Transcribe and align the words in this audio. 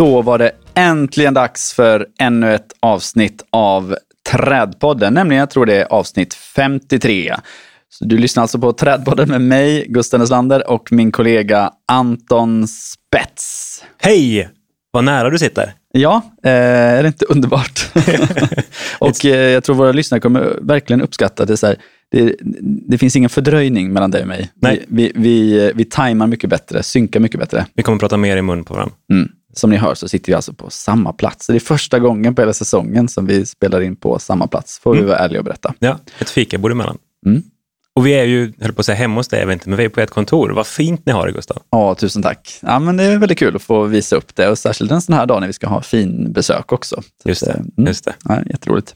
Då 0.00 0.22
var 0.22 0.38
det 0.38 0.52
äntligen 0.74 1.34
dags 1.34 1.72
för 1.72 2.06
ännu 2.20 2.54
ett 2.54 2.72
avsnitt 2.80 3.44
av 3.50 3.96
Trädpodden, 4.30 5.14
nämligen 5.14 5.40
jag 5.40 5.50
tror 5.50 5.66
det 5.66 5.74
är 5.74 5.92
avsnitt 5.92 6.34
53. 6.34 7.34
Så 7.88 8.04
du 8.04 8.18
lyssnar 8.18 8.42
alltså 8.42 8.58
på 8.58 8.72
Trädpodden 8.72 9.28
med 9.28 9.40
mig, 9.40 9.86
Gusten 9.88 10.20
Eslander, 10.20 10.70
och 10.70 10.92
min 10.92 11.12
kollega 11.12 11.70
Anton 11.92 12.68
Spets. 12.68 13.84
Hej! 14.02 14.48
Vad 14.90 15.04
nära 15.04 15.30
du 15.30 15.38
sitter. 15.38 15.72
Ja, 15.92 16.22
eh, 16.44 16.52
är 16.52 17.02
det 17.02 17.06
inte 17.06 17.24
underbart? 17.24 17.90
och 18.98 19.24
eh, 19.24 19.50
jag 19.50 19.64
tror 19.64 19.76
våra 19.76 19.92
lyssnare 19.92 20.20
kommer 20.20 20.58
verkligen 20.62 21.02
uppskatta 21.02 21.44
det. 21.44 21.56
Så 21.56 21.66
här, 21.66 21.76
det, 22.10 22.36
det 22.88 22.98
finns 22.98 23.16
ingen 23.16 23.30
fördröjning 23.30 23.92
mellan 23.92 24.10
dig 24.10 24.22
och 24.22 24.28
mig. 24.28 24.50
Nej. 24.62 24.84
Vi, 24.88 25.12
vi, 25.14 25.22
vi, 25.22 25.72
vi 25.74 25.84
tajmar 25.84 26.26
mycket 26.26 26.50
bättre, 26.50 26.82
synkar 26.82 27.20
mycket 27.20 27.40
bättre. 27.40 27.66
Vi 27.74 27.82
kommer 27.82 27.98
prata 27.98 28.16
mer 28.16 28.36
i 28.36 28.42
mun 28.42 28.64
på 28.64 28.74
varandra. 28.74 28.94
Mm. 29.12 29.30
Som 29.52 29.70
ni 29.70 29.76
hör 29.76 29.94
så 29.94 30.08
sitter 30.08 30.26
vi 30.26 30.34
alltså 30.34 30.52
på 30.52 30.70
samma 30.70 31.12
plats. 31.12 31.46
Det 31.46 31.54
är 31.54 31.60
första 31.60 31.98
gången 31.98 32.34
på 32.34 32.42
hela 32.42 32.52
säsongen 32.52 33.08
som 33.08 33.26
vi 33.26 33.46
spelar 33.46 33.80
in 33.80 33.96
på 33.96 34.18
samma 34.18 34.46
plats, 34.46 34.78
får 34.78 34.94
vi 34.94 35.02
vara 35.02 35.18
ärliga 35.18 35.38
och 35.38 35.44
berätta. 35.44 35.74
Ja, 35.78 35.98
ett 36.18 36.30
fikabord 36.30 36.72
emellan. 36.72 36.98
Mm. 37.26 37.42
Och 37.94 38.06
vi 38.06 38.12
är 38.12 38.24
ju, 38.24 38.52
höll 38.60 38.72
på 38.72 38.80
att 38.80 38.86
säga 38.86 38.96
hemma 38.96 39.14
hos 39.20 39.28
dig, 39.28 39.52
inte, 39.52 39.68
men 39.68 39.78
vi 39.78 39.84
är 39.84 39.88
på 39.88 40.00
ett 40.00 40.10
kontor. 40.10 40.50
Vad 40.50 40.66
fint 40.66 41.06
ni 41.06 41.12
har 41.12 41.26
det, 41.26 41.32
Gustav. 41.32 41.62
Ja, 41.70 41.94
tusen 41.94 42.22
tack. 42.22 42.58
Ja, 42.62 42.78
men 42.78 42.96
det 42.96 43.04
är 43.04 43.18
väldigt 43.18 43.38
kul 43.38 43.56
att 43.56 43.62
få 43.62 43.84
visa 43.84 44.16
upp 44.16 44.36
det 44.36 44.48
och 44.48 44.58
särskilt 44.58 44.90
en 44.90 45.02
sån 45.02 45.14
här 45.14 45.26
dag 45.26 45.40
när 45.40 45.46
vi 45.46 45.52
ska 45.52 45.66
ha 45.66 45.82
fin 45.82 46.32
besök 46.32 46.72
också. 46.72 47.02
Så 47.22 47.28
Just 47.28 47.44
det. 47.44 47.50
eh, 47.50 47.56
mm. 47.56 47.86
Just 47.86 48.04
det. 48.04 48.14
Ja, 48.24 48.38
jätteroligt. 48.46 48.94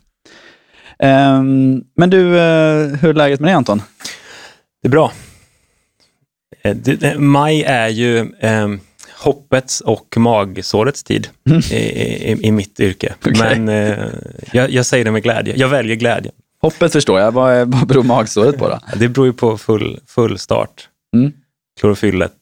Ehm, 0.99 1.83
men 1.97 2.11
du, 2.11 2.39
eh, 2.39 2.87
hur 2.87 3.11
är 3.11 3.15
läget 3.15 3.41
med 3.41 3.49
dig 3.49 3.55
Anton? 3.55 3.83
Det 4.83 4.89
är 4.89 4.91
bra. 4.91 5.13
Eh, 6.63 6.77
det, 6.77 6.95
det, 6.95 7.19
maj 7.19 7.63
är 7.63 7.89
ju 7.89 8.19
eh, 8.19 8.69
hoppets 9.25 9.81
och 9.81 10.15
magsårets 10.17 11.03
tid 11.03 11.29
i, 11.71 11.75
i, 11.75 12.39
i 12.43 12.53
mitt 12.53 12.81
yrke. 12.81 13.15
Okej. 13.27 13.59
Men 13.59 13.69
eh, 13.69 14.07
jag, 14.53 14.71
jag 14.71 14.87
säger 14.87 15.05
det 15.05 15.11
med 15.11 15.23
glädje. 15.23 15.55
Jag 15.57 15.69
väljer 15.69 15.97
glädje. 15.97 16.31
Hoppet 16.61 16.93
förstår 16.93 17.21
jag. 17.21 17.33
Vad, 17.33 17.69
vad 17.69 17.87
beror 17.87 18.03
magsåret 18.03 18.59
på 18.59 18.69
då? 18.69 18.79
Det 18.97 19.09
beror 19.09 19.27
ju 19.27 19.33
på 19.33 19.59
full, 19.59 20.01
full 20.07 20.39
start. 20.39 20.89
Mm. 21.17 21.33
Klorofyllet, 21.81 22.33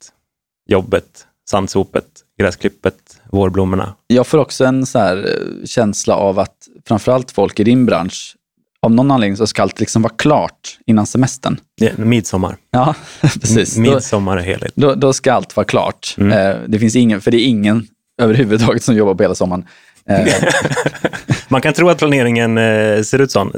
jobbet, 0.69 1.27
sandsopet, 1.51 2.07
gräsklippet, 2.39 3.21
vårblommorna. 3.31 3.95
Jag 4.07 4.27
får 4.27 4.39
också 4.39 4.65
en 4.65 4.87
så 4.87 4.99
eh, 4.99 5.25
känsla 5.65 6.15
av 6.15 6.39
att 6.39 6.57
framförallt 6.89 7.31
folk 7.31 7.61
i 7.61 7.65
din 7.65 7.87
bransch, 7.87 8.37
av 8.83 8.91
någon 8.93 9.11
anledning 9.11 9.37
så 9.37 9.47
ska 9.47 9.63
allt 9.63 9.81
liksom 9.81 10.03
vara 10.03 10.13
klart 10.19 10.79
innan 10.87 11.07
semestern. 11.07 11.61
Det- 11.81 11.99
Midsommar. 11.99 12.57
Ja, 12.71 12.95
precis. 13.41 13.77
M- 13.77 13.83
Midsommar 13.83 14.37
är 14.37 14.43
heligt. 14.43 14.73
då, 14.75 14.95
då 14.95 15.13
ska 15.13 15.33
allt 15.33 15.57
vara 15.57 15.65
klart. 15.65 16.15
Mm. 16.19 16.33
Eh, 16.39 16.57
det 16.69 16.79
finns 16.79 16.97
ingen, 16.97 17.21
för 17.21 17.31
det 17.31 17.37
är 17.37 17.45
ingen 17.47 17.87
överhuvudtaget 18.23 18.83
som 18.83 18.95
jobbar 18.97 19.15
på 19.15 19.23
hela 19.23 19.35
sommaren. 19.35 19.65
Eh, 20.09 20.29
Man 21.49 21.61
kan 21.61 21.73
tro 21.75 21.89
att 21.89 21.99
planeringen 21.99 22.59
eh, 22.59 23.03
ser 23.03 23.19
ut 23.19 23.31
så. 23.31 23.51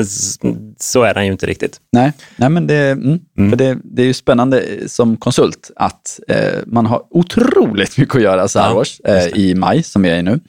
Så 0.79 1.03
är 1.03 1.15
den 1.15 1.27
ju 1.27 1.33
inte 1.33 1.47
riktigt. 1.47 1.81
nej, 1.93 2.13
nej, 2.37 2.49
men 2.49 2.67
det, 2.67 2.77
mm, 2.91 3.19
Mm. 3.39 3.51
För 3.51 3.57
det, 3.57 3.79
det 3.85 4.03
är 4.03 4.07
ju 4.07 4.15
spännande 4.15 4.61
eh, 4.61 4.87
som 4.87 5.17
konsult 5.17 5.71
att 5.77 6.21
man 6.67 6.87
har 6.87 7.03
otroligt 7.11 7.99
mycket 7.99 8.17
att 8.17 8.23
göra 8.23 8.49
så 8.49 8.59
här 8.59 8.69
Ja, 8.71 8.75
års 8.75 9.01
i 9.35 9.55
maj, 9.55 9.83
som 9.83 10.03
vi 10.03 10.11
är 10.11 10.17
i 10.17 10.23
nu. 10.23 10.41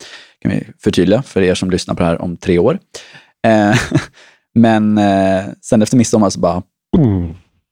kan 0.42 0.52
vi 0.52 0.68
förtydliga 0.84 1.22
för 1.24 1.42
er 1.42 1.56
som 1.56 1.72
lyssnar 1.72 1.96
på 1.96 2.04
det 2.04 2.10
här 2.10 2.22
om 2.22 2.38
tre 2.38 2.60
år. 2.60 2.80
Men 4.56 4.98
eh, 4.98 5.44
sen 5.62 5.82
efter 5.82 5.98
midsommar 5.98 6.30
så 6.30 6.40
bara 6.40 6.64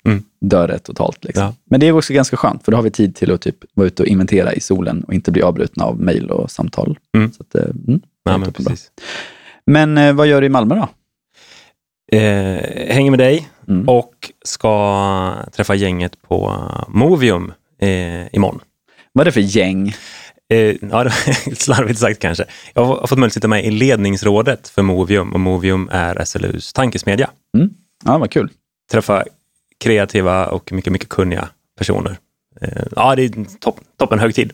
Mm. 0.05 0.23
dör 0.41 0.67
det 0.67 0.79
totalt. 0.79 1.23
Liksom. 1.23 1.44
Ja. 1.44 1.53
Men 1.66 1.79
det 1.79 1.88
är 1.88 1.91
också 1.91 2.13
ganska 2.13 2.38
skönt, 2.38 2.63
för 2.66 2.71
då 2.71 2.77
har 2.77 2.83
vi 2.83 2.91
tid 2.91 3.16
till 3.16 3.31
att 3.31 3.41
typ 3.41 3.55
vara 3.73 3.88
ute 3.88 4.03
och 4.03 4.07
inventera 4.07 4.53
i 4.53 4.59
solen 4.59 5.03
och 5.03 5.13
inte 5.13 5.31
bli 5.31 5.41
avbrutna 5.41 5.85
av 5.85 5.99
mejl 6.01 6.31
och 6.31 6.51
samtal. 6.51 6.97
Mm. 7.17 7.31
Så 7.31 7.44
att, 7.44 7.55
eh, 7.55 7.63
mm, 7.88 8.01
Ja, 8.23 8.38
men, 8.38 8.51
precis. 8.53 8.91
men 9.66 9.97
eh, 9.97 10.13
vad 10.13 10.27
gör 10.27 10.41
du 10.41 10.47
i 10.47 10.49
Malmö 10.49 10.75
då? 10.75 10.88
Eh, 12.17 12.94
hänger 12.94 13.09
med 13.11 13.19
dig 13.19 13.50
Mm. 13.67 13.89
och 13.89 14.13
ska 14.45 15.35
träffa 15.51 15.75
gänget 15.75 16.21
på 16.21 16.53
Movium 16.88 17.53
eh, 17.79 18.35
imorgon. 18.35 18.59
Vad 19.13 19.21
är 19.21 19.25
det 19.25 19.31
för 19.31 19.39
gäng? 19.57 19.94
Eh, 20.53 20.75
ja, 20.91 21.09
slarvigt 21.55 21.99
sagt 21.99 22.19
kanske. 22.19 22.45
Jag 22.73 22.85
har 22.85 23.07
fått 23.07 23.11
möjlighet 23.11 23.31
att 23.31 23.33
sitta 23.33 23.47
med 23.47 23.65
i 23.65 23.71
ledningsrådet 23.71 24.69
för 24.69 24.81
Movium 24.81 25.33
och 25.33 25.39
Movium 25.39 25.89
är 25.91 26.25
SLUs 26.25 26.73
tankesmedja. 26.73 27.29
Ja, 28.05 28.17
vad 28.17 28.31
kul. 28.31 28.49
Träffa 28.91 29.23
kreativa 29.79 30.47
och 30.47 30.71
mycket, 30.71 30.93
mycket 30.93 31.09
kunniga 31.09 31.49
personer. 31.77 32.17
Eh, 32.61 32.83
ja, 32.95 33.15
det 33.15 33.23
är 33.23 33.59
topp, 33.59 33.79
toppen 33.99 34.19
högtid. 34.19 34.51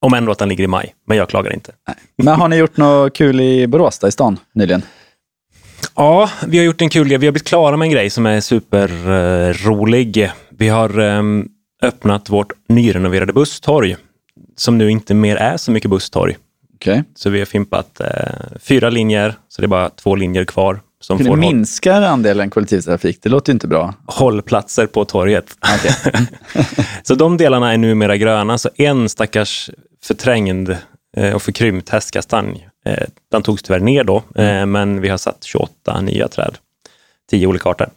Om 0.00 0.14
ändå 0.14 0.32
att 0.32 0.38
den 0.38 0.48
ligger 0.48 0.64
i 0.64 0.66
maj, 0.66 0.94
men 1.06 1.16
jag 1.16 1.28
klagar 1.28 1.54
inte. 1.54 1.72
Men 2.16 2.40
har 2.40 2.48
ni 2.48 2.56
gjort 2.56 2.76
något 2.76 3.14
kul 3.14 3.40
i 3.40 3.66
Borås, 3.66 3.98
där 3.98 4.08
i 4.08 4.12
stan, 4.12 4.38
nyligen? 4.52 4.82
Ja, 5.96 6.30
vi 6.46 6.58
har 6.58 6.64
gjort 6.64 6.80
en 6.80 6.90
kul 6.90 7.08
grej. 7.08 7.18
Vi 7.18 7.26
har 7.26 7.32
blivit 7.32 7.48
klara 7.48 7.76
med 7.76 7.86
en 7.86 7.92
grej 7.92 8.10
som 8.10 8.26
är 8.26 8.40
superrolig. 8.40 10.30
Vi 10.50 10.68
har 10.68 10.98
ehm, 10.98 11.48
öppnat 11.82 12.30
vårt 12.30 12.52
nyrenoverade 12.68 13.32
busstorg, 13.32 13.96
som 14.56 14.78
nu 14.78 14.90
inte 14.90 15.14
mer 15.14 15.36
är 15.36 15.56
så 15.56 15.70
mycket 15.70 15.90
busstorg. 15.90 16.36
Okej. 16.74 17.04
Så 17.14 17.30
vi 17.30 17.38
har 17.38 17.46
fimpat 17.46 18.00
eh, 18.00 18.06
fyra 18.60 18.90
linjer, 18.90 19.34
så 19.48 19.62
det 19.62 19.66
är 19.66 19.68
bara 19.68 19.90
två 19.90 20.14
linjer 20.16 20.44
kvar 20.44 20.80
som 21.00 21.14
Okay. 21.16 21.26
får 21.26 21.36
minskar 21.36 22.02
andelen 22.02 22.50
kollektivtrafik. 22.50 23.18
Det 23.22 23.28
låter 23.28 23.52
ju 23.52 23.54
inte 23.54 23.68
bra. 23.68 23.94
hållplatser 24.06 24.86
på 24.86 25.04
torget. 25.04 25.56
Okej. 25.76 26.26
Så 27.02 27.14
de 27.14 27.36
delarna 27.36 27.72
är 27.72 27.78
numera 27.78 28.16
gröna, 28.16 28.58
så 28.58 28.70
en 28.76 29.08
stackars 29.08 29.70
förträngd 30.04 30.76
eh, 31.16 31.34
och 31.34 31.42
förkrympt 31.42 31.88
hästkastanj, 31.88 32.68
eh, 32.86 33.06
den 33.30 33.42
togs 33.42 33.62
tyvärr 33.62 33.80
ner 33.80 34.04
då, 34.04 34.16
eh, 34.34 34.66
men 34.66 35.00
vi 35.00 35.08
har 35.08 35.18
satt 35.18 35.44
28 35.44 36.00
nya 36.00 36.28
träd. 36.28 36.54
10 37.30 37.46
olika 37.46 37.68
arter. 37.68 37.88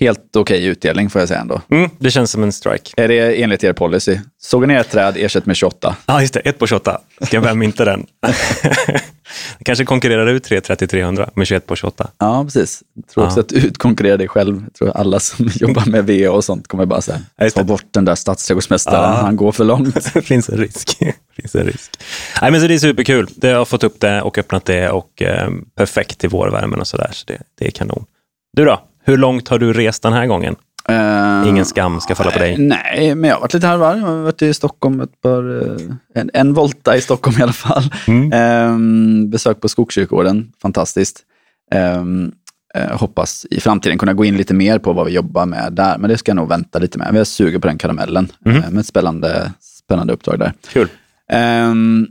Helt 0.00 0.36
okej 0.36 0.64
utdelning 0.66 1.10
får 1.10 1.20
jag 1.20 1.28
säga 1.28 1.40
ändå. 1.40 1.60
Mm, 1.70 1.90
det 1.98 2.10
känns 2.10 2.30
som 2.30 2.42
en 2.42 2.52
strike. 2.52 2.90
Är 2.96 3.08
det 3.08 3.42
enligt 3.42 3.64
er 3.64 3.72
policy? 3.72 4.18
Såg 4.42 4.68
ni 4.68 4.74
ett 4.74 4.90
träd, 4.90 5.16
ersätt 5.16 5.46
med 5.46 5.56
28. 5.56 5.96
Ja, 6.06 6.20
just 6.20 6.34
det. 6.34 6.40
1 6.40 6.58
på 6.58 6.66
28. 6.66 7.00
Ska 7.20 7.40
vem 7.40 7.62
inte 7.62 7.84
den? 7.84 8.06
Det 9.58 9.64
kanske 9.64 9.84
konkurrerar 9.84 10.26
ut 10.26 10.50
330-300 10.50 11.30
med 11.34 11.46
21 11.46 11.66
på 11.66 11.76
28. 11.76 12.10
Ja, 12.18 12.44
precis. 12.44 12.82
Jag 12.94 13.06
tror 13.08 13.24
också 13.24 13.40
att 13.40 13.48
du 13.48 13.56
utkonkurrerar 13.56 14.18
dig 14.18 14.28
själv. 14.28 14.60
Jag 14.62 14.74
tror 14.74 14.90
alla 14.96 15.20
som 15.20 15.50
jobbar 15.54 15.86
med 15.86 16.06
VA 16.06 16.30
och 16.32 16.44
sånt 16.44 16.68
kommer 16.68 16.86
bara 16.86 17.00
säga, 17.00 17.20
ta 17.54 17.64
bort 17.64 17.84
den 17.90 18.04
där 18.04 18.14
stadsträdgårdsmästaren, 18.14 19.14
Ja. 19.14 19.20
han 19.22 19.36
går 19.36 19.52
för 19.52 19.64
långt. 19.64 19.94
Det 20.14 20.22
finns 20.22 20.48
en 20.48 20.58
risk. 20.58 20.96
Det 21.00 21.14
finns 21.42 21.54
en 21.54 21.66
risk. 21.66 21.90
Nej, 22.42 22.50
men 22.50 22.60
så 22.60 22.66
det 22.66 22.74
är 22.74 22.78
superkul. 22.78 23.28
Det 23.36 23.48
har 23.48 23.64
fått 23.64 23.84
upp 23.84 24.00
det 24.00 24.22
och 24.22 24.38
öppnat 24.38 24.64
det 24.64 24.90
och 24.90 25.22
eh, 25.22 25.50
perfekt 25.76 26.18
till 26.18 26.28
vårvärmen 26.28 26.80
och 26.80 26.86
sådär. 26.86 27.10
Så 27.12 27.24
det, 27.26 27.38
det 27.58 27.66
är 27.66 27.70
kanon. 27.70 28.04
Du 28.56 28.64
då? 28.64 28.80
Hur 29.04 29.16
långt 29.16 29.48
har 29.48 29.58
du 29.58 29.72
rest 29.72 30.02
den 30.02 30.12
här 30.12 30.26
gången? 30.26 30.56
Eh, 30.88 31.48
Ingen 31.48 31.64
skam 31.64 32.00
ska 32.00 32.14
falla 32.14 32.30
på 32.30 32.38
dig. 32.38 32.58
Nej, 32.58 33.14
men 33.14 33.28
jag 33.30 33.36
har 33.36 33.40
varit 33.40 33.54
lite 33.54 33.66
här 33.66 33.76
var. 33.76 33.96
Jag 33.96 34.02
har 34.06 34.16
varit 34.22 34.42
i 34.42 34.54
Stockholm 34.54 35.00
ett 35.00 35.20
par, 35.20 35.62
eh, 35.62 35.76
en, 36.14 36.30
en 36.34 36.54
volta 36.54 36.96
i 36.96 37.00
Stockholm 37.00 37.36
i 37.40 37.42
alla 37.42 37.52
fall. 37.52 37.82
Mm. 38.08 38.32
Ehm, 38.32 39.30
besök 39.30 39.60
på 39.60 39.68
Skogskyrkogården, 39.68 40.52
fantastiskt. 40.62 41.20
Ehm, 41.72 42.32
eh, 42.74 42.98
hoppas 43.00 43.46
i 43.50 43.60
framtiden 43.60 43.98
kunna 43.98 44.12
gå 44.12 44.24
in 44.24 44.36
lite 44.36 44.54
mer 44.54 44.78
på 44.78 44.92
vad 44.92 45.06
vi 45.06 45.12
jobbar 45.12 45.46
med 45.46 45.72
där, 45.72 45.98
men 45.98 46.10
det 46.10 46.18
ska 46.18 46.30
jag 46.30 46.36
nog 46.36 46.48
vänta 46.48 46.78
lite 46.78 46.98
med. 46.98 47.08
Vi 47.12 47.18
är 47.18 47.24
suger 47.24 47.58
på 47.58 47.66
den 47.66 47.78
karamellen, 47.78 48.28
Mhm. 48.44 48.56
eh, 48.56 48.70
med 48.70 48.80
ett 48.80 48.86
spännande, 48.86 49.52
spännande 49.60 50.12
uppdrag 50.12 50.38
där. 50.38 50.52
Kul. 50.72 50.88
Ehm, 51.30 52.06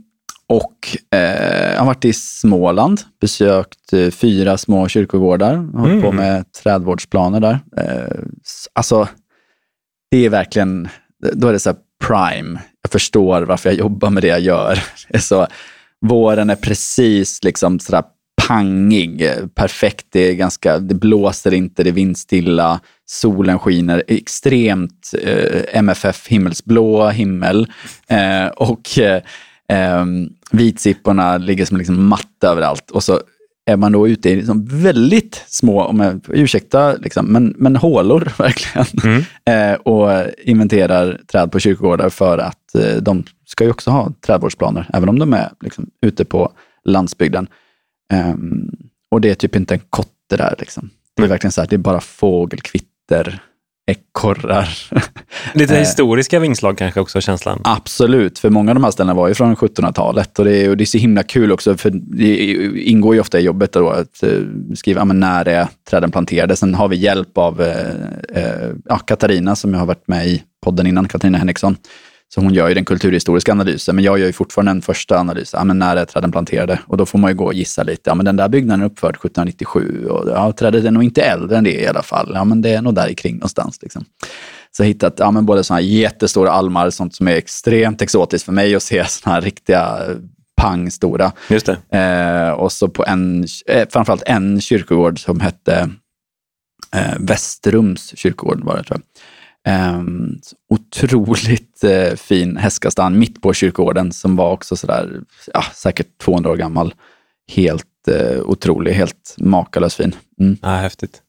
och 0.52 1.16
eh, 1.18 1.78
har 1.78 1.86
varit 1.86 2.04
i 2.04 2.12
Småland, 2.12 3.00
besökt 3.20 3.92
eh, 3.92 4.10
fyra 4.10 4.58
små 4.58 4.88
kyrkogårdar, 4.88 5.56
hållit 5.56 6.02
på 6.02 6.08
Mm. 6.08 6.16
med 6.16 6.52
trädvårdsplaner 6.52 7.40
där. 7.40 7.58
Eh, 7.76 8.18
alltså, 8.72 9.08
det 10.10 10.24
är 10.24 10.28
verkligen, 10.28 10.88
då 11.32 11.48
är 11.48 11.52
det 11.52 11.58
så 11.58 11.70
här 11.70 11.78
prime. 12.04 12.60
Jag 12.82 12.92
förstår 12.92 13.42
varför 13.42 13.70
jag 13.70 13.78
jobbar 13.78 14.10
med 14.10 14.22
det 14.22 14.28
jag 14.28 14.40
gör. 14.40 14.78
Det 15.08 15.18
så, 15.20 15.46
våren 16.00 16.50
är 16.50 16.56
precis 16.56 17.44
liksom 17.44 17.78
sådär 17.78 18.02
pangig, 18.48 19.22
eh, 19.22 19.46
perfekt. 19.54 20.06
Det, 20.10 20.20
är 20.20 20.34
ganska, 20.34 20.78
det 20.78 20.94
blåser 20.94 21.54
inte, 21.54 21.82
det 21.82 21.90
är 21.90 21.94
vindstilla, 21.94 22.80
solen 23.06 23.58
skiner, 23.58 24.02
extremt 24.08 25.14
eh, 25.22 25.78
MFF 25.78 26.28
himmelsblå 26.28 27.08
himmel. 27.08 27.66
Eh, 28.08 28.46
och 28.46 28.98
eh, 29.72 30.00
eh, 30.00 30.06
vitsipporna 30.52 31.38
ligger 31.38 31.64
som 31.64 31.76
liksom 31.76 32.08
matta 32.08 32.48
överallt. 32.48 32.90
Och 32.90 33.02
så 33.02 33.20
är 33.66 33.76
man 33.76 33.92
då 33.92 34.08
ute 34.08 34.30
i 34.30 34.36
liksom 34.36 34.64
väldigt 34.64 35.44
små, 35.46 35.82
om 35.82 36.00
jag 36.00 36.20
ursäkta, 36.28 36.92
liksom, 36.96 37.26
men, 37.26 37.54
men 37.58 37.76
hålor 37.76 38.32
verkligen. 38.38 38.86
Mm. 39.04 39.22
Eh, 39.72 39.80
och 39.80 40.10
inventerar 40.44 41.20
träd 41.32 41.52
på 41.52 41.58
kyrkogårdar 41.58 42.08
för 42.08 42.38
att 42.38 42.74
eh, 42.74 42.96
de 43.02 43.24
ska 43.46 43.64
ju 43.64 43.70
också 43.70 43.90
ha 43.90 44.12
trädvårdsplaner, 44.26 44.90
även 44.92 45.08
om 45.08 45.18
de 45.18 45.32
är 45.32 45.50
liksom, 45.60 45.90
ute 46.02 46.24
på 46.24 46.52
landsbygden. 46.84 47.46
Ehm, 48.12 48.70
och 49.10 49.20
det 49.20 49.30
är 49.30 49.34
typ 49.34 49.56
inte 49.56 49.74
en 49.74 49.80
kotte 49.90 50.36
där. 50.36 50.54
Liksom. 50.58 50.90
Det 51.16 51.22
är 51.22 51.24
Mm. 51.24 51.30
verkligen 51.30 51.52
så 51.52 51.60
här, 51.60 51.68
det 51.68 51.76
är 51.76 51.78
bara 51.78 52.00
fågelkvitter 52.00 53.42
ekorrar. 53.86 54.68
Lite 55.54 55.74
Eh. 55.74 55.80
historiska 55.80 56.38
vingslag 56.40 56.78
kanske 56.78 57.00
också, 57.00 57.20
känslan. 57.20 57.60
Absolut, 57.64 58.38
för 58.38 58.50
många 58.50 58.70
av 58.70 58.74
de 58.74 58.84
här 58.84 58.90
ställena 58.90 59.14
var 59.14 59.28
ju 59.28 59.34
från 59.34 59.56
1700-talet 59.56 60.38
och 60.38 60.44
det, 60.44 60.56
är, 60.56 60.70
och 60.70 60.76
det 60.76 60.84
är 60.84 60.86
så 60.86 60.98
himla 60.98 61.22
kul 61.22 61.52
också, 61.52 61.76
för 61.76 61.90
det 61.90 62.36
ingår 62.82 63.14
ju 63.14 63.20
ofta 63.20 63.40
i 63.40 63.42
jobbet 63.42 63.72
då, 63.72 63.90
att 63.90 64.22
eh, 64.22 64.38
skriva 64.74 65.04
men 65.04 65.20
när 65.20 65.48
är 65.48 65.68
träden 65.90 66.10
planterade. 66.10 66.56
Sen 66.56 66.74
har 66.74 66.88
vi 66.88 66.96
hjälp 66.96 67.38
av 67.38 67.62
eh, 67.62 67.90
eh, 68.34 68.70
ja, 68.84 68.98
Katarina 68.98 69.56
som 69.56 69.72
jag 69.72 69.80
har 69.80 69.86
varit 69.86 70.08
med 70.08 70.26
i 70.26 70.42
podden 70.64 70.86
innan, 70.86 71.08
Katarina 71.08 71.38
Henriksson. 71.38 71.76
Så 72.34 72.40
hon 72.40 72.54
gör 72.54 72.68
ju 72.68 72.74
den 72.74 72.84
kulturhistoriska 72.84 73.52
analysen, 73.52 73.94
men 73.94 74.04
jag 74.04 74.18
gör 74.18 74.26
ju 74.26 74.32
fortfarande 74.32 74.72
den 74.72 74.82
första 74.82 75.18
analysen. 75.18 75.58
Ja, 75.58 75.64
men 75.64 75.78
när 75.78 75.96
är 75.96 76.04
träden 76.04 76.32
planterade? 76.32 76.78
Och 76.86 76.96
då 76.96 77.06
får 77.06 77.18
man 77.18 77.30
ju 77.30 77.36
gå 77.36 77.44
och 77.44 77.54
gissa 77.54 77.82
lite. 77.82 78.10
Ja, 78.10 78.14
men 78.14 78.24
den 78.24 78.36
där 78.36 78.48
byggnaden 78.48 78.82
är 78.82 78.86
uppförd 78.86 79.14
1797 79.14 80.06
och 80.06 80.28
ja, 80.30 80.52
trädet 80.52 80.84
är 80.84 80.90
nog 80.90 81.02
inte 81.04 81.22
äldre 81.22 81.58
än 81.58 81.64
det 81.64 81.80
i 81.80 81.86
alla 81.86 82.02
fall. 82.02 82.30
Ja, 82.34 82.44
men 82.44 82.62
det 82.62 82.70
är 82.70 82.82
nog 82.82 82.94
där 82.94 83.12
kring 83.12 83.34
någonstans. 83.34 83.82
Liksom. 83.82 84.04
Så 84.70 84.82
jag 84.82 84.84
har 84.84 84.88
hittat 84.88 85.14
ja, 85.18 85.30
men 85.30 85.46
både 85.46 85.64
såna 85.64 85.80
här 85.80 85.86
jättestora 85.86 86.50
almar, 86.50 86.90
sånt 86.90 87.14
som 87.14 87.28
är 87.28 87.32
extremt 87.36 88.02
exotiskt 88.02 88.44
för 88.44 88.52
mig 88.52 88.74
att 88.74 88.82
se, 88.82 89.04
såna 89.08 89.34
här 89.34 89.42
riktiga 89.42 89.98
pang 90.56 90.90
stora. 90.90 91.32
Just 91.48 91.66
det. 91.66 91.98
Eh, 91.98 92.50
och 92.50 92.72
så 92.72 92.88
på 92.88 93.04
en, 93.04 93.46
eh, 93.66 93.88
framförallt 93.90 94.22
en 94.26 94.60
kyrkogård 94.60 95.20
som 95.20 95.40
hette 95.40 95.90
eh, 96.94 97.14
Västerums 97.18 98.18
kyrkogård 98.18 98.64
var 98.64 98.76
det 98.76 98.82
tror 98.82 99.00
jag. 99.00 99.22
Så 100.42 100.56
otroligt 100.70 101.84
eh, 101.84 102.16
fin 102.16 102.56
hästkastan 102.56 103.18
mitt 103.18 103.42
på 103.42 103.52
kyrkogården 103.52 104.12
som 104.12 104.36
var 104.36 104.50
också 104.52 104.76
sådär, 104.76 105.20
ja, 105.54 105.62
säkert 105.74 106.18
200 106.18 106.50
år 106.50 106.56
gammal. 106.56 106.94
Helt 107.52 107.84
eh, 108.08 108.40
otrolig, 108.42 108.92
helt 108.92 109.34
makalöst 109.38 109.96
fin. 109.96 110.14
Mm. 110.40 110.56
Ja, 110.62 110.68
häftigt. 110.68 111.22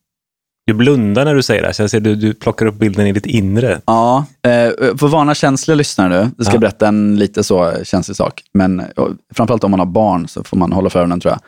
Du 0.66 0.74
blundar 0.74 1.26
när 1.26 1.36
du 1.36 1.44
säger 1.44 1.62
det 1.62 1.68
här, 1.68 1.74
så 1.74 1.84
jag 1.84 1.90
ser 1.90 2.00
du, 2.00 2.16
du 2.16 2.34
plockar 2.34 2.66
upp 2.66 2.76
bilden 2.76 3.08
i 3.08 3.12
ditt 3.12 3.26
inre. 3.26 3.82
Ja, 3.86 4.26
eh, 4.42 4.52
för 4.98 5.08
vana 5.08 5.36
känsliga 5.36 5.76
lyssnare 5.76 6.10
nu, 6.10 6.32
jag 6.38 6.46
ska 6.46 6.56
Ja. 6.56 6.60
berätta 6.60 6.88
en 6.88 7.16
lite 7.20 7.44
så 7.44 7.72
känslig 7.84 8.18
sak. 8.18 8.42
Men 8.54 8.80
och, 8.96 9.10
framförallt 9.34 9.64
om 9.64 9.72
man 9.72 9.80
har 9.80 9.88
barn 9.88 10.28
så 10.28 10.44
får 10.44 10.58
man 10.58 10.72
hålla 10.72 10.90
för 10.90 11.00
öronen 11.00 11.20
tror 11.20 11.34
jag. 11.34 11.40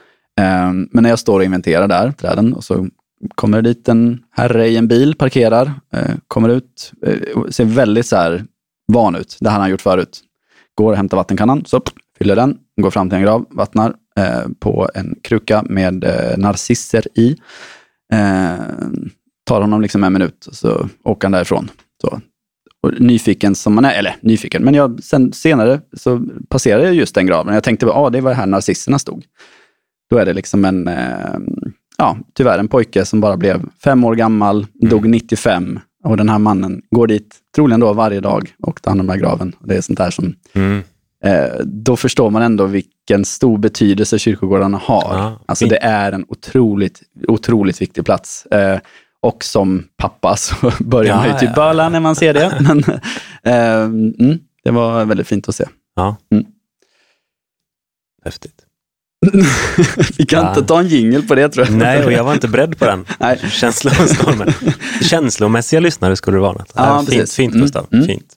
Eh, 0.46 0.72
men 0.92 1.04
när 1.04 1.10
jag 1.10 1.20
står 1.20 1.40
och 1.40 1.46
inventerar 1.46 1.88
där, 1.88 2.12
träden, 2.12 2.54
och 2.54 2.64
så 2.64 2.88
kommer 3.36 3.62
det 3.62 3.74
dit 3.74 3.90
en 3.90 4.24
herre 4.32 4.68
i 4.68 4.78
en 4.78 4.88
bil, 4.88 5.16
parkerar, 5.16 5.72
eh, 5.94 6.16
kommer 6.28 6.50
ut, 6.50 6.92
eh, 7.02 7.38
och 7.38 7.56
ser 7.56 7.66
väldigt 7.66 8.06
så 8.06 8.16
här 8.16 8.46
van 8.88 9.16
ut. 9.16 9.38
Det 9.40 9.50
här 9.50 9.56
har 9.56 9.62
han 9.62 9.72
gjort 9.72 9.82
förut. 9.82 10.22
Går 10.76 10.92
och 10.92 10.98
hämtar 10.98 11.18
vattenkannan, 11.18 11.66
så 11.66 11.82
fyller 12.18 12.36
den, 12.36 12.58
går 12.82 12.92
fram 12.92 13.10
till 13.10 13.18
en 13.18 13.24
grav, 13.24 13.46
vattnar 13.50 13.94
eh, 14.18 14.48
på 14.60 14.90
en 14.94 15.16
kruka 15.24 15.64
med 15.70 16.04
eh, 16.04 16.38
narcisser 16.38 17.20
i. 17.20 17.38
Eh, 18.14 18.56
tar 19.46 19.62
honom 19.62 19.82
liksom 19.82 20.04
en 20.04 20.14
minut 20.14 20.46
och 20.46 20.56
så 20.56 20.90
åker 21.04 21.28
han 21.28 21.32
därifrån. 21.32 21.70
Så. 22.02 22.22
Och 22.82 23.02
nyfiken 23.02 23.56
som 23.56 23.76
man 23.76 23.86
är, 23.86 23.94
eller 23.94 24.16
nyfiken, 24.22 24.64
men 24.64 24.74
jag, 24.74 25.04
sen, 25.04 25.34
senare 25.34 25.82
så 25.94 26.26
passerade 26.50 26.86
jag 26.86 26.96
just 26.96 27.16
den 27.16 27.26
graven. 27.26 27.54
Jag 27.54 27.64
tänkte, 27.64 27.86
ja 27.86 27.94
ah, 27.94 28.10
det 28.10 28.22
var 28.22 28.34
här 28.34 28.46
narcisserna 28.46 29.00
stod. 29.00 29.26
Då 30.10 30.18
är 30.18 30.26
det 30.26 30.34
liksom 30.34 30.66
en, 30.66 30.88
eh, 30.88 31.40
ja 31.98 32.18
tyvärr 32.34 32.60
en 32.60 32.68
pojke 32.68 33.06
som 33.06 33.22
bara 33.22 33.38
blev 33.38 33.62
fem 33.84 34.04
år 34.04 34.16
gammal, 34.16 34.68
dog 34.74 35.10
95 35.10 35.80
och 36.04 36.18
den 36.18 36.30
här 36.30 36.40
mannen 36.40 36.82
går 36.92 37.08
dit, 37.08 37.36
troligen 37.56 37.80
då 37.80 37.94
varje 37.94 38.20
dag, 38.20 38.54
och 38.64 38.82
tar 38.82 38.92
hand 38.92 39.02
om 39.02 39.08
den 39.08 39.14
här 39.16 39.22
graven. 39.22 39.56
Det 39.60 39.76
är 39.78 39.82
sånt 39.82 39.98
där 40.00 40.10
som, 40.10 40.36
Mm. 40.54 40.84
eh, 41.24 41.60
då 41.66 41.96
förstår 41.96 42.30
man 42.30 42.42
ändå 42.42 42.66
vilken 42.66 43.26
stor 43.26 43.58
betydelse 43.58 44.20
kyrkogårdarna 44.20 44.78
har. 44.84 45.18
Ja, 45.18 45.40
alltså 45.46 45.66
det 45.68 45.78
är 45.84 46.12
en 46.12 46.26
otroligt, 46.28 47.02
otroligt 47.28 47.82
viktig 47.82 48.06
plats. 48.06 48.46
Eh, 48.46 48.80
och 49.20 49.44
som 49.44 49.84
pappa 49.98 50.36
så 50.38 50.56
börjar 50.84 51.10
Ja, 51.16 51.18
man 51.18 51.28
ju 51.28 51.48
typ 51.48 51.56
böla 51.56 51.90
när 51.90 52.00
man 52.00 52.16
ser 52.16 52.34
det. 52.34 52.58
Men, 52.68 52.84
eh, 53.44 53.84
mm, 53.84 54.40
det 54.64 54.72
var 54.72 55.06
väldigt 55.06 55.28
fint 55.28 55.50
att 55.50 55.56
se. 55.56 55.66
Ja. 55.96 56.16
Mm. 56.32 56.46
Häftigt. 58.26 58.65
Vi 60.18 60.26
kan 60.26 60.44
Ja. 60.44 60.50
inte 60.50 60.64
ta 60.64 60.80
en 60.80 60.88
jingle 60.88 61.22
på 61.22 61.36
det 61.36 61.50
tror 61.50 61.66
jag. 61.66 61.76
Nej, 61.76 62.06
och 62.06 62.12
jag 62.12 62.24
var 62.24 62.34
inte 62.34 62.48
beredd 62.48 62.78
på 62.80 62.86
den. 62.86 63.06
Nej. 63.20 63.40
Känslostormen. 63.52 64.54
Känslomässiga 65.02 65.80
lyssnare 65.80 66.16
skulle 66.16 66.38
det 66.38 66.42
vara. 66.42 66.52
något. 66.54 66.72
Ja, 66.76 66.98
fint, 67.00 67.10
precis. 67.10 67.36
fint 67.36 67.54
Mm, 67.54 67.62
Gustav. 67.64 67.88
mm. 67.94 68.06
Fint. 68.08 68.28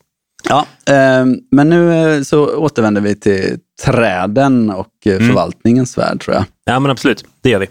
Ja, 0.49 0.67
eh, 0.87 1.25
men 1.53 1.69
nu 1.71 1.93
eh, 2.17 2.23
så 2.23 2.57
återvänder 2.57 3.01
vi 3.01 3.15
till 3.17 3.59
träden 3.85 4.71
och 4.71 4.87
eh, 5.07 5.13
Mm. 5.13 5.27
förvaltningens 5.27 5.99
värld 5.99 6.21
tror 6.25 6.35
jag. 6.37 6.45
Ja, 6.65 6.81
men 6.81 6.91
absolut. 6.91 7.25
Det 7.43 7.51
gör 7.51 7.59
vi. 7.61 7.67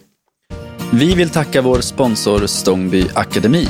Vi 0.92 1.15
vill 1.15 1.30
tacka 1.30 1.62
vår 1.62 1.81
sponsor 1.81 2.48
Stångby 2.48 3.06
Akademi. 3.13 3.68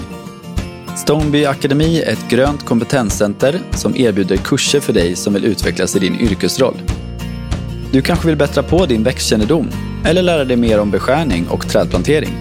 Stångby 0.97 1.45
Akademi 1.45 2.01
är 2.01 2.11
ett 2.11 2.29
grönt 2.29 2.65
kompetenscenter 2.65 3.59
som 3.71 3.95
erbjuder 3.95 4.37
kurser 4.37 4.79
för 4.79 4.93
dig 4.93 5.15
som 5.15 5.33
vill 5.33 5.45
utvecklas 5.45 5.95
i 5.95 5.99
din 5.99 6.19
yrkesroll. 6.19 6.75
Du 7.91 8.01
kanske 8.01 8.27
vill 8.27 8.37
bättra 8.37 8.63
på 8.63 8.85
din 8.85 9.03
växtkännedom 9.03 9.69
eller 10.05 10.21
lära 10.21 10.45
dig 10.45 10.57
mer 10.57 10.79
om 10.79 10.91
beskärning 10.91 11.47
och 11.47 11.69
trädplantering. 11.69 12.37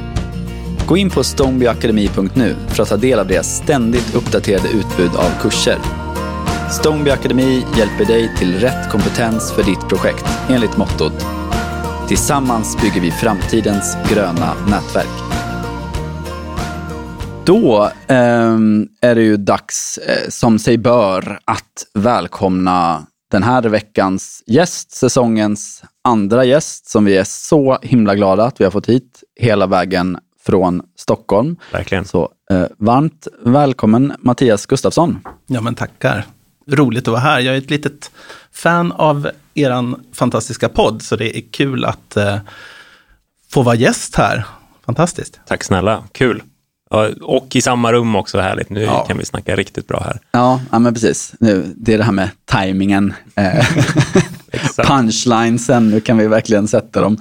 Gå 0.87 0.97
in 0.97 1.11
på 1.11 1.25
stångbyakademi.nu 1.25 2.55
för 2.69 2.83
att 2.83 2.89
ta 2.89 2.97
del 2.97 3.19
av 3.19 3.27
deras 3.27 3.57
ständigt 3.57 4.15
uppdaterade 4.15 4.69
utbud 4.69 5.11
av 5.17 5.31
kurser. 5.43 5.79
Stångby 6.71 7.11
Akademi 7.11 7.65
hjälper 7.79 8.05
dig 8.05 8.37
till 8.39 8.55
rätt 8.55 8.91
kompetens 8.91 9.53
för 9.53 9.63
ditt 9.63 9.89
projekt 9.89 10.27
enligt 10.49 10.77
mottot 10.77 11.27
Tillsammans 12.09 12.81
bygger 12.83 13.01
vi 13.01 13.11
framtidens 13.11 13.97
gröna 14.11 14.55
nätverk. 14.69 15.23
Då 17.45 17.91
eh, 18.07 18.57
är 19.01 19.15
det 19.15 19.23
ju 19.23 19.37
dags, 19.37 19.99
eh, 19.99 20.29
som 20.29 20.59
sig 20.59 20.79
bör, 20.79 21.41
att 21.45 21.87
välkomna 21.95 23.07
den 23.31 23.43
här 23.43 23.63
veckans 23.63 24.43
gäst, 24.47 24.91
säsongens 24.91 25.85
andra 26.05 26.45
gäst, 26.45 26.91
som 26.91 27.05
vi 27.05 27.17
är 27.17 27.25
så 27.25 27.79
himla 27.83 28.15
glada 28.15 28.45
att 28.45 28.61
vi 28.61 28.65
har 28.65 28.71
fått 28.71 28.89
hit 28.89 29.23
hela 29.41 29.67
vägen 29.67 30.19
från 30.47 30.83
Stockholm. 30.97 31.57
Verkligen. 31.73 32.05
Så 32.05 32.31
eh, 32.51 32.65
varmt 32.79 33.29
välkommen 33.45 34.13
Mattias 34.19 34.67
Gustafsson. 34.67 35.19
Ja, 35.47 35.61
men 35.61 35.75
tackar. 35.75 36.27
Roligt 36.71 37.09
att 37.09 37.13
vara 37.13 37.21
här. 37.21 37.41
Jag 37.41 37.55
är 37.55 37.59
ett 37.59 37.71
litet 37.71 38.11
fan 38.53 38.93
av 38.93 39.31
er 39.55 39.95
fantastiska 40.15 40.69
podd, 40.69 41.03
så 41.03 41.17
det 41.17 41.39
är 41.39 41.43
kul 41.51 41.85
att 41.85 42.17
eh, 42.17 42.39
få 43.51 43.63
vara 43.63 43.75
gäst 43.75 44.17
här. 44.17 44.47
Fantastiskt. 44.87 45.41
Tack 45.47 45.65
snälla. 45.65 46.05
Kul. 46.13 46.43
Och 47.23 47.57
i 47.57 47.63
samma 47.63 47.93
rum 47.93 48.17
också, 48.17 48.39
härligt. 48.41 48.71
Nu 48.71 48.83
Ja. 48.83 49.05
kan 49.09 49.19
vi 49.19 49.25
snacka 49.25 49.57
riktigt 49.57 49.87
bra 49.89 50.03
här. 50.05 50.19
Ja, 50.33 50.61
ja 50.73 50.79
men 50.79 50.95
precis. 50.95 51.33
Nu, 51.41 51.75
det 51.77 51.95
är 51.95 51.99
det 51.99 52.05
här 52.05 52.13
med 52.13 52.29
tajmingen. 52.45 53.15
Eh, 53.35 53.67
punchlinesen, 54.77 55.91
nu 55.91 56.01
kan 56.01 56.19
vi 56.19 56.27
verkligen 56.27 56.69
sätta 56.69 57.01
dem. 57.01 57.19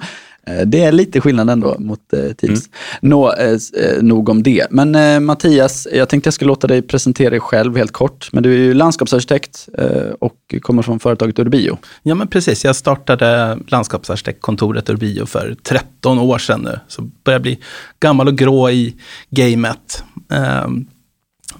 Eh, 0.50 0.66
Det 0.66 0.84
är 0.84 0.92
lite 0.92 1.20
skillnad 1.20 1.50
ändå 1.50 1.76
mot 1.78 2.12
eh, 2.12 2.32
Teams. 2.32 2.70
Nå, 3.02 3.32
eh, 3.32 3.50
eh, 3.52 4.02
nog 4.02 4.28
om 4.28 4.42
det. 4.42 4.66
Men 4.70 4.94
eh, 4.94 5.20
Mattias, 5.20 5.88
jag 5.92 6.08
tänkte 6.08 6.26
jag 6.26 6.34
skulle 6.34 6.48
låta 6.48 6.66
dig 6.66 6.82
presentera 6.82 7.30
dig 7.30 7.40
själv 7.40 7.76
helt 7.76 7.92
kort. 7.92 8.28
Men 8.32 8.42
du 8.42 8.52
är 8.54 8.58
ju 8.58 8.74
landskapsarkitekt 8.74 9.68
eh, 9.78 10.10
och 10.20 10.54
kommer 10.62 10.82
från 10.82 11.00
företaget 11.00 11.38
Urbio. 11.38 11.78
Ja, 12.02 12.14
men 12.14 12.28
precis. 12.28 12.64
Jag 12.64 12.76
startade 12.76 13.58
landskapsarkitektkontoret 13.66 14.90
Urbio 14.90 15.26
för 15.26 15.56
13 15.62 16.18
år 16.18 16.38
sedan 16.38 16.60
nu. 16.60 16.80
Så 16.88 17.02
börjar 17.24 17.40
bli 17.40 17.58
gammal 18.00 18.28
och 18.28 18.38
grå 18.38 18.70
i 18.70 18.94
gamet. 19.30 20.02
Ehm, 20.32 20.86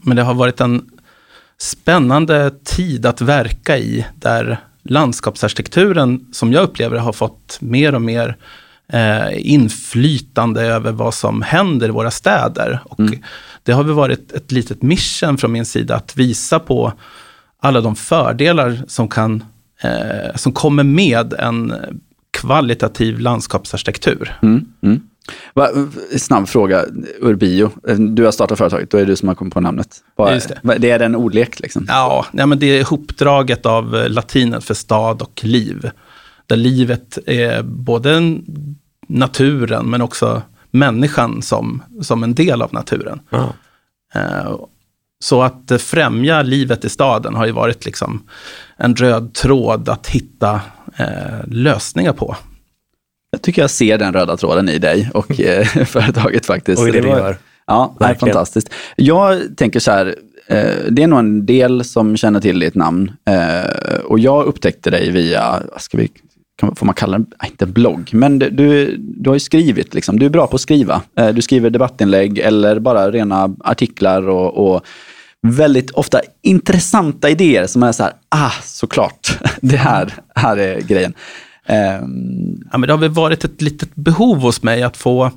Men 0.03 0.17
det 0.17 0.23
har 0.23 0.35
varit 0.35 0.61
en 0.61 0.83
spännande 1.59 2.51
tid 2.65 3.07
att 3.07 3.21
verka 3.21 3.79
i, 3.79 4.07
där 4.15 4.59
landskapsarkitekturen, 4.83 6.27
som 6.33 6.53
jag 6.53 6.63
upplever 6.63 6.99
har 6.99 7.13
fått 7.13 7.59
mer 7.61 7.95
och 7.95 8.03
mer 8.03 8.37
eh, 8.93 9.51
inflytande 9.51 10.63
över 10.63 10.93
vad 10.93 11.15
som 11.15 11.43
händer 11.43 11.89
i 11.89 11.91
våra 11.91 12.11
städer. 12.11 12.81
Och 12.85 13.01
Det 13.63 13.73
har 13.73 13.85
väl 13.85 13.95
varit 13.95 14.33
ett 14.33 14.53
litet 14.53 14.83
mission 14.83 15.39
från 15.39 15.53
min 15.53 15.67
sida 15.67 15.97
att 15.97 16.17
visa 16.17 16.59
på 16.59 16.93
alla 17.61 17.81
de 17.81 17.97
fördelar 17.97 18.83
som, 18.89 19.09
kan, 19.09 19.45
eh, 19.81 20.35
som 20.35 20.53
kommer 20.53 20.85
med 20.85 21.33
en 21.33 21.75
kvalitativ 22.31 23.19
landskapsarkitektur. 23.19 24.39
Mm. 24.43 24.65
Mm. 24.83 25.01
Va, 25.55 25.69
snabb 26.17 26.49
fråga, 26.49 26.85
Urbio. 27.21 27.71
Du 27.99 28.25
har 28.25 28.33
startat 28.33 28.59
företaget, 28.59 28.91
då 28.91 28.97
är 28.97 29.01
det 29.01 29.07
du 29.07 29.17
som 29.17 29.29
har 29.29 29.35
kommit 29.35 29.55
på 29.55 29.61
namnet. 29.61 29.89
Just 30.33 30.49
det. 30.63 30.79
det 30.79 30.91
är 30.91 31.01
en 31.01 31.15
ordlek 31.15 31.61
liksom? 31.61 31.87
Ja, 31.89 32.27
nej, 32.33 32.47
men 32.47 32.59
det 32.59 32.67
är 32.67 32.81
ihopdraget 32.81 33.67
av 33.67 34.05
latinet 34.09 34.65
för 34.65 34.75
stad 34.75 35.23
och 35.23 35.41
liv. 35.45 35.91
Där 36.47 36.57
livet 36.57 37.19
är 37.27 37.63
både 37.63 38.15
en- 38.17 38.45
naturen 39.09 39.87
men 39.91 40.03
också 40.03 40.43
människan 40.71 41.43
som, 41.43 41.83
som 42.03 42.23
en 42.23 42.35
del 42.35 42.63
av 42.63 42.73
naturen. 42.75 43.21
Ja. 43.31 43.53
Eh, 44.15 44.57
Så 45.25 45.43
att 45.43 45.73
främja 45.79 46.43
livet 46.43 46.85
i 46.85 46.89
staden 46.89 47.35
har 47.35 47.47
ju 47.47 47.53
varit 47.53 47.85
liksom 47.85 48.23
en 48.77 48.97
röd 48.97 49.35
tråd 49.35 49.89
att 49.89 50.07
hitta 50.07 50.61
eh, 50.97 51.47
lösningar 51.47 52.13
på. 52.13 52.37
Jag 53.31 53.43
tycker 53.43 53.63
jag 53.63 53.71
ser 53.71 53.99
den 53.99 54.13
röda 54.13 54.37
tråden 54.37 54.69
i 54.69 54.79
dig 54.79 55.11
och 55.15 55.41
eh, 55.41 55.67
företaget 55.87 56.47
faktiskt. 56.47 56.83
Och 56.83 56.89
i 56.89 56.91
det 56.91 57.01
vi 57.01 57.09
gör. 57.09 57.37
Ja, 57.67 57.97
det 57.99 58.05
är 58.05 58.15
fantastiskt. 58.15 58.71
Jag 58.97 59.57
tänker 59.57 59.81
så 59.81 59.91
här, 59.91 60.07
eh, 60.47 60.75
det 60.91 61.03
är 61.03 61.07
nog 61.07 61.19
en 61.19 61.47
del 61.47 61.85
som 61.85 62.17
känner 62.17 62.41
till 62.41 62.59
ditt 62.59 62.75
namn. 62.75 63.13
Och 64.05 64.19
jag 64.19 64.45
upptäckte 64.47 64.91
dig 64.91 65.11
via, 65.11 65.63
vad 65.73 65.81
ska 65.81 65.99
vi, 65.99 66.11
kan, 66.57 66.77
får 66.77 66.87
man 66.87 66.95
kalla 66.95 67.19
det, 67.19 67.27
äh, 67.43 67.49
inte 67.49 67.67
blogg, 67.67 68.11
men 68.13 68.39
du, 68.39 68.97
du 68.99 69.31
har 69.31 69.35
ju 69.35 69.41
skrivit, 69.41 69.95
liksom. 69.95 70.19
du 70.19 70.27
är 70.27 70.31
bra 70.31 70.47
på 70.47 70.55
att 70.55 70.61
skriva. 70.61 71.03
Eh, 71.19 71.29
du 71.29 71.43
skriver 71.43 71.71
debattinlägg 71.71 72.39
eller 72.39 72.79
bara 72.79 73.11
rena 73.11 73.57
artiklar 73.65 74.29
och, 74.29 74.75
och 74.75 74.87
väldigt 75.43 75.91
ofta 75.91 76.21
intressanta 76.43 77.31
idéer 77.31 77.67
som 77.67 77.83
är 77.83 77.93
så 77.93 78.03
här, 78.03 78.13
ah, 78.29 78.53
såklart, 78.63 79.39
det 79.61 79.77
här, 79.77 80.15
här 80.35 80.57
är 80.57 80.81
grejen. 80.81 81.15
Ehm. 81.67 82.63
Ja, 82.73 82.79
men 82.79 82.87
det 82.87 82.93
har 82.93 82.99
väl 82.99 83.11
varit 83.11 83.45
ett 83.45 83.63
litet 83.63 83.95
behov 83.95 84.39
hos 84.39 84.63
mig 84.63 84.83
att 84.83 84.97
få 84.97 85.31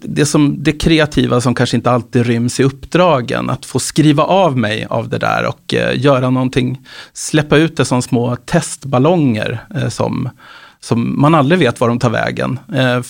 det, 0.00 0.26
som, 0.26 0.62
det 0.62 0.72
kreativa 0.72 1.40
som 1.40 1.54
kanske 1.54 1.76
inte 1.76 1.90
alltid 1.90 2.26
ryms 2.26 2.60
i 2.60 2.64
uppdragen, 2.64 3.50
att 3.50 3.66
få 3.66 3.78
skriva 3.78 4.22
av 4.22 4.58
mig 4.58 4.86
av 4.90 5.08
det 5.08 5.18
där 5.18 5.46
och 5.46 5.74
eh, 5.74 6.00
göra 6.00 6.30
någonting, 6.30 6.80
släppa 7.12 7.56
ut 7.56 7.76
det 7.76 7.84
som 7.84 8.02
små 8.02 8.36
testballonger 8.36 9.64
eh, 9.74 9.88
som, 9.88 10.28
som 10.80 11.20
man 11.20 11.34
aldrig 11.34 11.58
vet 11.58 11.80
var 11.80 11.88
de 11.88 11.98
tar 11.98 12.10
vägen. 12.10 12.58
Eh, 12.74 13.02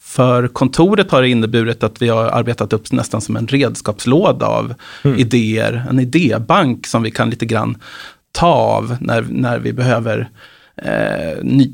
för 0.00 0.48
kontoret 0.48 1.10
har 1.10 1.22
det 1.22 1.28
inneburit 1.28 1.82
att 1.82 2.02
vi 2.02 2.08
har 2.08 2.24
arbetat 2.24 2.72
upp 2.72 2.92
nästan 2.92 3.20
som 3.20 3.36
en 3.36 3.46
redskapslåda 3.46 4.46
av 4.46 4.74
idéer, 5.16 5.86
en 5.90 6.00
idébank 6.00 6.86
som 6.86 7.02
vi 7.02 7.10
kan 7.10 7.30
lite 7.30 7.46
grann 7.46 7.76
ta 8.32 8.46
av 8.46 8.96
när, 9.00 9.26
när 9.30 9.58
vi 9.58 9.72
behöver 9.72 10.28
eh, 10.76 11.42
ny, 11.42 11.72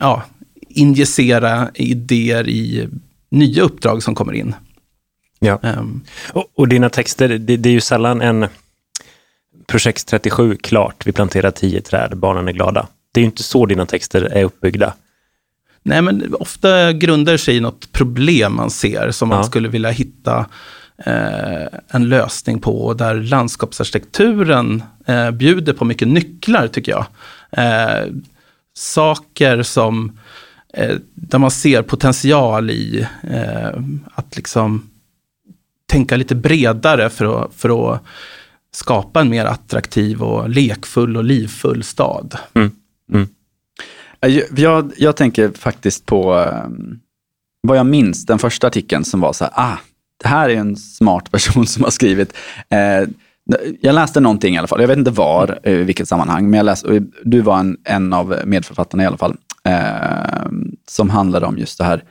ja, 0.00 0.22
injicera 0.68 1.70
idéer 1.74 2.48
i 2.48 2.88
nya 3.28 3.62
uppdrag 3.62 4.02
som 4.02 4.14
kommer 4.14 4.32
in. 4.32 4.54
Ja. 5.38 5.58
Ehm, 5.62 6.00
Och, 6.32 6.44
och 6.54 6.68
dina 6.68 6.90
texter, 6.90 7.28
det, 7.28 7.56
det 7.56 7.68
är 7.68 7.72
ju 7.72 7.80
sällan 7.80 8.20
en 8.22 8.46
projekt 9.66 10.06
37 10.08 10.56
klart, 10.56 11.06
vi 11.06 11.12
planterar 11.12 11.50
10 11.50 11.80
träd, 11.80 12.16
barnen 12.16 12.48
är 12.48 12.52
glada. 12.52 12.86
Det 13.12 13.20
är 13.20 13.22
ju 13.22 13.26
inte 13.26 13.42
så 13.42 13.66
dina 13.66 13.86
texter 13.86 14.22
är 14.22 14.44
uppbyggda. 14.44 14.94
nej, 15.82 16.02
men 16.02 16.34
ofta 16.34 16.92
grundar 16.92 17.36
sig 17.36 17.56
i 17.56 17.60
något 17.60 17.92
problem 17.92 18.56
man 18.56 18.70
ser 18.70 19.10
som 19.10 19.28
man 19.28 19.38
Ja. 19.38 19.44
skulle 19.44 19.68
vilja 19.68 19.90
hitta 19.90 20.46
eh, 21.06 21.66
en 21.88 22.08
lösning 22.08 22.60
på 22.60 22.86
och 22.86 22.96
där 22.96 23.14
landskapsarkitekturen 23.14 24.82
eh, 25.06 25.30
bjuder 25.30 25.72
på 25.72 25.84
mycket 25.84 26.08
nycklar 26.08 26.68
tycker 26.68 26.92
jag. 26.92 27.06
Eh, 27.50 28.06
saker 28.74 29.62
som 29.62 30.18
där 31.14 31.38
man 31.38 31.50
ser 31.50 31.82
potential 31.82 32.70
i 32.70 33.06
eh, 33.22 33.80
att 34.14 34.36
liksom 34.36 34.90
tänka 35.86 36.16
lite 36.16 36.34
bredare 36.34 37.10
för 37.10 37.44
att, 37.44 37.54
för 37.54 37.94
att 37.94 38.02
skapa 38.72 39.20
en 39.20 39.28
mer 39.28 39.44
attraktiv 39.44 40.22
och 40.22 40.50
lekfull 40.50 41.16
och 41.16 41.24
livfull 41.24 41.82
stad. 41.82 42.38
Jag, 44.20 44.58
jag, 44.58 44.92
jag 44.96 45.16
tänker 45.16 45.50
faktiskt 45.50 46.06
på 46.06 46.48
vad 47.66 47.78
jag 47.78 47.86
minns, 47.86 48.26
den 48.26 48.38
första 48.38 48.66
artikeln 48.66 49.04
som 49.04 49.20
var 49.20 49.32
så 49.32 49.44
här, 49.44 49.52
ah, 49.56 49.76
det 50.22 50.28
här 50.28 50.48
är 50.48 50.56
en 50.56 50.76
smart 50.76 51.30
person 51.30 51.66
som 51.66 51.84
har 51.84 51.90
skrivit. 51.90 52.36
Eh, 52.68 53.08
jag 53.80 53.94
läste 53.94 54.20
någonting 54.20 54.54
i 54.54 54.58
alla 54.58 54.66
fall, 54.66 54.80
jag 54.80 54.88
vet 54.88 54.98
inte 54.98 55.10
var, 55.10 55.58
eh, 55.62 55.72
i 55.72 55.84
vilket 55.84 56.08
sammanhang, 56.08 56.50
men 56.50 56.56
jag 56.56 56.64
läste, 56.64 57.02
du 57.24 57.40
var 57.40 57.58
en, 57.58 57.76
en 57.84 58.12
av 58.12 58.40
medförfattarna 58.44 59.02
i 59.02 59.06
alla 59.06 59.16
fall, 59.16 59.36
eh, 59.64 60.46
som 60.90 61.10
handlade 61.10 61.46
om 61.46 61.58
just 61.58 61.78
det 61.78 61.84
här, 61.84 62.04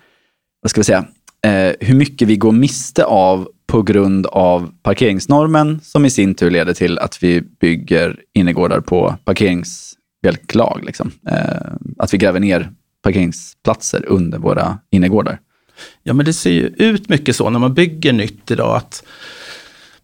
vad 0.61 0.69
ska 0.69 0.79
vi 0.79 0.85
säga, 0.85 1.05
eh, 1.45 1.75
hur 1.79 1.95
mycket 1.95 2.27
vi 2.27 2.35
går 2.35 2.51
miste 2.51 3.05
av 3.05 3.47
på 3.67 3.81
grund 3.81 4.25
av 4.25 4.71
parkeringsnormen, 4.83 5.79
som 5.83 6.05
i 6.05 6.09
sin 6.09 6.35
tur 6.35 6.51
leder 6.51 6.73
till 6.73 6.99
att 6.99 7.23
vi 7.23 7.41
bygger 7.41 8.19
innergårdar 8.33 8.79
på 8.79 9.15
parkeringsbjälklag. 9.25 10.81
Liksom. 10.85 11.11
Eh, 11.29 11.73
att 11.97 12.13
vi 12.13 12.17
gräver 12.17 12.39
ner 12.39 12.71
parkeringsplatser 13.03 14.05
under 14.07 14.37
våra 14.37 14.79
innergårdar. 14.91 15.39
Ja, 16.03 16.13
men 16.13 16.25
det 16.25 16.33
ser 16.33 16.51
ju 16.51 16.67
ut 16.77 17.09
mycket 17.09 17.35
så 17.35 17.49
när 17.49 17.59
man 17.59 17.73
bygger 17.73 18.13
nytt 18.13 18.51
idag 18.51 18.77
att 18.77 19.03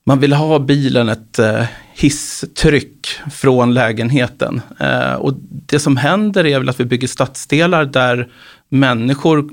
man 0.04 0.20
vill 0.20 0.34
ha 0.34 0.60
bilen 0.60 1.10
ett 1.10 1.40
eh, 1.40 1.63
hisstryck 1.94 3.08
från 3.32 3.74
lägenheten. 3.74 4.62
Eh, 4.80 5.13
och 5.13 5.34
det 5.42 5.80
som 5.80 5.98
händer 5.98 6.46
är 6.46 6.60
väl 6.60 6.70
att 6.70 6.80
vi 6.80 6.86
bygger 6.86 7.08
stadsdelar 7.08 7.86
där 7.86 8.32
människor 8.72 9.50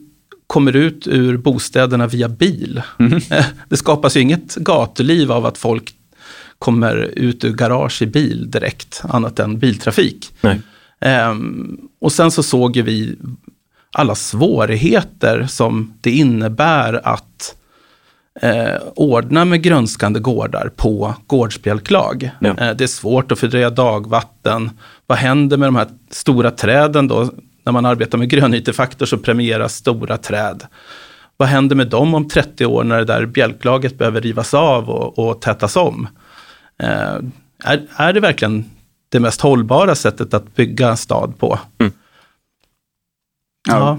kommer 0.46 0.76
ut 0.76 1.06
ur 1.06 1.36
bostäderna 1.36 2.06
via 2.06 2.28
bil. 2.28 2.82
Eh, 3.30 3.44
det 3.68 3.76
skapas 3.76 4.16
ju 4.16 4.20
inget 4.20 4.54
gatuliv 4.54 5.32
av 5.32 5.46
att 5.46 5.58
folk 5.58 5.94
kommer 6.58 6.96
ut 6.96 7.44
ur 7.44 7.52
garage 7.52 8.02
i 8.02 8.06
bil 8.06 8.50
direkt, 8.50 9.02
annat 9.04 9.38
än 9.38 9.58
biltrafik. 9.58 10.32
Ehm, 11.00 11.78
och 12.00 12.12
sen 12.12 12.30
så 12.30 12.42
såg 12.42 12.76
ju 12.76 12.82
vi 12.82 13.16
alla 13.92 14.14
svårigheter 14.14 15.46
som 15.46 15.94
det 16.00 16.10
innebär 16.10 17.08
att 17.08 17.56
eh, 18.42 18.82
ordna 18.96 19.44
med 19.44 19.62
grönskande 19.62 20.20
gårdar 20.20 20.70
på 20.76 21.14
gårdsbjälklag. 21.26 22.30
Ja. 22.40 22.48
Eh, 22.48 22.76
det 22.76 22.84
är 22.84 22.88
svårt 22.88 23.32
att 23.32 23.38
fördröja 23.38 23.70
dagvatten. 23.70 24.70
Vad 25.06 25.18
händer 25.18 25.56
med 25.56 25.68
de 25.68 25.76
här 25.76 25.88
stora 26.10 26.50
träden 26.50 27.08
då? 27.08 27.30
När 27.68 27.72
man 27.72 27.86
arbetar 27.86 28.18
med 28.18 28.28
grönytefaktor 28.28 29.06
så 29.06 29.18
premieras 29.18 29.74
stora 29.74 30.16
träd. 30.16 30.66
Vad 31.36 31.48
händer 31.48 31.76
med 31.76 31.88
dem 31.88 32.14
om 32.14 32.28
30 32.28 32.66
år 32.66 32.84
när 32.84 32.98
det 32.98 33.04
där 33.04 33.26
bjälklaget 33.26 33.98
behöver 33.98 34.20
rivas 34.20 34.54
av 34.54 34.90
och, 34.90 35.18
och 35.18 35.40
tätas 35.40 35.76
om? 35.76 36.08
Eh, 36.82 37.16
är, 37.64 37.86
är 37.96 38.12
det 38.12 38.20
verkligen 38.20 38.64
det 39.08 39.20
mest 39.20 39.40
hållbara 39.40 39.94
sättet 39.94 40.34
att 40.34 40.56
bygga 40.56 40.96
stad 40.96 41.38
på? 41.38 41.58
Ja. 43.68 43.98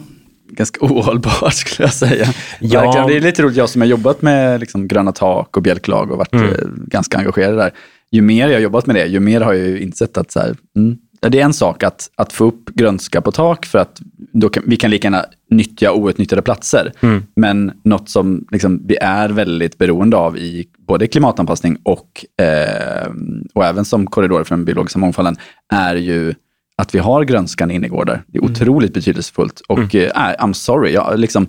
Ganska 0.49 0.79
ohållbart 0.85 1.53
skulle 1.53 1.87
jag 1.87 1.93
säga. 1.93 2.27
Ja. 2.59 2.81
Verkligen. 2.81 3.07
Det 3.07 3.15
är 3.17 3.21
lite 3.21 3.41
roligt, 3.43 3.57
jag 3.57 3.69
som 3.69 3.81
har 3.81 3.87
jobbat 3.87 4.21
med 4.21 4.59
liksom, 4.59 4.87
gröna 4.87 5.11
tak 5.11 5.57
och 5.57 5.63
bjälklag 5.63 6.11
och 6.11 6.17
varit 6.17 6.33
Mm. 6.33 6.49
eh, 6.49 6.55
ganska 6.87 7.17
engagerad 7.17 7.57
där. 7.57 7.71
Ju 8.11 8.21
mer 8.21 8.47
jag 8.47 8.55
har 8.55 8.61
jobbat 8.61 8.85
med 8.85 8.95
det, 8.95 9.05
ju 9.05 9.19
mer 9.19 9.41
har 9.41 9.53
jag 9.53 9.67
ju 9.67 9.79
insett 9.81 10.17
att 10.17 10.31
så 10.31 10.39
här, 10.39 10.55
mm, 10.75 10.97
det 11.19 11.39
är 11.39 11.45
en 11.45 11.53
sak 11.53 11.83
att, 11.83 12.09
att 12.15 12.33
få 12.33 12.45
upp 12.45 12.69
grönska 12.69 13.21
på 13.21 13.31
tak 13.31 13.65
för 13.65 13.79
att 13.79 14.01
då 14.33 14.49
kan, 14.49 14.63
vi 14.67 14.77
kan 14.77 14.91
lika 14.91 15.05
gärna 15.07 15.25
nyttja 15.49 15.91
outnyttjade 15.91 16.41
platser. 16.41 16.91
Mm. 16.99 17.23
Men 17.35 17.71
något 17.83 18.09
som 18.09 18.47
liksom, 18.51 18.81
vi 18.87 18.97
är 18.97 19.29
väldigt 19.29 19.77
beroende 19.77 20.17
av 20.17 20.37
i 20.37 20.67
både 20.87 21.07
klimatanpassning 21.07 21.77
och, 21.83 22.25
eh, 22.41 23.11
och 23.53 23.65
även 23.65 23.85
som 23.85 24.07
korridor 24.07 24.43
för 24.43 24.55
den 24.55 24.65
biologiska 24.65 24.99
mångfalden 24.99 25.35
är 25.73 25.95
ju 25.95 26.33
att 26.77 26.95
vi 26.95 26.99
har 26.99 27.23
grönskande 27.23 27.75
innergårdar. 27.75 28.23
Det 28.27 28.37
är 28.37 28.43
otroligt 28.43 28.93
betydelsefullt. 28.93 29.61
Och 29.67 29.95
eh, 29.95 30.11
I'm 30.39 30.53
sorry, 30.53 30.93
jag 30.93 31.01
har 31.01 31.17
liksom 31.17 31.47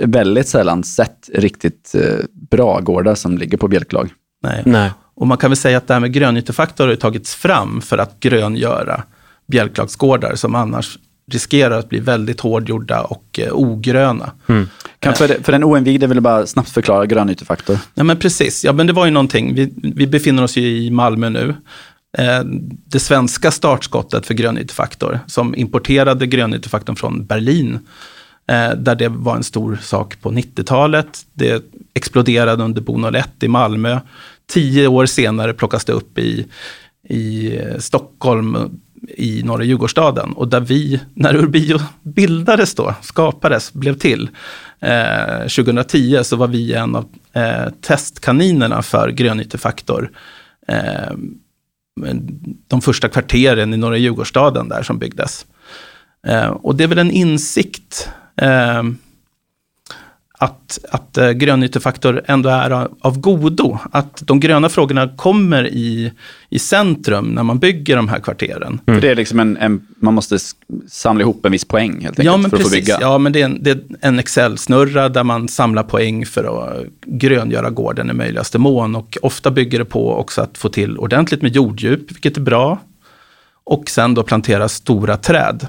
väldigt 0.00 0.48
sällan 0.48 0.84
sett 0.84 1.30
riktigt 1.34 1.94
eh, 1.94 2.24
bra 2.50 2.80
gårdar 2.80 3.14
som 3.14 3.38
ligger 3.38 3.58
på 3.58 3.68
bjälklag. 3.68 4.10
Nej. 4.42 4.62
Nej. 4.66 4.90
Och 5.18 5.26
man 5.26 5.38
kan 5.38 5.50
väl 5.50 5.56
säga 5.56 5.78
att 5.78 5.86
det 5.86 5.94
här 5.94 6.00
med 6.00 6.12
grönytefaktor 6.12 6.88
har 6.88 6.94
tagits 6.94 7.34
fram 7.34 7.80
för 7.80 7.98
att 7.98 8.20
gröngöra 8.20 9.02
bjälklagsgårdar 9.46 10.34
som 10.34 10.54
annars 10.54 10.98
riskerar 11.30 11.78
att 11.78 11.88
bli 11.88 12.00
väldigt 12.00 12.40
hårdgjorda 12.40 13.02
och 13.02 13.40
eh, 13.42 13.52
ogröna. 13.52 14.30
Kan 14.98 15.14
för, 15.14 15.42
för 15.42 15.52
den 15.52 15.64
oinvigde 15.64 16.06
vill 16.06 16.16
jag 16.16 16.22
bara 16.22 16.46
snabbt 16.46 16.70
förklara 16.70 17.06
grönytefaktor. 17.06 17.78
Ja, 17.94 18.04
men 18.04 18.16
precis. 18.16 18.64
Ja, 18.64 18.72
men 18.72 18.86
det 18.86 18.92
var 18.92 19.04
ju 19.04 19.10
någonting. 19.10 19.54
Vi, 19.54 19.72
vi 19.76 20.06
befinner 20.06 20.42
oss 20.42 20.56
ju 20.56 20.68
i 20.68 20.90
Malmö 20.90 21.30
nu. 21.30 21.54
Eh, 22.18 22.40
det 22.84 23.00
svenska 23.00 23.50
startskottet 23.50 24.26
för 24.26 24.34
grönytefaktor, 24.34 25.20
som 25.26 25.54
importerade 25.54 26.26
grönytefaktorn 26.26 26.96
från 26.96 27.26
Berlin, 27.26 27.78
eh, 28.50 28.70
där 28.70 28.94
det 28.94 29.08
var 29.08 29.36
en 29.36 29.44
stor 29.44 29.78
sak 29.82 30.20
på 30.20 30.30
90-talet. 30.30 31.26
Det 31.32 31.64
exploderade 31.94 32.64
under 32.64 32.80
Bo 32.80 33.10
01 33.10 33.28
i 33.42 33.48
Malmö. 33.48 33.98
Tio 34.48 34.86
år 34.86 35.06
senare 35.06 35.52
plockas 35.52 35.84
det 35.84 35.92
upp 35.92 36.18
i, 36.18 36.46
i 37.08 37.56
eh, 37.56 37.78
Stockholm, 37.78 38.54
eh, 38.54 38.66
i 39.08 39.42
norra 39.42 39.64
Djurgårdsstaden. 39.64 40.32
Och 40.32 40.48
där 40.48 40.60
vi, 40.60 41.00
när 41.14 41.36
Urbio 41.36 41.78
bildades 42.02 42.74
då, 42.74 42.94
skapades, 43.02 43.72
blev 43.72 43.94
till, 43.94 44.28
eh, 44.80 45.40
2010 45.40 46.20
så 46.22 46.36
var 46.36 46.48
vi 46.48 46.72
en 46.72 46.96
av 46.96 47.08
eh, 47.32 47.72
testkaninerna 47.80 48.82
för 48.82 49.08
grönytefaktor. 49.08 50.10
Eh, 50.68 51.12
de 52.68 52.80
första 52.80 53.08
kvarteren 53.08 53.74
i 53.74 53.76
norra 53.76 53.96
Djurgårdsstaden 53.96 54.68
där 54.68 54.82
som 54.82 54.98
byggdes. 54.98 55.46
Eh, 56.26 56.48
och 56.48 56.76
det 56.76 56.84
är 56.84 56.88
väl 56.88 56.98
en 56.98 57.10
insikt 57.10 58.08
eh, 58.36 58.82
att, 60.40 60.78
att 60.90 61.18
eh, 61.18 61.30
grönytefaktor 61.30 62.22
ändå 62.26 62.48
är 62.48 62.88
av, 63.00 63.20
godo. 63.20 63.78
Att 63.92 64.22
de 64.26 64.40
gröna 64.40 64.68
frågorna 64.68 65.08
kommer 65.16 65.66
i, 65.66 66.12
i 66.50 66.58
centrum 66.58 67.24
när 67.26 67.42
man 67.42 67.58
bygger 67.58 67.96
de 67.96 68.08
här 68.08 68.20
kvarteren. 68.20 68.80
För 68.86 69.00
det 69.00 69.08
är 69.08 69.14
liksom 69.14 69.40
en, 69.40 69.56
en, 69.56 69.86
man 69.96 70.14
måste 70.14 70.38
samla 70.88 71.20
ihop 71.20 71.46
en 71.46 71.52
viss 71.52 71.64
poäng 71.64 71.92
helt 71.92 72.04
enkelt 72.04 72.26
Ja, 72.26 72.36
men 72.36 72.50
för 72.50 72.56
att 72.56 72.62
få 72.62 72.68
precis. 72.68 72.86
bygga. 72.86 72.98
Ja, 73.00 73.18
men 73.18 73.32
det 73.32 73.40
är 73.40 73.44
en, 73.44 73.62
det 73.62 73.70
är 73.70 73.80
en 74.00 74.18
Excel-snurra 74.18 75.08
där 75.08 75.24
man 75.24 75.48
samlar 75.48 75.82
poäng 75.82 76.26
för 76.26 76.44
att 76.44 76.86
gröngöra 77.06 77.70
gården 77.70 78.10
i 78.10 78.12
möjligaste 78.12 78.58
mån. 78.58 78.96
Och 78.96 79.18
ofta 79.22 79.50
bygger 79.50 79.78
det 79.78 79.84
på 79.84 80.14
också 80.14 80.42
att 80.42 80.58
få 80.58 80.68
till 80.68 80.98
ordentligt 80.98 81.42
med 81.42 81.56
jorddjup, 81.56 82.10
vilket 82.10 82.36
är 82.36 82.40
bra. 82.40 82.80
Och 83.64 83.90
sen 83.90 84.14
då 84.14 84.22
plantera 84.22 84.68
stora 84.68 85.16
träd. 85.16 85.66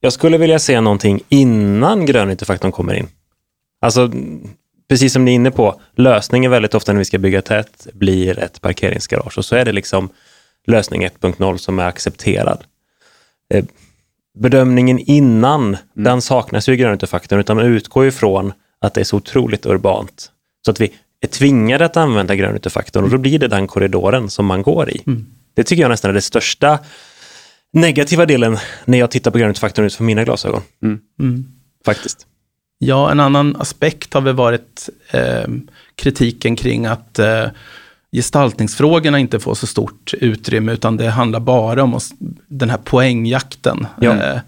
Jag 0.00 0.12
skulle 0.12 0.38
vilja 0.38 0.58
se 0.58 0.80
någonting 0.80 1.20
innan 1.28 2.06
grönytefaktorn 2.06 2.72
kommer 2.72 2.94
in. 2.94 3.08
Alltså, 3.80 4.10
precis 4.88 5.12
som 5.12 5.24
ni 5.24 5.30
är 5.30 5.34
inne 5.34 5.50
på, 5.50 5.80
lösningen 5.96 6.50
väldigt 6.50 6.74
ofta 6.74 6.92
när 6.92 6.98
vi 6.98 7.04
ska 7.04 7.18
bygga 7.18 7.42
tätt 7.42 7.86
blir 7.92 8.38
ett 8.38 8.60
parkeringsgarage 8.60 9.38
och 9.38 9.44
så 9.44 9.56
är 9.56 9.64
det 9.64 9.72
liksom 9.72 10.08
lösning 10.66 11.06
1.0 11.06 11.56
som 11.56 11.78
är 11.78 11.84
accepterad. 11.84 12.64
Eh, 13.54 13.64
Bedömningen 14.38 14.98
innan, 14.98 15.76
den 15.94 16.22
saknas 16.22 16.68
ju 16.68 16.72
i 16.72 16.76
grönytefaktorn, 16.76 17.40
utan 17.40 17.56
man 17.56 17.66
utgår 17.66 18.06
ifrån 18.06 18.52
att 18.78 18.94
det 18.94 19.00
är 19.00 19.04
så 19.04 19.16
otroligt 19.16 19.66
urbant. 19.66 20.30
Så 20.64 20.70
att 20.70 20.80
vi 20.80 20.92
är 21.20 21.26
tvingade 21.28 21.84
att 21.84 21.96
använda 21.96 22.34
grönytefaktorn 22.34 23.04
och 23.04 23.10
då 23.10 23.18
blir 23.18 23.38
det 23.38 23.48
den 23.48 23.66
korridoren 23.66 24.30
som 24.30 24.46
man 24.46 24.62
går 24.62 24.90
i. 24.90 25.02
Det 25.54 25.64
tycker 25.64 25.82
jag 25.82 25.88
nästan 25.88 26.08
är 26.08 26.14
det 26.14 26.20
största 26.20 26.78
negativa 27.72 28.26
delen 28.26 28.58
när 28.84 28.98
jag 28.98 29.10
tittar 29.10 29.30
på 29.30 29.38
grönytefaktorn 29.38 29.86
utifrån 29.86 30.06
mina 30.06 30.24
glasögon. 30.24 30.62
Mm. 30.82 31.44
Faktiskt. 31.84 32.26
Ja, 32.78 33.10
en 33.10 33.20
annan 33.20 33.56
aspekt 33.56 34.14
har 34.14 34.20
väl 34.20 34.34
varit 34.34 34.88
eh, 35.10 35.44
kritiken 35.94 36.56
kring 36.56 36.86
att 36.86 37.18
eh, 37.18 37.44
gestaltningsfrågorna 38.12 39.18
inte 39.18 39.40
får 39.40 39.54
så 39.54 39.66
stort 39.66 40.14
utrymme, 40.20 40.72
utan 40.72 40.96
det 40.96 41.10
handlar 41.10 41.40
bara 41.40 41.82
om 41.82 41.94
oss, 41.94 42.10
den 42.46 42.70
här 42.70 42.78
poängjakten. 42.78 43.86
Ja. 44.00 44.12
Eh, 44.12 44.40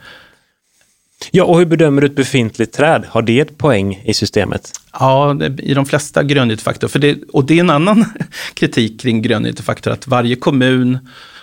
Ja, 1.31 1.45
och 1.45 1.59
hur 1.59 1.67
bedömer 1.67 2.01
du 2.01 2.07
ett 2.07 2.17
befintligt 2.17 2.75
träd? 2.75 3.05
Har 3.09 3.23
det 3.23 3.41
ett 3.41 3.59
poäng 3.59 4.03
i 4.05 4.15
systemet? 4.15 4.73
Ja, 4.93 5.45
i 5.59 5.75
de 5.75 5.87
flesta 5.87 6.23
grönytefaktorer. 6.23 6.91
För 6.91 6.99
det, 6.99 7.19
och 7.33 7.45
det 7.45 7.55
är 7.55 7.61
en 7.61 7.71
annan 7.71 8.05
kritik 8.55 9.01
kring 9.01 9.23
grönytefaktor, 9.23 9.91
att 9.91 10.07
varje 10.07 10.37
kommun 10.37 10.99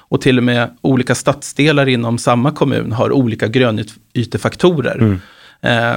och 0.07 0.21
till 0.21 0.37
och 0.37 0.43
med 0.43 0.77
olika 0.81 1.15
stadsdelar 1.15 1.87
inom 1.87 2.17
samma 2.17 2.51
kommun 2.51 2.91
har 2.91 3.11
olika 3.11 3.47
grönytefaktorer. 3.47 5.11
Eh, 5.11 5.17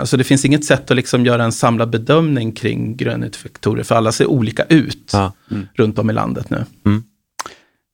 så 0.04 0.16
det 0.16 0.24
finns 0.24 0.44
inget 0.44 0.64
sätt 0.64 0.90
att 0.90 0.96
liksom 0.96 1.24
göra 1.24 1.44
en 1.44 1.52
samlad 1.52 1.90
bedömning 1.90 2.52
kring 2.52 2.96
grönytefaktorer, 2.96 3.82
för 3.82 3.94
alla 3.94 4.12
ser 4.12 4.26
olika 4.26 4.64
ut 4.64 5.10
Ja. 5.12 5.32
runt 5.74 5.98
om 5.98 6.10
i 6.10 6.12
landet 6.12 6.50
nu. 6.50 6.64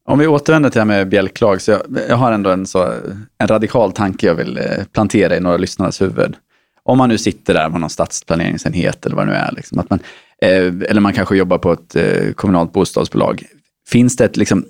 Om 0.08 0.18
vi 0.18 0.26
återvänder 0.26 0.70
till 0.70 0.76
det 0.76 0.80
här 0.80 0.86
med 0.86 1.08
bjälklag, 1.08 1.62
så 1.62 1.70
jag, 1.70 1.80
jag 2.08 2.16
har 2.16 2.32
ändå 2.32 2.50
en, 2.50 2.66
så, 2.66 2.92
en 3.38 3.48
radikal 3.48 3.92
tanke 3.92 4.26
jag 4.26 4.34
vill 4.34 4.58
eh, 4.58 4.84
plantera 4.92 5.36
i 5.36 5.40
några 5.40 5.56
lyssnares 5.56 6.02
huvud. 6.02 6.36
Om 6.82 6.98
man 6.98 7.08
nu 7.08 7.18
sitter 7.18 7.54
där 7.54 7.70
på 7.70 7.78
någon 7.78 7.90
stadsplaneringsenhet 7.90 9.06
eller 9.06 9.16
vad 9.16 9.26
det 9.26 9.30
nu 9.32 9.38
är, 9.38 9.52
liksom, 9.52 9.78
att 9.78 9.90
man, 9.90 9.98
eh, 10.42 10.66
eller 10.88 11.00
man 11.00 11.12
kanske 11.12 11.36
jobbar 11.36 11.58
på 11.58 11.72
ett 11.72 11.96
eh, 11.96 12.32
kommunalt 12.32 12.72
bostadsbolag. 12.72 13.42
Finns 13.88 14.16
det 14.16 14.24
ett, 14.24 14.36
liksom, 14.36 14.64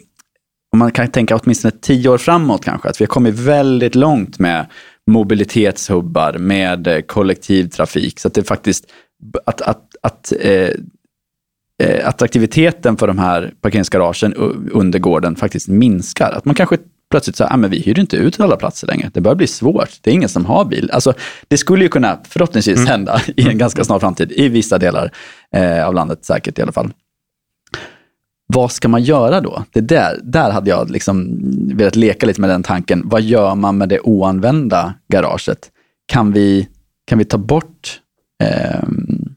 om 0.72 0.78
man 0.78 0.90
kan 0.92 1.08
tänka 1.08 1.36
åtminstone 1.36 1.72
tio 1.80 2.08
år 2.08 2.18
framåt 2.18 2.64
kanske, 2.64 2.88
att 2.88 3.00
vi 3.00 3.04
har 3.04 3.08
kommit 3.08 3.34
väldigt 3.34 3.94
långt 3.94 4.38
med 4.38 4.66
mobilitetshubbar, 5.10 6.38
med 6.38 6.86
eh, 6.86 7.00
kollektivtrafik, 7.00 8.20
så 8.20 8.28
att 8.28 8.34
det 8.34 8.44
faktiskt, 8.44 8.84
att, 9.46 9.60
att, 9.60 9.96
att 10.02 10.32
eh, 10.40 10.70
eh, 11.82 12.08
attraktiviteten 12.08 12.96
för 12.96 13.06
de 13.06 13.18
här 13.18 13.54
parkeringsgaragen 13.60 14.34
under 14.72 14.98
gården 14.98 15.36
faktiskt 15.36 15.68
minskar. 15.68 16.32
Att 16.32 16.44
man 16.44 16.54
kanske 16.54 16.78
plötsligt 17.10 17.36
säger, 17.36 17.52
ah, 17.52 17.56
men 17.56 17.70
vi 17.70 17.80
hyr 17.80 17.98
inte 17.98 18.16
ut 18.16 18.40
alla 18.40 18.56
platser 18.56 18.86
längre. 18.86 19.10
Det 19.14 19.20
börjar 19.20 19.36
bli 19.36 19.46
svårt. 19.46 19.90
Det 20.00 20.10
är 20.10 20.14
ingen 20.14 20.28
som 20.28 20.44
har 20.44 20.64
bil. 20.64 20.90
Alltså, 20.92 21.14
det 21.48 21.58
skulle 21.58 21.84
ju 21.84 21.88
kunna 21.88 22.18
förhoppningsvis 22.28 22.88
hända 22.88 23.20
i 23.36 23.48
en 23.48 23.58
ganska 23.58 23.84
snar 23.84 23.98
framtid, 23.98 24.32
i 24.32 24.48
vissa 24.48 24.78
delar 24.78 25.10
eh, 25.52 25.86
av 25.86 25.94
landet 25.94 26.24
säkert 26.24 26.58
i 26.58 26.62
alla 26.62 26.72
fall. 26.72 26.92
Vad 28.46 28.72
ska 28.72 28.88
man 28.88 29.02
göra 29.02 29.40
då? 29.40 29.64
Det 29.70 29.80
där, 29.80 30.20
där 30.22 30.50
hade 30.50 30.70
jag 30.70 30.90
liksom 30.90 31.40
velat 31.74 31.96
leka 31.96 32.26
lite 32.26 32.40
med 32.40 32.50
den 32.50 32.62
tanken. 32.62 33.02
Vad 33.04 33.22
gör 33.22 33.54
man 33.54 33.78
med 33.78 33.88
det 33.88 34.00
oanvända 34.00 34.94
garaget? 35.08 35.70
Kan 36.06 36.32
vi, 36.32 36.68
kan 37.06 37.18
vi 37.18 37.24
ta 37.24 37.38
bort 37.38 38.00
ehm, 38.44 39.34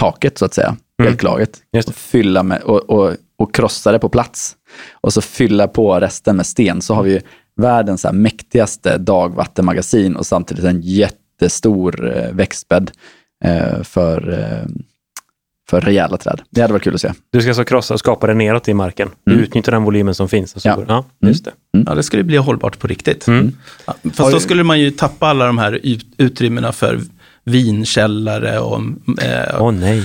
taket 0.00 0.38
så 0.38 0.44
att 0.44 0.54
säga, 0.54 0.76
Mm. 1.00 1.10
bjälklaget, 1.10 1.62
det. 1.70 1.88
och 1.88 1.94
fylla 1.94 2.42
med 2.42 2.62
och, 2.62 2.90
och, 2.90 3.16
och 3.38 3.54
krossa 3.54 3.92
det 3.92 3.98
på 3.98 4.08
plats 4.08 4.56
och 5.00 5.12
så 5.12 5.20
fylla 5.20 5.68
på 5.68 6.00
resten 6.00 6.36
med 6.36 6.46
sten 6.46 6.82
så 6.82 6.94
har 6.94 7.02
vi 7.02 7.20
världens 7.56 8.04
här 8.04 8.12
mäktigaste 8.12 8.98
dagvattenmagasin 8.98 10.16
och 10.16 10.26
samtidigt 10.26 10.64
en 10.64 10.80
jättestor 10.80 12.16
eh, 12.16 12.32
växtbädd 12.32 12.90
eh, 13.44 13.82
för, 13.82 14.32
eh, 14.32 14.66
för 15.70 15.80
rejäla 15.80 16.16
träd. 16.16 16.40
Det 16.50 16.60
hade 16.60 16.72
varit 16.72 16.82
kul 16.84 16.94
att 16.94 17.00
se. 17.00 17.12
Du 17.32 17.42
ska 17.42 17.54
så 17.54 17.64
krossa 17.64 17.94
och 17.94 18.00
skapa 18.00 18.26
det 18.26 18.34
neråt 18.34 18.68
i 18.68 18.74
marken. 18.74 19.08
Du 19.26 19.32
Mm. 19.32 19.44
utnyttjar 19.44 19.72
den 19.72 19.82
volymen 19.84 20.14
som 20.14 20.28
finns. 20.28 20.56
Och 20.56 20.62
så 20.62 20.68
Ja. 20.68 20.76
går, 20.76 20.84
ja, 20.88 21.04
just 21.20 21.44
det. 21.44 21.50
Ja, 21.86 21.94
det 21.94 22.02
skulle 22.02 22.24
bli 22.24 22.36
hållbart 22.36 22.78
på 22.78 22.86
riktigt. 22.86 23.26
Mm. 23.26 23.56
Ja, 23.86 23.94
fast 24.14 24.32
då 24.32 24.40
skulle 24.40 24.62
man 24.62 24.80
ju 24.80 24.90
tappa 24.90 25.26
alla 25.26 25.46
de 25.46 25.58
här 25.58 25.72
ut- 25.82 26.06
utrymmena 26.18 26.72
för 26.72 27.00
vinkällare 27.44 28.58
och 28.58 28.80
eh, 29.22 29.62
Åh 29.62 29.72
nej. 29.72 30.02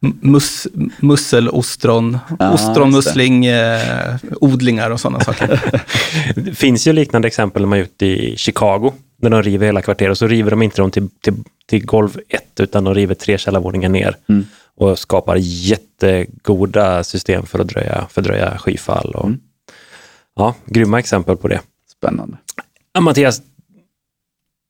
mus, 0.00 0.66
musselostron, 1.00 2.18
Ja, 2.38 2.50
ostronmussling, 2.52 3.46
eh, 3.46 4.16
odlingar 4.40 4.90
och 4.90 5.00
sådana 5.00 5.20
saker. 5.20 5.60
Det 6.36 6.54
finns 6.54 6.86
ju 6.86 6.92
liknande 6.92 7.28
exempel 7.28 7.66
man 7.66 7.78
gjort 7.78 8.02
i 8.02 8.34
Chicago, 8.36 8.92
när 9.18 9.30
de 9.30 9.42
river 9.42 9.66
hela 9.66 9.82
kvarteret. 9.82 10.10
Och 10.10 10.18
så 10.18 10.26
river 10.26 10.50
de 10.50 10.62
inte 10.62 10.82
dem 10.82 10.90
till, 10.90 11.08
till, 11.20 11.34
till 11.66 11.86
golv 11.86 12.20
ett, 12.28 12.60
utan 12.60 12.84
de 12.84 12.94
river 12.94 13.14
tre 13.14 13.38
källarvåningar 13.38 13.88
ner. 13.88 14.16
Mm. 14.28 14.46
Och 14.76 14.98
skapar 14.98 15.36
jättegoda 15.40 17.04
system 17.04 17.46
för 17.46 17.58
att 17.58 17.68
dröja, 17.68 18.06
fördröja 18.10 18.58
skyfall. 18.58 19.14
Och, 19.14 19.24
Mm. 19.24 19.40
Ja, 20.36 20.54
grymma 20.66 20.98
exempel 20.98 21.36
på 21.36 21.48
det. 21.48 21.60
Spännande. 21.96 22.36
Ja, 22.92 23.00
Mattias, 23.00 23.42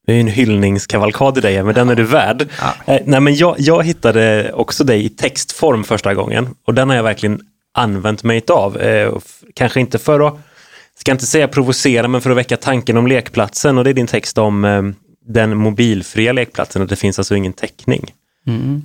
det 0.06 0.12
är 0.12 0.20
en 0.20 0.26
hyllningskavalkad 0.26 1.38
i 1.38 1.40
dig, 1.40 1.62
men 1.62 1.74
den 1.74 1.88
är 1.88 1.94
du 1.94 2.04
värd. 2.04 2.48
Ja. 2.61 2.94
Eh, 2.94 3.02
nej, 3.04 3.20
men 3.20 3.34
jag, 3.34 3.54
jag 3.58 3.84
hittade 3.84 4.52
också 4.52 4.84
dig 4.84 5.04
i 5.04 5.08
textform 5.08 5.84
första 5.84 6.14
gången 6.14 6.48
och 6.64 6.74
den 6.74 6.88
har 6.88 6.96
jag 6.96 7.02
verkligen 7.02 7.40
använt 7.74 8.22
mig 8.22 8.42
av. 8.48 8.76
Eh, 8.76 9.14
kanske 9.54 9.80
inte 9.80 9.98
för 9.98 10.26
att, 10.28 10.34
ska 10.98 11.12
inte 11.12 11.26
säga 11.26 11.48
provocera, 11.48 12.08
men 12.08 12.20
för 12.20 12.30
att 12.30 12.37
väcka 12.37 12.56
tanken 12.56 12.96
om 12.96 13.06
lekplatsen 13.06 13.78
och 13.78 13.84
det 13.84 13.90
är 13.90 13.94
din 13.94 14.06
text 14.06 14.38
om 14.38 14.64
eh, 14.64 14.82
den 15.26 15.56
mobilfria 15.56 16.32
lekplatsen 16.32 16.82
och 16.82 16.88
det 16.88 16.96
finns 16.96 17.18
alltså 17.18 17.34
ingen 17.37 17.52
täckning. 17.52 18.14
Mm. 18.46 18.82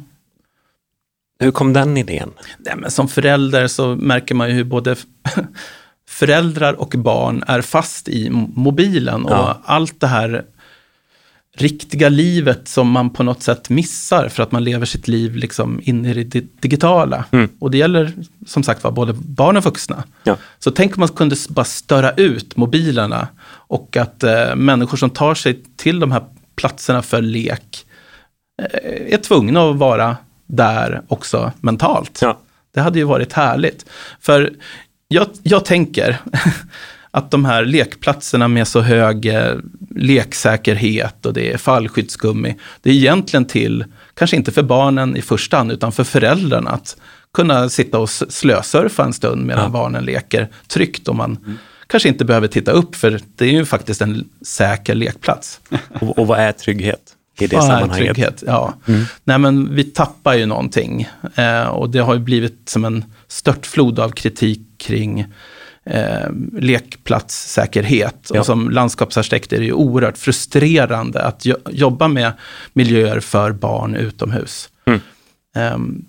Hur 1.40 1.52
kom 1.52 1.74
den 1.74 1.98
idén? 1.98 2.32
Nej, 2.60 2.74
men 2.78 2.92
som 2.92 3.08
förälder 3.08 3.68
så 3.68 3.96
märker 3.96 4.36
man 4.36 4.50
ju 4.50 4.56
hur 4.56 4.64
både 4.64 4.96
föräldrar 6.10 6.74
och 6.74 6.90
barn 6.98 7.44
är 7.48 7.62
fast 7.62 8.08
i 8.08 8.30
mobilen. 8.56 9.26
Och 9.26 9.32
Ja. 9.32 9.62
allt 9.66 10.00
det 10.00 10.08
här 10.08 10.44
riktiga 11.58 12.10
livet 12.10 12.68
som 12.68 12.92
man 12.92 13.10
på 13.10 13.24
något 13.24 13.44
sätt 13.44 13.70
missar 13.70 14.30
för 14.30 14.44
att 14.44 14.52
man 14.52 14.64
lever 14.64 14.86
sitt 14.86 15.08
liv 15.08 15.36
liksom 15.36 15.82
in 15.84 16.06
i 16.06 16.14
det 16.14 16.24
di- 16.24 16.48
digitala. 16.60 17.26
Mm. 17.32 17.50
Och 17.60 17.72
det 17.72 17.78
gäller 17.78 18.14
som 18.48 18.64
sagt 18.64 18.84
var 18.84 18.92
både 18.92 19.14
barn 19.14 19.58
och 19.58 19.64
vuxna. 19.64 20.04
Ja. 20.24 20.38
Så 20.60 20.72
tänk 20.72 20.98
om 20.98 21.00
man 21.00 21.10
kunde 21.10 21.36
bara 21.50 21.66
störa 21.66 22.12
ut 22.12 22.56
mobilerna 22.56 23.28
och 23.48 23.98
att 23.98 24.24
eh, 24.24 24.56
människor 24.56 24.98
som 24.98 25.10
tar 25.10 25.36
sig 25.36 25.64
till 25.76 26.00
de 26.00 26.12
här 26.12 26.24
platserna 26.56 27.02
för 27.02 27.22
lek 27.22 27.86
eh, 28.62 29.14
är 29.14 29.18
tvungna 29.18 29.70
att 29.70 29.76
vara 29.76 30.18
där 30.48 31.02
också 31.08 31.52
mentalt. 31.62 32.20
Ja. 32.22 32.40
Det 32.74 32.82
hade 32.82 33.00
ju 33.00 33.06
varit 33.06 33.34
härligt. 33.34 33.86
För 34.20 34.54
jag, 35.08 35.28
jag 35.44 35.66
tänker 35.66 36.18
att 37.16 37.32
de 37.32 37.46
här 37.46 37.66
lekplatserna 37.66 38.48
med 38.48 38.68
så 38.68 38.82
hög 38.82 39.26
eh, 39.26 39.56
leksäkerhet 39.96 41.26
och 41.26 41.34
det 41.34 41.54
är 41.54 41.58
fallskyddsgummi, 41.58 42.56
det 42.82 42.90
är 42.90 42.94
egentligen 42.94 43.46
till, 43.46 43.86
kanske 44.14 44.36
inte 44.36 44.52
för 44.52 44.64
barnen 44.64 45.18
i 45.18 45.22
första 45.22 45.58
hand, 45.58 45.72
utan 45.72 45.92
för 45.92 46.04
föräldrarna 46.04 46.70
att 46.72 46.98
kunna 47.34 47.70
sitta 47.70 48.00
och 48.00 48.10
slösurfa 48.10 49.04
en 49.04 49.14
stund 49.14 49.46
medan 49.46 49.64
Ja. 49.64 49.70
barnen 49.70 50.06
leker 50.06 50.48
tryggt 50.68 51.08
och 51.08 51.16
man 51.16 51.38
kanske 51.88 52.10
inte 52.10 52.26
behöver 52.26 52.48
titta 52.48 52.72
upp, 52.72 52.96
för 52.96 53.20
det 53.36 53.46
är 53.46 53.52
ju 53.52 53.66
faktiskt 53.66 54.02
en 54.02 54.30
säker 54.46 54.96
lekplats. 54.96 55.60
Och, 56.02 56.20
och 56.20 56.28
vad 56.28 56.40
är 56.40 56.52
trygghet 56.52 57.02
i 57.40 57.48
det 57.48 57.62
sammanhanget? 57.62 57.98
Trygghet, 57.98 58.44
ja. 58.48 58.74
Nej, 59.24 59.38
men 59.40 59.76
vi 59.76 59.84
tappar 59.84 60.34
ju 60.34 60.46
någonting. 60.46 61.08
Eh, 61.36 61.64
och 61.64 61.90
det 61.90 62.00
har 62.00 62.14
ju 62.14 62.20
blivit 62.20 62.70
som 62.70 62.86
en 62.86 63.06
störtflod 63.28 64.00
av 64.00 64.10
kritik 64.10 64.62
kring 64.78 65.26
eh, 65.86 66.30
lekplatssäkerhet. 66.60 68.30
Ja. 68.34 68.40
Och 68.40 68.46
som 68.46 68.70
landskapsarkitekt 68.70 69.54
är 69.54 69.58
det 69.58 69.66
ju 69.66 69.74
oerhört 69.74 70.18
frustrerande 70.18 71.22
att 71.22 71.46
jo- 71.46 71.58
jobba 71.70 72.08
med 72.08 72.32
miljöer 72.74 73.20
för 73.20 73.52
barn 73.52 73.96
utomhus. 73.96 74.70
Mm. 74.86 75.00
Ehm, 75.56 76.06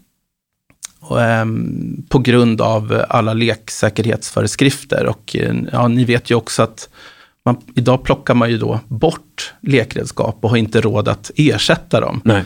och, 1.00 1.22
ehm, 1.22 2.02
på 2.08 2.18
grund 2.18 2.60
av 2.60 3.04
alla 3.08 3.34
leksäkerhetsföreskrifter. 3.34 5.06
Och 5.06 5.36
eh, 5.36 5.54
ja, 5.72 5.88
ni 5.88 6.04
vet 6.04 6.30
ju 6.30 6.34
också 6.34 6.62
att 6.62 6.88
man, 7.44 7.56
idag 7.74 8.02
plockar 8.02 8.34
man 8.34 8.50
ju 8.50 8.58
då 8.58 8.80
bort 8.88 9.54
lekredskap 9.60 10.38
och 10.40 10.50
har 10.50 10.56
inte 10.56 10.80
råd 10.80 11.08
att 11.08 11.30
ersätta 11.36 12.00
dem. 12.00 12.20
Nej. 12.24 12.42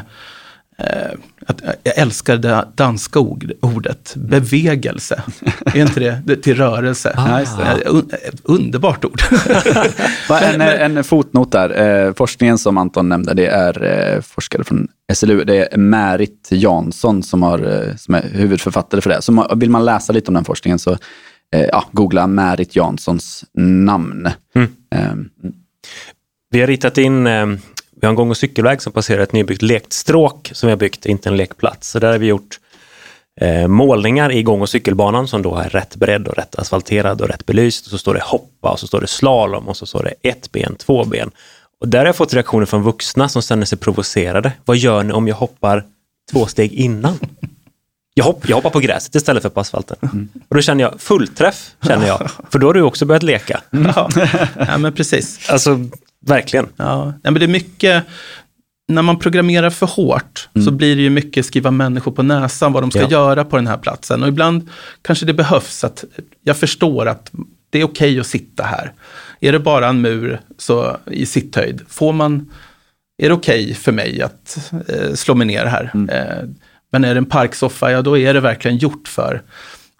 att, 1.45 1.61
jag 1.83 1.97
älskar 1.97 2.37
det 2.37 2.67
danska 2.75 3.19
ord, 3.19 3.51
ordet 3.59 4.13
bevegelse. 4.15 5.21
är 5.65 5.81
inte 5.81 5.99
det, 5.99 6.21
det 6.25 6.35
till 6.35 6.55
rörelse? 6.55 7.15
Just 7.39 7.57
det. 7.57 7.63
Eh, 7.63 7.95
un, 7.95 8.09
ett 8.11 8.41
underbart 8.43 9.05
ord. 9.05 9.21
En, 10.41 10.61
en 10.61 11.03
fotnot 11.03 11.51
där. 11.51 12.05
Eh, 12.07 12.13
forskningen 12.13 12.57
som 12.57 12.77
Anton 12.77 13.09
nämnde, 13.09 13.33
det 13.33 13.47
är 13.47 13.83
eh, 13.83 14.21
forskare 14.21 14.63
från 14.63 14.87
SLU. 15.13 15.43
Det 15.43 15.73
är 15.73 15.77
Märit 15.77 16.47
Jansson 16.51 17.23
som, 17.23 17.43
har, 17.43 17.87
eh, 17.87 17.95
som 17.95 18.15
är 18.15 18.29
huvudförfattare 18.31 19.01
för 19.01 19.09
det. 19.09 19.21
Så 19.21 19.55
vill 19.55 19.69
man 19.69 19.85
läsa 19.85 20.13
lite 20.13 20.27
om 20.27 20.33
den 20.33 20.45
forskningen 20.45 20.79
så 20.79 20.91
eh, 21.55 21.65
ja, 21.71 21.85
googla 21.91 22.27
Märit 22.27 22.75
Janssons 22.75 23.45
namn. 23.57 24.25
Eh, 24.95 25.13
Vi 26.51 26.59
har 26.59 26.67
ritat 26.67 26.97
in, 26.97 27.27
eh, 27.27 27.45
vi 28.05 28.07
har 28.07 28.11
en 28.11 28.15
gång 28.15 28.29
och 28.29 28.37
cykelväg 28.37 28.81
som 28.81 28.93
passerar 28.93 29.21
ett 29.21 29.33
nybyggt 29.33 29.61
lekstråk 29.61 30.51
som 30.53 30.67
vi 30.67 30.71
har 30.71 30.77
byggt, 30.77 31.05
inte 31.05 31.29
en 31.29 31.37
lekplats. 31.37 31.89
Så 31.89 31.99
där 31.99 32.11
har 32.11 32.17
vi 32.17 32.27
gjort 32.27 32.59
eh, 33.41 33.67
målningar 33.67 34.31
i 34.31 34.43
gång 34.43 34.61
och 34.61 34.69
cykelbanan 34.69 35.27
som 35.27 35.41
då 35.41 35.55
är 35.55 35.69
rätt 35.69 35.95
bredd 35.95 36.27
och 36.27 36.35
rätt 36.35 36.55
asfalterad 36.55 37.21
och 37.21 37.27
rätt 37.27 37.45
belyst. 37.45 37.85
Och 37.85 37.91
så 37.91 37.97
står 37.97 38.13
det 38.13 38.21
hoppa 38.23 38.69
och 38.69 38.79
så 38.79 38.87
står 38.87 39.01
det 39.01 39.07
slalom 39.07 39.67
och 39.67 39.77
så 39.77 39.85
står 39.85 40.03
det 40.03 40.29
ett 40.29 40.51
ben, 40.51 40.75
två 40.75 41.05
ben. 41.05 41.31
Och 41.81 41.87
där 41.87 41.99
har 41.99 42.05
jag 42.05 42.15
fått 42.15 42.33
reaktioner 42.33 42.65
från 42.65 42.83
vuxna 42.83 43.29
som 43.29 43.41
känner 43.41 43.65
sig 43.65 43.77
provocerade. 43.77 44.51
Vad 44.65 44.77
gör 44.77 45.03
ni 45.03 45.13
om 45.13 45.27
jag 45.27 45.35
hoppar 45.35 45.83
två 46.31 46.45
steg 46.45 46.73
innan? 46.73 47.19
Jag, 48.13 48.25
hopp, 48.25 48.49
jag 48.49 48.55
hoppar 48.55 48.69
på 48.69 48.79
gräset 48.79 49.15
istället 49.15 49.43
för 49.43 49.49
på 49.49 49.59
asfalten. 49.59 50.29
Och 50.49 50.55
då 50.55 50.61
känner 50.61 50.83
jag 50.83 51.01
fullträff, 51.01 51.71
känner 51.87 52.07
jag. 52.07 52.29
För 52.49 52.59
då 52.59 52.67
har 52.67 52.73
du 52.73 52.81
också 52.81 53.05
börjat 53.05 53.23
leka. 53.23 53.61
ja. 53.69 54.09
ja, 54.67 54.77
men 54.77 54.93
precis. 54.93 55.49
Alltså, 55.49 55.79
verkligen. 56.25 56.67
Ja, 56.75 57.13
men 57.23 57.33
det 57.33 57.43
är 57.43 57.47
mycket, 57.47 58.03
när 58.87 59.01
man 59.01 59.19
programmerar 59.19 59.69
för 59.69 59.85
hårt 59.85 60.49
så 60.65 60.71
blir 60.71 60.95
det 60.95 61.01
ju 61.01 61.09
mycket 61.09 61.45
skriva 61.45 61.71
människor 61.71 62.11
på 62.11 62.23
näsan 62.23 62.73
vad 62.73 62.83
de 62.83 62.91
ska 62.91 63.01
Ja. 63.01 63.09
göra 63.11 63.45
på 63.45 63.55
den 63.55 63.67
här 63.67 63.77
platsen. 63.77 64.23
Och 64.23 64.29
ibland 64.29 64.69
kanske 65.01 65.25
det 65.25 65.33
behövs 65.33 65.83
att 65.83 66.03
jag 66.43 66.57
förstår 66.57 67.05
att 67.05 67.31
det 67.69 67.79
är 67.79 67.83
okej 67.83 68.19
att 68.19 68.27
sitta 68.27 68.63
här. 68.63 68.93
Är 69.39 69.51
det 69.51 69.59
bara 69.59 69.87
en 69.87 70.01
mur 70.01 70.39
så, 70.57 70.97
i 71.11 71.25
sitthöjd, 71.25 71.81
får 71.89 72.13
man, 72.13 72.51
är 73.23 73.29
det 73.29 73.35
okej 73.35 73.73
för 73.73 73.91
mig 73.91 74.21
att 74.21 74.71
eh, 74.87 75.13
slå 75.13 75.35
mig 75.35 75.47
ner 75.47 75.65
här? 75.65 75.91
Eh, 76.11 76.49
men 76.91 77.03
är 77.03 77.13
det 77.13 77.17
en 77.17 77.25
parksoffa, 77.25 77.91
ja 77.91 78.01
då 78.01 78.17
är 78.17 78.33
det 78.33 78.39
verkligen 78.39 78.77
gjort 78.77 79.07
för. 79.07 79.41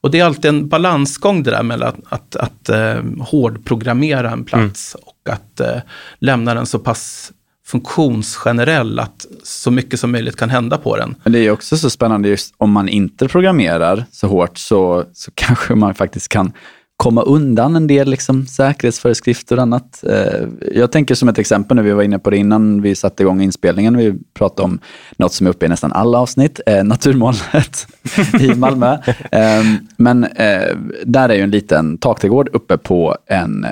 Och 0.05 0.11
det 0.11 0.19
är 0.19 0.25
alltid 0.25 0.49
en 0.49 0.67
balansgång 0.67 1.43
det 1.43 1.51
där 1.51 1.63
mellan 1.63 2.01
att, 2.09 2.35
att, 2.35 2.35
att 2.35 2.69
eh, 2.69 3.03
hårdprogrammera 3.19 4.31
en 4.31 4.43
plats 4.43 4.95
och 5.01 5.33
att 5.33 5.59
eh, 5.59 5.77
lämna 6.19 6.53
den 6.53 6.65
så 6.65 6.79
pass 6.79 7.31
funktionsgenerell 7.67 8.99
att 8.99 9.25
så 9.43 9.71
mycket 9.71 9.99
som 9.99 10.11
möjligt 10.11 10.35
kan 10.35 10.49
hända 10.49 10.77
på 10.77 10.97
den. 10.97 11.15
Men 11.23 11.33
det 11.33 11.39
är 11.39 11.51
också 11.51 11.77
så 11.77 11.89
spännande 11.89 12.29
just 12.29 12.53
om 12.57 12.71
man 12.71 12.89
inte 12.89 13.27
programmerar 13.27 14.05
så 14.11 14.27
hårt 14.27 14.57
så, 14.57 15.05
så 15.13 15.31
kanske 15.35 15.75
man 15.75 15.95
faktiskt 15.95 16.29
kan 16.29 16.53
komma 16.97 17.21
undan 17.21 17.75
en 17.75 17.87
del 17.87 18.09
liksom, 18.09 18.45
säkerhetsföreskrifter 18.47 19.55
och 19.55 19.61
annat. 19.61 20.03
Eh, 20.09 20.47
Jag 20.75 20.91
tänker 20.91 21.15
som 21.15 21.29
ett 21.29 21.37
exempel, 21.37 21.75
när 21.75 21.83
vi 21.83 21.91
var 21.91 22.03
inne 22.03 22.19
på 22.19 22.29
det 22.29 22.37
innan 22.37 22.81
vi 22.81 22.95
satte 22.95 23.23
igång 23.23 23.41
inspelningen, 23.41 23.97
vi 23.97 24.13
pratade 24.33 24.61
om 24.65 24.79
något 25.17 25.33
som 25.33 25.47
är 25.47 25.51
uppe 25.51 25.65
i 25.65 25.69
nästan 25.69 25.91
alla 25.93 26.17
avsnitt, 26.19 26.59
eh, 26.65 26.83
Naturmålet 26.83 27.87
i 28.39 28.55
Malmö. 28.55 28.97
Eh, 29.31 29.63
Men 29.97 30.23
eh, 30.23 30.77
där 31.05 31.29
är 31.29 31.33
ju 31.33 31.41
en 31.41 31.51
liten 31.51 31.97
takträdgård 31.97 32.49
uppe 32.53 32.77
på 32.77 33.17
en, 33.27 33.65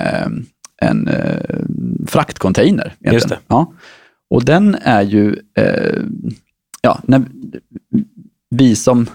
en 0.82 1.08
fraktcontainer. 2.06 2.84
egentligen. 2.86 3.14
Just 3.14 3.28
det. 3.28 3.38
Ja. 3.46 3.72
Och 4.30 4.44
den 4.44 4.76
är 4.82 5.02
ju, 5.02 5.36
ja, 6.80 7.00
när 7.02 7.22
vi 8.50 8.76
som 8.76 9.06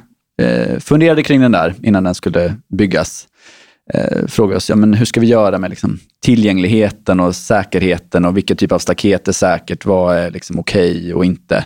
funderade 0.79 1.23
kring 1.23 1.41
den 1.41 1.51
där 1.51 1.75
innan 1.81 2.03
den 2.03 2.15
skulle 2.15 2.55
byggas, 2.67 3.27
eh, 3.93 4.27
frågade 4.27 4.57
oss, 4.57 4.69
ja, 4.69 4.75
men 4.75 4.93
hur 4.93 5.05
ska 5.05 5.19
vi 5.19 5.27
göra 5.27 5.57
med 5.57 5.69
liksom, 5.69 5.99
tillgängligheten 6.23 7.19
och 7.19 7.35
säkerheten 7.35 8.25
och 8.25 8.37
vilken 8.37 8.57
typ 8.57 8.71
av 8.71 8.79
staket 8.79 9.27
är 9.27 9.31
säkert, 9.31 9.85
vad 9.85 10.17
är 10.17 10.31
liksom, 10.31 10.59
okej 10.59 11.13
och 11.13 11.25
inte. 11.25 11.65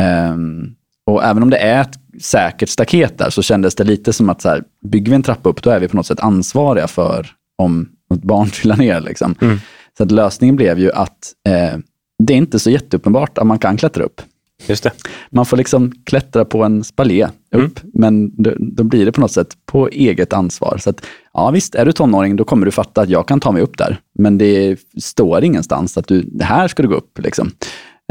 Ehm, 0.00 0.74
och 1.06 1.24
även 1.24 1.42
om 1.42 1.50
det 1.50 1.58
är 1.58 1.80
ett 1.80 2.22
säkert 2.22 2.68
staket 2.68 3.18
där 3.18 3.30
så 3.30 3.42
kändes 3.42 3.74
det 3.74 3.84
lite 3.84 4.12
som 4.12 4.30
att 4.30 4.42
så 4.42 4.48
här, 4.48 4.62
bygger 4.86 5.10
vi 5.10 5.16
en 5.16 5.22
trappa 5.22 5.48
upp, 5.48 5.62
då 5.62 5.70
är 5.70 5.80
vi 5.80 5.88
på 5.88 5.96
något 5.96 6.06
sätt 6.06 6.20
ansvariga 6.20 6.86
för 6.86 7.26
om 7.58 7.88
något 8.10 8.22
barn 8.22 8.50
trillar 8.52 8.76
ner. 8.76 9.00
Liksom. 9.00 9.34
Mm. 9.40 9.58
Så 9.96 10.02
att 10.02 10.10
lösningen 10.10 10.56
blev 10.56 10.78
ju 10.78 10.92
att 10.92 11.32
eh, 11.48 11.78
det 12.18 12.32
är 12.32 12.36
inte 12.36 12.58
så 12.58 12.70
jätteuppenbart 12.70 13.38
att 13.38 13.46
man 13.46 13.58
kan 13.58 13.76
klättra 13.76 14.04
upp. 14.04 14.20
Just 14.66 14.82
det. 14.82 14.90
Man 15.30 15.46
får 15.46 15.56
liksom 15.56 15.92
klättra 16.04 16.44
på 16.44 16.64
en 16.64 16.84
spalé 16.84 17.28
upp, 17.54 17.80
men 17.94 18.42
då, 18.42 18.52
då 18.58 18.84
blir 18.84 19.06
det 19.06 19.12
på 19.12 19.20
något 19.20 19.32
sätt 19.32 19.56
på 19.66 19.88
eget 19.88 20.32
ansvar. 20.32 20.78
Så 20.78 20.90
att, 20.90 21.06
ja 21.32 21.50
visst, 21.50 21.74
är 21.74 21.84
du 21.84 21.92
tonåring 21.92 22.36
då 22.36 22.44
kommer 22.44 22.66
du 22.66 22.72
fatta 22.72 23.00
att 23.00 23.08
jag 23.08 23.28
kan 23.28 23.40
ta 23.40 23.52
mig 23.52 23.62
upp 23.62 23.78
där. 23.78 24.00
Men 24.18 24.38
det 24.38 24.78
står 25.02 25.44
ingenstans 25.44 25.98
att 25.98 26.08
du, 26.08 26.22
det 26.22 26.44
här 26.44 26.68
ska 26.68 26.82
du 26.82 26.88
gå 26.88 26.94
upp. 26.94 27.18
Liksom. 27.18 27.50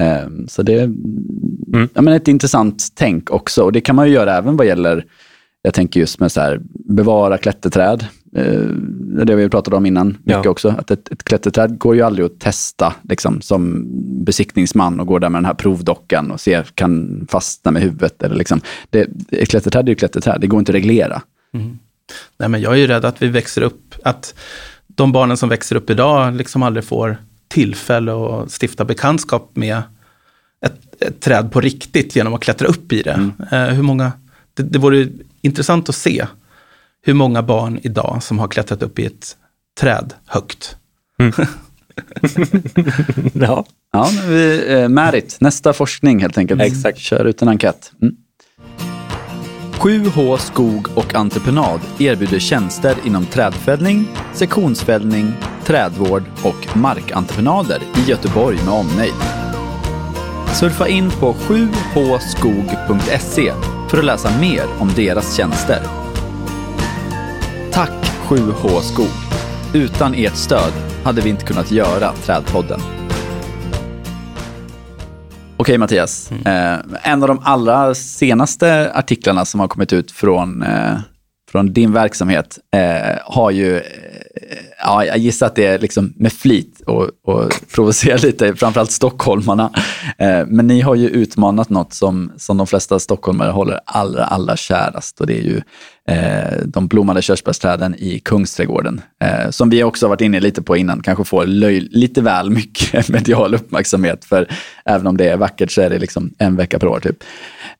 Ehm, 0.01 0.47
så 0.47 0.63
det 0.63 0.73
är 0.73 0.93
ja, 1.93 2.01
men 2.01 2.13
ett 2.13 2.27
intressant 2.27 2.87
tänk 2.95 3.31
också. 3.31 3.63
Och 3.63 3.71
det 3.71 3.81
kan 3.81 3.95
man 3.95 4.07
ju 4.07 4.13
göra 4.13 4.37
även 4.37 4.57
vad 4.57 4.67
gäller, 4.67 5.05
jag 5.61 5.73
tänker 5.73 5.99
just 5.99 6.19
med 6.19 6.31
så 6.31 6.41
här, 6.41 6.61
bevara 6.89 7.37
klätterträd. 7.37 8.05
Eh, 8.35 8.67
det 9.25 9.35
vi 9.35 9.49
pratade 9.49 9.75
om 9.77 9.85
innan 9.85 10.07
mycket 10.07 10.45
Ja. 10.45 10.49
också. 10.49 10.69
Att 10.69 10.91
ett, 10.91 11.11
ett 11.11 11.23
klätterträd 11.23 11.77
går 11.77 11.95
ju 11.95 12.01
aldrig 12.01 12.25
att 12.25 12.39
testa 12.39 12.93
liksom, 13.09 13.41
som 13.41 13.85
besiktningsman 14.25 14.99
och 14.99 15.07
går 15.07 15.19
där 15.19 15.29
med 15.29 15.37
den 15.39 15.45
här 15.45 15.53
provdockan 15.53 16.31
och 16.31 16.39
ser, 16.41 16.63
kan 16.75 17.25
fastna 17.31 17.71
med 17.71 17.81
huvudet. 17.81 18.23
Eller 18.23 18.35
liksom. 18.35 18.61
det, 18.89 19.07
ett 19.31 19.49
klätterträd 19.49 19.85
är 19.85 19.89
ju 19.89 19.95
klätterträd, 19.95 20.41
det 20.41 20.47
går 20.47 20.59
inte 20.59 20.71
att 20.71 20.75
reglera. 20.75 21.21
Nej, 22.37 22.49
men 22.49 22.61
jag 22.61 22.73
är 22.73 22.77
ju 22.77 22.87
rädd 22.87 23.05
att 23.05 23.21
vi 23.21 23.27
växer 23.27 23.61
upp, 23.61 23.95
att 24.03 24.35
de 24.87 25.11
barnen 25.11 25.37
som 25.37 25.49
växer 25.49 25.75
upp 25.75 25.89
idag 25.89 26.35
liksom 26.35 26.63
aldrig 26.63 26.85
får 26.85 27.17
tillfälle 27.47 28.11
att 28.11 28.51
stifta 28.61 28.85
bekantskap 28.85 29.51
med 29.53 29.81
ett, 30.65 31.03
ett 31.03 31.19
träd 31.19 31.51
på 31.51 31.61
riktigt 31.61 32.15
genom 32.15 32.33
att 32.33 32.41
klättra 32.41 32.67
upp 32.67 32.93
i 32.93 33.01
det. 33.01 33.29
Eh, 33.51 33.65
hur 33.65 33.83
många, 33.83 34.11
det, 34.53 34.63
det 34.63 34.79
vore 34.79 35.07
intressant 35.41 35.89
att 35.89 35.95
se 35.95 36.25
hur 37.05 37.13
många 37.13 37.43
barn 37.43 37.79
idag 37.83 38.23
som 38.23 38.39
har 38.39 38.47
klättrat 38.47 38.83
upp 38.83 38.99
i 38.99 39.05
ett 39.05 39.37
träd 39.79 40.13
högt. 40.25 40.75
Ja. 43.33 43.65
Ja, 43.93 44.09
men 44.15 44.29
vi, 44.29 44.73
eh, 44.73 44.89
Märit, 44.89 45.37
nästa 45.41 45.73
forskning 45.73 46.19
helt 46.19 46.37
enkelt. 46.37 46.61
Exakt. 46.61 46.97
Kör 46.99 47.25
ut 47.25 47.41
en 47.41 47.47
enkät. 47.47 47.91
Mm. 48.01 48.15
7H 49.79 50.37
Skog 50.37 50.87
och 50.95 51.15
Entreprenad 51.15 51.79
erbjuder 51.99 52.39
tjänster 52.39 52.95
inom 53.05 53.25
trädfällning, 53.25 54.07
sektionsfällning, 54.33 55.33
trädvård 55.63 56.23
och 56.43 56.77
markentreprenader 56.77 57.79
i 57.97 58.09
Göteborg 58.09 58.57
med 58.57 58.73
omnejd. 58.73 59.13
Surfa 60.53 60.87
in 60.87 61.11
på 61.11 61.33
7hskog.se 61.33 62.33
för 63.89 63.97
att 63.97 64.05
läsa 64.05 64.39
mer 64.39 64.63
om 64.79 64.91
deras 64.95 65.37
tjänster. 65.37 66.02
Tack 67.73 68.05
7H 68.29 68.81
Skog. 68.81 69.07
Utan 69.73 70.13
ert 70.13 70.35
stöd 70.35 70.73
hade 71.03 71.21
vi 71.21 71.29
inte 71.29 71.45
kunnat 71.45 71.71
göra 71.71 72.13
Trädpodden. 72.13 72.79
Okej 75.57 75.77
Mattias, 75.77 76.31
eh, 76.31 76.79
en 77.03 77.23
av 77.23 77.27
de 77.27 77.39
allra 77.43 77.95
senaste 77.95 78.91
artiklarna 78.93 79.45
som 79.45 79.59
har 79.59 79.67
kommit 79.67 79.93
ut 79.93 80.11
från, 80.11 80.63
eh, 80.63 80.97
från 81.51 81.73
din 81.73 81.93
verksamhet 81.93 82.59
eh, 82.75 83.17
har 83.25 83.51
ju, 83.51 83.77
eh, 83.77 83.83
ja, 84.79 85.05
jag 85.05 85.17
gissar 85.17 85.47
att 85.47 85.55
det 85.55 85.65
är 85.65 85.79
liksom 85.79 86.13
med 86.15 86.33
flit 86.33 86.72
och, 86.87 87.09
och 87.23 87.51
provocerar 87.75 88.17
lite, 88.25 88.55
framförallt 88.55 88.91
stockholmarna. 88.91 89.71
Eh, 90.17 90.45
men 90.47 90.67
ni 90.67 90.81
har 90.81 90.95
ju 90.95 91.09
utmanat 91.09 91.69
något 91.69 91.93
som, 91.93 92.31
som 92.37 92.57
de 92.57 92.67
flesta 92.67 92.99
stockholmare 92.99 93.51
håller 93.51 93.79
allra, 93.85 94.23
allra 94.23 94.55
kärast 94.55 95.21
och 95.21 95.27
det 95.27 95.39
är 95.39 95.43
ju 95.43 95.61
eh, 96.09 96.57
de 96.65 96.87
blommande 96.87 97.21
körsbärsträden 97.21 97.95
i 97.95 98.19
Kungsträdgården. 98.19 99.01
Eh, 99.23 99.49
som 99.49 99.69
vi 99.69 99.83
också 99.83 100.05
har 100.05 100.09
varit 100.09 100.21
inne 100.21 100.39
lite 100.39 100.61
på 100.61 100.77
innan, 100.77 101.01
kanske 101.01 101.23
får 101.23 101.45
löj, 101.45 101.79
lite 101.79 102.21
väl 102.21 102.49
mycket 102.49 103.09
medial 103.09 103.55
uppmärksamhet. 103.55 104.25
För 104.25 104.47
även 104.85 105.07
om 105.07 105.17
det 105.17 105.29
är 105.29 105.37
vackert 105.37 105.71
så 105.71 105.81
är 105.81 105.89
det 105.89 105.99
liksom 105.99 106.33
en 106.37 106.55
vecka 106.55 106.79
per 106.79 106.87
år. 106.87 106.99
Typ. 106.99 107.17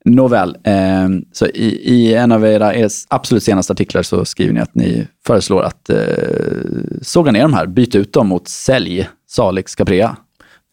Nåväl, 0.06 0.58
eh, 0.64 1.10
så 1.32 1.46
i, 1.46 1.94
i, 1.94 2.14
en 2.14 2.32
av 2.32 2.46
era, 2.46 2.76
era 2.76 2.90
absolut 3.08 3.44
senaste 3.44 3.74
artiklar 3.74 4.04
så 4.04 4.26
skriver 4.26 4.54
ni 4.54 4.60
att 4.60 4.76
ni 4.76 5.08
föreslår 5.28 5.64
att 5.64 5.90
eh, 5.90 5.98
såga 7.02 7.32
ner 7.32 7.42
de 7.42 7.54
här, 7.54 7.66
byta 7.66 7.98
ut 7.98 8.14
dem 8.14 8.28
mot 8.28 8.48
sälj, 8.48 9.10
Salix 9.28 9.76
Caprea. 9.76 10.16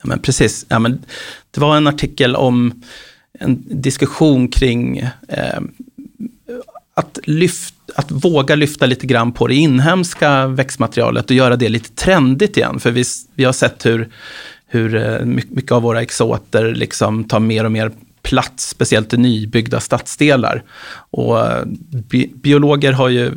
Ja, 0.02 0.08
men 0.08 0.18
precis. 0.18 0.66
Ja, 0.68 0.78
men 0.78 1.04
det 1.50 1.60
var 1.60 1.76
en 1.76 1.86
artikel 1.86 2.36
om 2.36 2.82
en 3.38 3.62
diskussion 3.66 4.48
kring 4.48 4.98
eh, 5.28 5.60
att, 6.94 7.18
lyft, 7.24 7.74
att 7.94 8.10
våga 8.10 8.54
lyfta 8.54 8.86
lite 8.86 9.06
grann 9.06 9.32
på 9.32 9.46
det 9.46 9.54
inhemska 9.54 10.46
växtmaterialet 10.46 11.30
och 11.30 11.36
göra 11.36 11.56
det 11.56 11.68
lite 11.68 11.90
trendigt 11.94 12.56
igen. 12.56 12.80
För 12.80 12.90
vi, 12.90 13.04
vi 13.34 13.44
har 13.44 13.52
sett 13.52 13.86
hur, 13.86 14.08
hur 14.66 14.94
eh, 14.94 15.24
mycket 15.24 15.72
av 15.72 15.82
våra 15.82 16.02
exoter 16.02 16.74
liksom 16.74 17.24
tar 17.24 17.40
mer 17.40 17.64
och 17.64 17.72
mer 17.72 17.92
plats, 18.22 18.68
speciellt 18.68 19.14
i 19.14 19.16
nybyggda 19.16 19.80
stadsdelar. 19.80 20.62
Och 21.10 21.40
eh, 21.40 21.64
bi 21.90 22.32
biologer 22.34 22.92
har 22.92 23.08
ju 23.08 23.32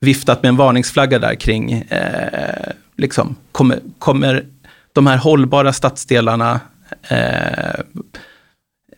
viftat 0.00 0.42
med 0.42 0.48
en 0.48 0.56
varningsflagga 0.56 1.18
där 1.18 1.34
kring, 1.34 1.72
eh, 1.72 2.72
liksom, 2.96 3.36
kommer, 3.52 3.80
kommer 3.98 4.44
de 4.92 5.06
här 5.06 5.16
hållbara 5.16 5.72
stadsdelarna 5.72 6.60
eh, 7.08 7.80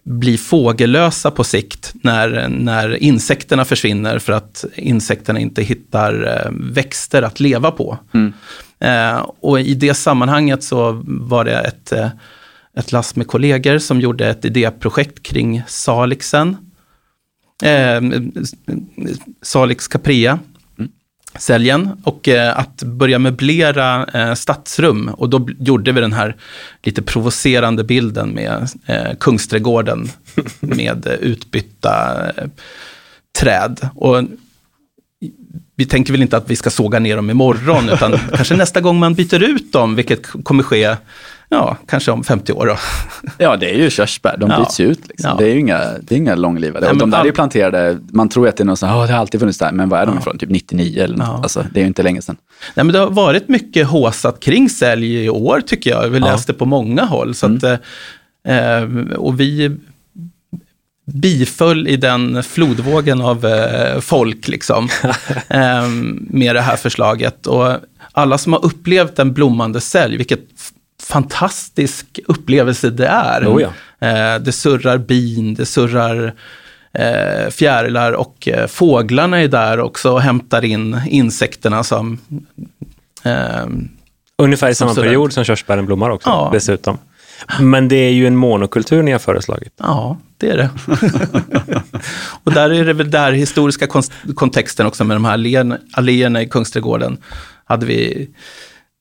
bli 0.04 0.38
fågellösa 0.38 1.30
på 1.30 1.44
sikt 1.44 1.92
när, 1.94 2.48
när 2.48 3.02
insekterna 3.02 3.64
försvinner 3.64 4.18
för 4.18 4.32
att 4.32 4.64
insekterna 4.76 5.38
inte 5.40 5.62
hittar 5.62 6.42
eh, 6.44 6.52
växter 6.52 7.22
att 7.22 7.40
leva 7.40 7.70
på. 7.70 7.98
Mm. 8.14 8.32
Eh, 8.78 9.26
och 9.40 9.60
i 9.60 9.74
det 9.74 9.94
sammanhanget 9.94 10.62
så 10.62 11.02
var 11.04 11.44
det 11.44 11.58
ett, 11.58 11.92
eh, 11.92 12.08
ett 12.76 12.92
lass 12.92 13.16
med 13.16 13.26
kollegor 13.26 13.78
som 13.78 14.00
gjorde 14.00 14.28
ett 14.28 14.44
idéprojekt 14.44 15.22
kring 15.22 15.62
Salixen. 15.66 16.56
Eh, 17.62 18.00
Salix 19.42 19.88
caprea 19.88 20.38
säljen 21.38 21.90
och 22.04 22.28
eh, 22.28 22.58
att 22.58 22.82
börja 22.82 23.18
möblera 23.18 24.06
eh, 24.14 24.34
stadsrum. 24.34 25.08
Och 25.08 25.28
då 25.28 25.48
gjorde 25.58 25.92
vi 25.92 26.00
den 26.00 26.12
här 26.12 26.36
lite 26.82 27.02
provocerande 27.02 27.84
bilden 27.84 28.30
med 28.30 28.68
eh, 28.86 29.14
Kungsträdgården 29.20 30.08
med 30.60 31.06
eh, 31.06 31.12
utbytta 31.12 32.26
eh, 32.36 32.48
träd. 33.40 33.88
Och 33.94 34.24
vi 35.76 35.86
tänker 35.86 36.12
väl 36.12 36.22
inte 36.22 36.36
att 36.36 36.50
vi 36.50 36.56
ska 36.56 36.70
såga 36.70 36.98
ner 36.98 37.16
dem 37.16 37.30
imorgon, 37.30 37.88
utan 37.88 38.18
kanske 38.34 38.56
nästa 38.56 38.80
gång 38.80 38.98
man 38.98 39.14
byter 39.14 39.42
ut 39.42 39.72
dem, 39.72 39.94
vilket 39.94 40.26
kommer 40.44 40.62
ske 40.62 40.96
Ja, 41.52 41.76
kanske 41.86 42.10
om 42.10 42.24
50 42.24 42.52
år 42.52 42.66
då. 42.66 42.76
Ja, 43.38 43.56
det 43.56 43.70
är 43.70 43.78
ju 43.78 43.90
körsbär. 43.90 44.36
De 44.38 44.48
byts 44.48 44.80
ju 44.80 44.86
ut. 44.86 45.08
Liksom. 45.08 45.30
Ja. 45.30 45.36
Det 45.38 45.44
är 45.44 45.54
ju 45.54 45.60
inga, 45.60 45.78
det 46.00 46.14
är 46.14 46.16
inga 46.16 46.34
långlivade. 46.34 46.86
Nej, 46.86 46.96
de 46.96 47.10
där 47.10 47.18
all... 47.18 47.24
är 47.24 47.26
ju 47.26 47.32
planterade, 47.32 47.98
man 48.12 48.28
tror 48.28 48.48
att 48.48 48.56
det 48.56 48.62
är 48.62 48.64
någon 48.64 48.76
sån 48.76 48.88
här, 48.88 48.96
oh, 48.96 49.06
det 49.06 49.12
har 49.12 49.20
alltid 49.20 49.40
funnits 49.40 49.58
där, 49.58 49.72
men 49.72 49.88
vad 49.88 50.00
är 50.00 50.06
de 50.06 50.14
ja. 50.14 50.20
ifrån? 50.20 50.38
Typ 50.38 50.50
99 50.50 51.02
eller 51.02 51.16
något. 51.16 51.28
Ja. 51.28 51.40
Alltså, 51.42 51.66
det 51.72 51.80
är 51.80 51.82
ju 51.82 51.86
inte 51.86 52.02
länge 52.02 52.22
sedan. 52.22 52.36
Nej, 52.74 52.84
men 52.84 52.92
det 52.92 52.98
har 52.98 53.10
varit 53.10 53.48
mycket 53.48 53.86
håsat 53.86 54.40
kring 54.40 54.70
sälj 54.70 55.24
i 55.24 55.28
år 55.28 55.60
tycker 55.60 55.90
jag. 55.90 56.08
Vi 56.08 56.20
läste 56.20 56.52
på 56.52 56.64
många 56.64 57.04
håll. 57.04 57.34
Så 57.34 57.46
mm. 57.46 57.56
att, 57.56 57.80
eh, 58.48 59.16
och 59.16 59.40
vi 59.40 59.76
biföll 61.04 61.88
i 61.88 61.96
den 61.96 62.42
flodvågen 62.42 63.20
av 63.20 63.46
eh, 63.46 64.00
folk 64.00 64.48
liksom, 64.48 64.88
eh, 65.48 65.88
med 66.30 66.54
det 66.54 66.60
här 66.60 66.76
förslaget. 66.76 67.46
Och 67.46 67.76
alla 68.12 68.38
som 68.38 68.52
har 68.52 68.64
upplevt 68.64 69.18
en 69.18 69.32
blommande 69.32 69.80
sälj, 69.80 70.16
vilket 70.16 70.40
fantastisk 71.12 72.20
upplevelse 72.26 72.90
det 72.90 73.06
är. 73.06 73.46
Oh 73.46 73.62
ja. 73.62 73.68
eh, 74.08 74.40
det 74.40 74.52
surrar 74.52 74.98
bin, 74.98 75.54
det 75.54 75.66
surrar 75.66 76.34
eh, 76.92 77.50
fjärilar 77.50 78.12
och 78.12 78.48
eh, 78.48 78.66
fåglarna 78.66 79.40
är 79.40 79.48
där 79.48 79.80
också 79.80 80.12
och 80.12 80.22
hämtar 80.22 80.64
in 80.64 81.00
insekterna 81.06 81.84
som... 81.84 82.18
Ungefär 84.38 84.70
i 84.70 84.74
samma 84.74 84.94
period 84.94 85.32
som 85.32 85.44
körsbären 85.44 85.86
blommar 85.86 86.10
också 86.10 86.28
ja. 86.28 86.50
dessutom. 86.52 86.98
Men 87.60 87.88
det 87.88 87.96
är 87.96 88.12
ju 88.12 88.26
en 88.26 88.36
monokultur 88.36 89.02
ni 89.02 89.12
har 89.12 89.18
föreslagit. 89.18 89.72
Ja, 89.76 90.18
det 90.38 90.50
är 90.50 90.56
det. 90.56 90.70
och 92.44 92.52
där 92.52 92.70
är 92.70 92.84
det 92.84 92.92
väl 92.92 93.10
där 93.10 93.32
historiska 93.32 93.86
kontexten 94.34 94.86
också 94.86 95.04
med 95.04 95.16
de 95.16 95.24
här 95.24 95.78
alléerna 95.92 96.42
i 96.42 96.48
Kungsträdgården. 96.48 97.16
Hade 97.64 97.86
vi 97.86 98.28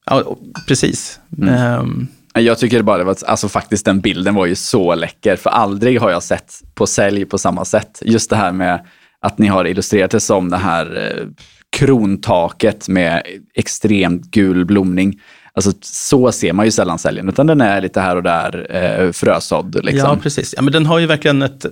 Ja, 0.06 0.38
precis. 0.68 1.20
Mm. 1.38 1.80
Um, 1.80 2.08
jag 2.34 2.58
tycker 2.58 2.82
bara 2.82 2.98
det 2.98 3.04
var, 3.04 3.18
alltså 3.26 3.50
faktiskt 3.50 3.86
den 3.86 4.02
bilden 4.02 4.36
var 4.36 4.46
ju 4.46 4.56
så 4.56 4.96
läcker, 4.96 5.36
för 5.36 5.50
aldrig 5.50 6.02
har 6.02 6.12
jag 6.12 6.24
sett 6.24 6.62
på 6.74 6.88
sälj 6.88 7.26
på 7.26 7.38
samma 7.38 7.66
sätt. 7.66 8.02
Just 8.06 8.30
det 8.30 8.36
här 8.36 8.52
med 8.52 8.86
att 9.20 9.38
ni 9.38 9.48
har 9.48 9.66
illustrerat 9.66 10.12
det 10.12 10.20
som 10.20 10.50
det 10.50 10.58
här 10.58 11.16
eh, 11.18 11.28
krontaket 11.70 12.88
med 12.88 13.24
extremt 13.56 14.26
gul 14.26 14.66
blomning. 14.66 15.22
Alltså 15.54 15.72
så 15.82 16.32
ser 16.32 16.54
man 16.54 16.66
ju 16.66 16.72
sällan 16.72 17.00
säljen, 17.00 17.30
utan 17.30 17.48
den 17.48 17.62
är 17.62 17.82
lite 17.82 18.02
här 18.02 18.16
och 18.16 18.24
där 18.24 18.76
eh, 18.76 19.12
frösådd. 19.12 19.86
Liksom. 19.86 20.10
Ja, 20.10 20.18
precis. 20.24 20.54
Ja, 20.58 20.62
men 20.62 20.74
den 20.74 20.86
har 20.86 21.00
ju 21.00 21.06
verkligen 21.06 21.42
ett 21.42 21.66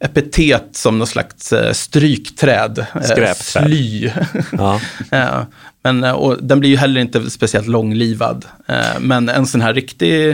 epitet 0.00 0.68
som 0.72 0.98
någon 0.98 1.06
slags 1.06 1.52
eh, 1.52 1.72
strykträd. 1.72 2.78
Eh, 2.78 3.02
Skräpträd. 3.02 3.66
Sly. 3.66 4.10
Ja. 4.52 4.80
Men, 5.82 6.04
eh, 6.04 6.12
och 6.12 6.42
den 6.42 6.60
blir 6.60 6.70
ju 6.70 6.76
heller 6.76 7.00
inte 7.00 7.30
speciellt 7.30 7.68
långlivad. 7.68 8.44
Eh, 8.66 9.00
men 9.00 9.28
en 9.28 9.46
sån 9.46 9.60
här 9.60 9.74
riktig 9.74 10.30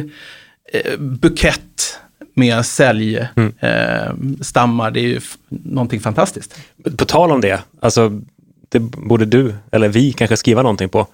eh, 0.73 0.99
bukett 0.99 1.99
med 2.35 2.67
säljstammar, 2.67 4.89
mm. 4.89 4.93
det 4.93 5.01
är 5.01 5.09
ju 5.09 5.21
någonting 5.49 6.01
fantastiskt. 6.01 6.59
På 6.97 7.05
tal 7.05 7.33
om 7.33 7.41
det, 7.41 7.63
alltså, 7.81 8.21
det 8.69 8.81
borde 8.81 9.25
du, 9.25 9.55
eller 9.73 9.89
vi, 9.89 10.13
kanske 10.13 10.37
skriva 10.37 10.63
någonting 10.63 10.89
på. 10.89 11.07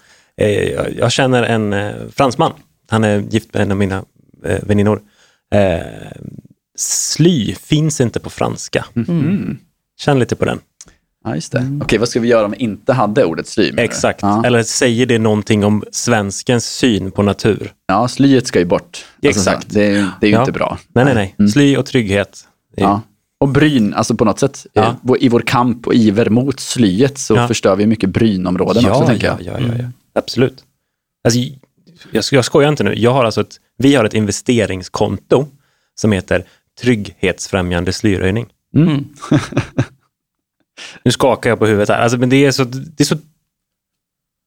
Jag 0.96 1.12
känner 1.12 1.42
en 1.42 1.94
fransman, 2.10 2.52
han 2.88 3.04
är 3.04 3.18
gift 3.18 3.54
med 3.54 3.62
en 3.62 3.70
av 3.70 3.76
mina 3.76 4.04
väninnor. 4.42 5.00
Sly 6.78 7.54
finns 7.54 8.00
inte 8.00 8.20
på 8.20 8.30
franska. 8.30 8.84
Mm. 8.96 9.58
Känn 10.00 10.18
lite 10.18 10.36
på 10.36 10.44
den. 10.44 10.60
Ja, 11.24 11.34
just 11.34 11.52
det. 11.52 11.58
Mm. 11.58 11.82
Okej, 11.82 11.98
vad 11.98 12.08
ska 12.08 12.20
vi 12.20 12.28
göra 12.28 12.44
om 12.44 12.50
vi 12.50 12.56
inte 12.56 12.92
hade 12.92 13.24
ordet 13.24 13.48
sly? 13.48 13.72
Exakt, 13.76 14.22
ja. 14.22 14.46
eller 14.46 14.62
säger 14.62 15.06
det 15.06 15.18
någonting 15.18 15.64
om 15.64 15.84
svenskens 15.92 16.66
syn 16.66 17.10
på 17.10 17.22
natur? 17.22 17.72
Ja, 17.86 18.08
slyet 18.08 18.46
ska 18.46 18.58
ju 18.58 18.64
bort. 18.64 18.82
Alltså, 18.82 19.40
Exakt. 19.40 19.66
det, 19.70 19.86
är, 19.86 20.10
det 20.20 20.26
är 20.26 20.30
ju 20.30 20.34
ja. 20.34 20.40
inte 20.40 20.52
bra. 20.52 20.78
Nej, 20.94 21.04
nej, 21.04 21.14
nej. 21.14 21.34
Mm. 21.38 21.50
Sly 21.50 21.76
och 21.76 21.86
trygghet. 21.86 22.44
Ja. 22.76 23.00
Och 23.40 23.48
bryn, 23.48 23.94
alltså 23.94 24.14
på 24.14 24.24
något 24.24 24.38
sätt, 24.38 24.66
ja. 24.72 24.96
i 25.20 25.28
vår 25.28 25.40
kamp 25.40 25.86
och 25.86 25.94
iver 25.94 26.30
mot 26.30 26.60
slyet 26.60 27.18
så 27.18 27.36
ja. 27.36 27.48
förstör 27.48 27.76
vi 27.76 27.86
mycket 27.86 28.10
brynområden 28.10 28.86
också, 28.86 29.06
tänker 29.06 29.26
jag. 29.26 29.42
Ja, 29.42 29.52
ja, 29.52 29.66
ja, 29.66 29.74
mm. 29.74 29.92
Absolut. 30.14 30.64
Alltså, 31.24 31.40
jag, 32.10 32.24
jag 32.30 32.44
skojar 32.44 32.68
inte 32.68 32.84
nu. 32.84 32.94
Jag 32.94 33.12
har 33.12 33.24
alltså 33.24 33.40
ett, 33.40 33.56
vi 33.78 33.94
har 33.94 34.04
ett 34.04 34.14
investeringskonto 34.14 35.46
som 35.94 36.12
heter 36.12 36.44
Trygghetsfrämjande 36.80 37.92
slyröjning. 37.92 38.46
Mm. 38.76 39.04
Nu 41.02 41.12
skakar 41.12 41.50
jag 41.50 41.58
på 41.58 41.66
huvudet 41.66 41.88
här. 41.88 42.02
Alltså, 42.02 42.18
men 42.18 42.28
det 42.28 42.36
är 42.36 42.52
så, 42.52 42.64
det 42.64 43.00
är 43.00 43.04
så 43.04 43.16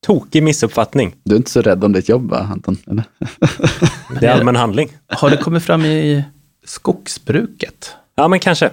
tokig 0.06 0.44
missuppfattning. 0.44 1.16
Du 1.24 1.36
är 1.36 1.38
inte 1.38 1.52
så 1.52 1.62
rädd 1.62 1.84
om 1.84 1.94
ditt 1.94 2.10
jobb, 2.10 2.30
va, 2.30 2.50
Anton? 2.52 2.78
Eller? 2.88 3.04
Det 4.20 4.26
är 4.26 4.32
allmän 4.32 4.56
handling. 4.56 4.90
Har 5.08 5.30
det 5.30 5.38
kommit 5.38 5.64
fram 5.64 5.86
i 5.86 6.24
skogsbruket? 6.66 7.96
Ja, 8.16 8.28
men 8.28 8.40
kanske. 8.40 8.66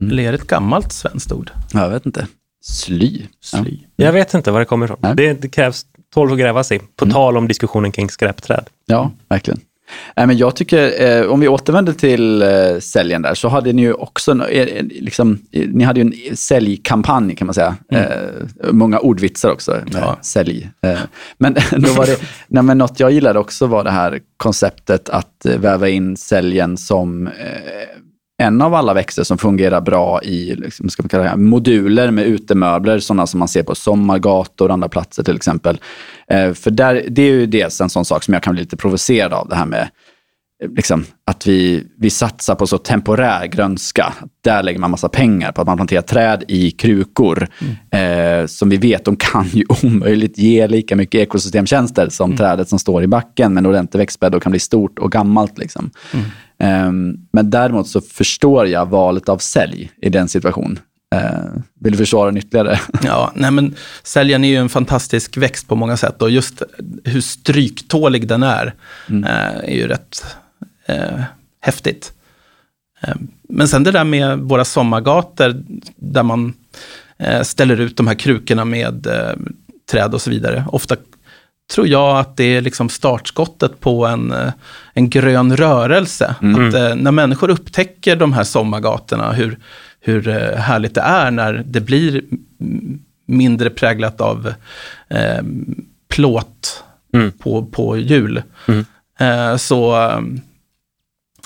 Mm. 0.00 0.12
Eller 0.12 0.22
är 0.22 0.32
det 0.32 0.38
ett 0.38 0.46
gammalt 0.46 0.92
svenskt 0.92 1.32
ord? 1.32 1.50
Jag 1.72 1.90
vet 1.90 2.06
inte. 2.06 2.26
Sly. 2.62 3.26
Sly. 3.40 3.78
Ja. 3.96 4.04
Jag 4.04 4.12
vet 4.12 4.34
inte 4.34 4.50
var 4.50 4.58
det 4.58 4.66
kommer 4.66 4.86
ifrån. 4.86 5.16
Det, 5.16 5.32
det, 5.32 5.48
krävs 5.48 5.86
tolv 6.14 6.32
att 6.32 6.38
gräva 6.38 6.64
sig. 6.64 6.78
På 6.78 7.04
mm. 7.04 7.12
tal 7.14 7.36
om 7.36 7.48
diskussionen 7.48 7.92
kring 7.92 8.10
skräpträd. 8.10 8.64
Ja, 8.86 9.10
verkligen. 9.28 9.60
Nej, 10.16 10.26
men 10.26 10.36
jag 10.36 10.56
tycker, 10.56 11.02
eh, 11.22 11.26
om 11.26 11.40
vi 11.40 11.48
återvänder 11.48 11.92
till 11.92 12.42
eh, 12.42 12.48
säljen 12.80 13.22
där, 13.22 13.34
så 13.34 13.48
hade 13.48 13.72
ni 13.72 13.82
ju 13.82 13.92
också, 13.92 14.30
en- 14.30 14.40
eh, 14.40 14.82
liksom, 14.82 15.38
eh, 15.52 15.68
ni 15.68 15.84
hade 15.84 16.00
ju 16.00 16.06
en 16.30 16.36
säljkampanj 16.36 17.34
kan 17.36 17.46
man 17.46 17.54
säga. 17.54 17.76
Eh, 17.92 18.08
många 18.72 18.98
ordvitsar 18.98 19.50
också 19.52 19.70
med 19.70 20.02
Ja. 20.02 20.18
sälj. 20.22 20.70
Eh, 20.82 20.98
men 21.38 21.54
då 21.76 21.92
var 21.92 22.06
det, 22.06 22.20
nej, 22.48 22.62
men 22.62 22.78
något 22.78 23.00
jag 23.00 23.10
gillade 23.10 23.38
också 23.38 23.66
var 23.66 23.84
det 23.84 23.90
här 23.90 24.20
konceptet 24.36 25.08
att 25.08 25.46
eh, 25.46 25.58
väva 25.58 25.88
in 25.88 26.16
säljen 26.16 26.76
som 26.76 27.26
eh, 27.26 27.32
en 28.38 28.62
av 28.62 28.74
alla 28.74 28.94
växter 28.94 29.24
som 29.24 29.38
fungerar 29.38 29.80
bra 29.80 30.22
i 30.22 30.54
liksom, 30.54 30.88
ska 30.88 31.02
man 31.02 31.08
kalla 31.08 31.24
det, 31.24 31.36
moduler 31.36 32.10
med 32.10 32.26
utemöbler, 32.26 32.98
sådana 32.98 33.26
som 33.26 33.38
man 33.38 33.48
ser 33.48 33.62
på 33.62 33.74
sommargator 33.74 34.68
och 34.68 34.74
andra 34.74 34.88
platser 34.88 35.22
till 35.22 35.36
exempel. 35.36 35.80
Eh, 36.28 36.52
för 36.52 36.70
där, 36.70 37.04
det 37.08 37.22
är 37.22 37.30
ju 37.30 37.46
dels 37.46 37.80
en 37.80 37.90
sån 37.90 38.04
sak 38.04 38.24
som 38.24 38.34
jag 38.34 38.42
kan 38.42 38.54
bli 38.54 38.62
lite 38.62 38.76
provocerad 38.76 39.32
av, 39.32 39.48
det 39.48 39.54
här 39.54 39.66
med 39.66 39.88
eh, 40.62 40.70
liksom, 40.70 41.04
att 41.26 41.46
vi, 41.46 41.86
vi 41.98 42.10
satsar 42.10 42.54
på 42.54 42.66
så 42.66 42.78
temporär 42.78 43.46
grönska. 43.46 44.14
Där 44.44 44.62
lägger 44.62 44.80
man 44.80 44.90
massa 44.90 45.08
pengar 45.08 45.52
på 45.52 45.60
att 45.60 45.66
man 45.66 45.76
planterar 45.76 46.02
träd 46.02 46.44
i 46.48 46.70
krukor. 46.70 47.48
Eh, 47.90 48.46
som 48.46 48.68
vi 48.68 48.76
vet, 48.76 49.04
de 49.04 49.16
kan 49.16 49.48
ju 49.48 49.64
omöjligt 49.82 50.38
ge 50.38 50.66
lika 50.66 50.96
mycket 50.96 51.20
ekosystemtjänster 51.20 52.08
som 52.08 52.36
trädet 52.36 52.68
som 52.68 52.78
står 52.78 53.02
i 53.02 53.06
backen 53.06 53.54
med 53.54 53.60
en 53.60 53.66
ordentlig 53.66 53.98
växtbädd 53.98 54.34
och 54.34 54.42
kan 54.42 54.52
bli 54.52 54.60
stort 54.60 54.98
och 54.98 55.12
gammalt. 55.12 55.58
Liksom. 55.58 55.90
Ehm, 56.12 56.20
men 57.32 57.50
däremot 57.50 57.88
så 57.88 58.00
förstår 58.00 58.66
jag 58.66 58.86
valet 58.86 59.28
av 59.28 59.38
sälj 59.38 59.90
i 60.02 60.08
den 60.08 60.28
situationen. 60.28 60.78
Uh, 61.14 61.62
vill 61.80 61.92
du 61.92 61.98
försvara 61.98 62.26
den 62.26 62.36
ytterligare? 62.36 62.80
Ja, 63.02 63.32
nej 63.34 63.50
men 63.50 63.74
säljan 64.02 64.44
är 64.44 64.48
ju 64.48 64.56
en 64.56 64.68
fantastisk 64.68 65.36
växt 65.36 65.68
på 65.68 65.76
många 65.76 65.96
sätt 65.96 66.22
och 66.22 66.30
just 66.30 66.62
hur 67.04 67.20
stryktålig 67.20 68.28
den 68.28 68.42
är 68.42 68.74
eh, 69.08 69.56
är 69.56 69.74
ju 69.74 69.88
rätt 69.88 70.24
eh, 70.86 71.20
häftigt. 71.60 72.12
Eh, 73.02 73.14
men 73.48 73.68
sen 73.68 73.84
det 73.84 73.90
där 73.90 74.04
med 74.04 74.38
våra 74.38 74.64
sommargator 74.64 75.62
där 75.96 76.22
man 76.22 76.54
eh, 77.18 77.42
ställer 77.42 77.80
ut 77.80 77.96
de 77.96 78.06
här 78.06 78.14
krukorna 78.14 78.64
med 78.64 79.06
eh, 79.06 79.34
träd 79.90 80.14
och 80.14 80.22
så 80.22 80.30
vidare. 80.30 80.64
Ofta 80.72 80.96
tror 81.74 81.86
jag 81.88 82.18
att 82.18 82.36
det 82.36 82.44
är 82.56 82.60
liksom 82.60 82.88
startskottet 82.88 83.80
på 83.80 84.06
en, 84.06 84.32
eh, 84.32 84.52
en 84.94 85.10
grön 85.10 85.56
rörelse. 85.56 86.34
Att, 86.68 86.74
eh, 86.74 86.94
när 86.94 87.10
människor 87.10 87.50
upptäcker 87.50 88.16
de 88.16 88.32
här 88.32 88.44
sommargatorna, 88.44 89.32
hur, 89.32 89.58
hur 90.00 90.28
eh, 90.28 90.56
härligt 90.58 90.94
det 90.94 91.00
är 91.00 91.30
när 91.30 91.62
det 91.66 91.80
blir 91.80 92.22
mindre 93.26 93.70
präglat 93.70 94.20
av 94.20 94.52
eh, 95.08 95.42
plåt 96.08 96.82
Mm. 97.14 97.32
på, 97.32 97.66
på 97.66 97.96
hjul. 97.98 98.42
Mm. 98.68 98.84
Eh, 99.18 99.56
så, 99.56 100.10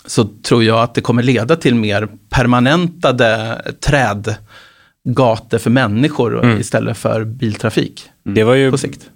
så 0.06 0.28
tror 0.42 0.64
jag 0.64 0.80
att 0.80 0.94
det 0.94 1.00
kommer 1.00 1.22
leda 1.22 1.56
till 1.56 1.74
mer 1.74 2.08
permanentade 2.28 3.62
trädgator 3.80 5.58
för 5.58 5.70
människor 5.70 6.44
Mm. 6.44 6.60
istället 6.60 6.96
för 6.98 7.24
biltrafik 7.24 8.10
Det 8.22 8.44
var 8.44 8.54
ju, 8.54 8.70
på 8.70 8.78
sikt. 8.78 9.10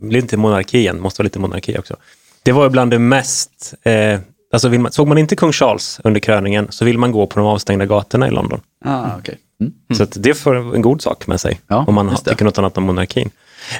Blir 0.00 0.20
inte 0.20 0.36
monarki 0.36 0.78
igen, 0.78 1.00
måste 1.00 1.22
vara 1.22 1.24
lite 1.24 1.38
monarki 1.38 1.78
också. 1.78 1.96
Det 2.42 2.52
var 2.52 2.70
bland 2.70 2.90
det 2.90 2.98
mest, 2.98 3.74
eh, 3.82 4.20
alltså 4.52 4.68
man, 4.68 4.92
såg 4.92 5.08
man 5.08 5.18
inte 5.18 5.36
kung 5.36 5.52
Charles 5.52 6.00
under 6.04 6.20
kröningen 6.20 6.66
så 6.70 6.84
vill 6.84 6.98
man 6.98 7.12
gå 7.12 7.26
på 7.26 7.38
de 7.38 7.48
avstängda 7.48 7.86
gatorna 7.86 8.28
i 8.28 8.30
London. 8.30 8.60
Ah, 8.84 9.18
okay. 9.18 9.34
mm. 9.60 9.72
Så 9.98 10.20
det 10.20 10.34
får 10.34 10.74
en 10.74 10.82
god 10.82 11.02
sak 11.02 11.26
med 11.26 11.40
sig, 11.40 11.60
Ja, 11.66 11.84
om 11.88 11.94
man 11.94 12.16
tycker 12.16 12.44
något 12.44 12.58
annat 12.58 12.78
om 12.78 12.84
monarkin. 12.84 13.30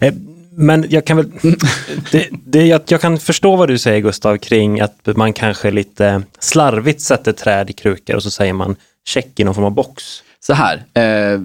Eh, 0.01 0.15
men 0.51 0.87
jag 0.89 1.05
kan 1.05 1.17
väl, 1.17 1.31
det, 2.13 2.29
det, 2.31 2.67
jag, 2.67 2.81
jag 2.89 3.01
kan 3.01 3.19
förstå 3.19 3.57
vad 3.57 3.69
du 3.69 3.79
säger 3.79 4.01
Gustav 4.01 4.37
kring 4.37 4.81
att 4.81 5.09
man 5.17 5.33
kanske 5.33 5.71
lite 5.71 6.23
slarvigt 6.39 7.01
sätter 7.01 7.33
träd 7.33 7.71
i 7.71 7.73
krukor 7.73 8.17
och 8.17 8.23
så 8.23 8.31
säger 8.31 8.53
man 8.53 8.77
check 9.05 9.41
i 9.41 9.45
någon 9.45 9.55
form 9.55 9.65
av 9.65 9.71
box. 9.71 10.23
Så 10.41 10.53
här, 10.53 10.85
eh, 10.95 11.41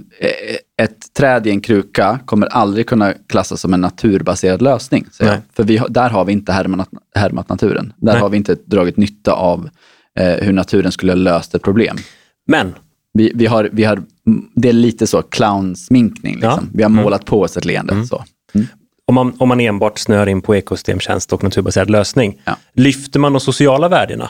ett 0.81 1.13
träd 1.17 1.47
i 1.47 1.49
en 1.49 1.61
kruka 1.61 2.19
kommer 2.25 2.47
aldrig 2.47 2.87
kunna 2.87 3.13
klassas 3.27 3.61
som 3.61 3.73
en 3.73 3.81
naturbaserad 3.81 4.61
lösning. 4.61 5.05
För 5.53 5.63
vi, 5.63 5.81
där 5.89 6.09
har 6.09 6.25
vi 6.25 6.33
inte 6.33 6.51
härmat, 6.51 6.89
härmat 7.15 7.49
naturen. 7.49 7.93
Där 7.97 8.11
Nej. 8.13 8.21
har 8.21 8.29
vi 8.29 8.37
inte 8.37 8.55
dragit 8.65 8.97
nytta 8.97 9.31
av 9.33 9.69
eh, 10.19 10.27
hur 10.45 10.53
naturen 10.53 10.91
skulle 10.91 11.11
ha 11.11 11.17
löst 11.17 11.55
ett 11.55 11.61
problem. 11.61 11.97
Men, 12.47 12.73
Vi, 13.13 13.31
vi 13.35 13.45
har, 13.45 13.69
vi 13.71 13.83
har, 13.83 14.01
det 14.55 14.69
är 14.69 14.73
lite 14.73 15.07
så 15.07 15.21
clownsminkning. 15.21 16.33
Liksom. 16.33 16.49
Ja. 16.49 16.57
Mm. 16.57 16.69
Vi 16.73 16.83
har 16.83 16.89
målat 16.89 17.25
på 17.25 17.41
oss 17.41 17.57
ett 17.57 17.65
leende. 17.65 18.07
Så. 18.07 18.23
om 19.07 19.15
man, 19.15 19.33
om 19.39 19.49
man 19.49 19.59
enbart 19.59 19.99
snör 19.99 20.27
in 20.29 20.41
på 20.41 20.55
ekosystemtjänst 20.55 21.33
och 21.33 21.43
naturbaserad 21.43 21.89
lösning, 21.89 22.41
Ja. 22.45 22.57
lyfter 22.73 23.19
man 23.19 23.33
de 23.33 23.39
sociala 23.39 23.89
värdena 23.89 24.29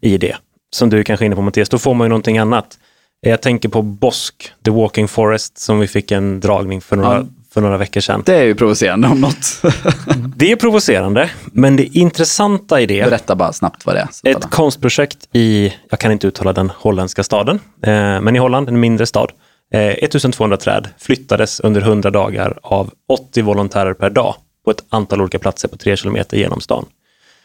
i 0.00 0.18
det, 0.18 0.36
som 0.76 0.90
du 0.90 1.04
kanske 1.04 1.24
är 1.24 1.26
inne 1.26 1.36
på 1.36 1.42
Mattias, 1.42 1.68
då 1.68 1.78
får 1.78 1.94
man 1.94 2.04
ju 2.04 2.08
någonting 2.08 2.38
annat. 2.38 2.78
Jag 3.26 3.42
tänker 3.42 3.68
på 3.68 3.82
Bosk, 3.82 4.52
The 4.64 4.70
Walking 4.70 5.08
Forest, 5.08 5.58
som 5.58 5.80
vi 5.80 5.86
fick 5.86 6.10
en 6.10 6.40
dragning 6.40 6.80
för 6.80 6.96
några, 6.96 7.14
Ja. 7.16 7.24
för 7.54 7.60
några 7.60 7.76
veckor 7.76 8.00
sedan. 8.00 8.22
Det 8.26 8.34
är 8.34 8.42
ju 8.42 8.54
provocerande 8.54 9.08
om 9.08 9.20
något. 9.20 9.62
Det 10.36 10.52
är 10.52 10.56
provocerande, 10.56 11.30
men 11.44 11.76
det 11.76 11.84
intressanta 11.98 12.80
i 12.80 12.86
det, 12.86 13.04
Berätta 13.04 13.34
bara 13.36 13.52
snabbt 13.52 13.86
vad 13.86 13.94
det 13.94 14.08
är. 14.24 14.36
Ett 14.36 14.50
konstprojekt 14.50 15.28
i, 15.32 15.72
jag 15.90 15.98
kan 16.00 16.12
inte 16.12 16.26
uttala 16.26 16.52
den 16.52 16.70
holländska 16.76 17.22
staden, 17.24 17.60
eh, 17.82 17.90
men 18.20 18.36
i 18.36 18.38
Holland, 18.38 18.68
en 18.68 18.80
mindre 18.80 19.06
stad. 19.06 19.32
Eh, 19.72 19.80
1200 19.80 20.56
träd 20.56 20.88
flyttades 20.98 21.60
under 21.60 21.80
100 21.80 22.10
dagar 22.10 22.58
av 22.62 22.90
80 23.08 23.42
volontärer 23.42 23.94
per 23.94 24.10
dag 24.10 24.34
på 24.64 24.70
ett 24.70 24.84
antal 24.88 25.20
olika 25.20 25.38
platser 25.38 25.68
på 25.68 25.76
3 25.76 25.96
kilometer 25.96 26.36
genom 26.36 26.60
stan. 26.60 26.86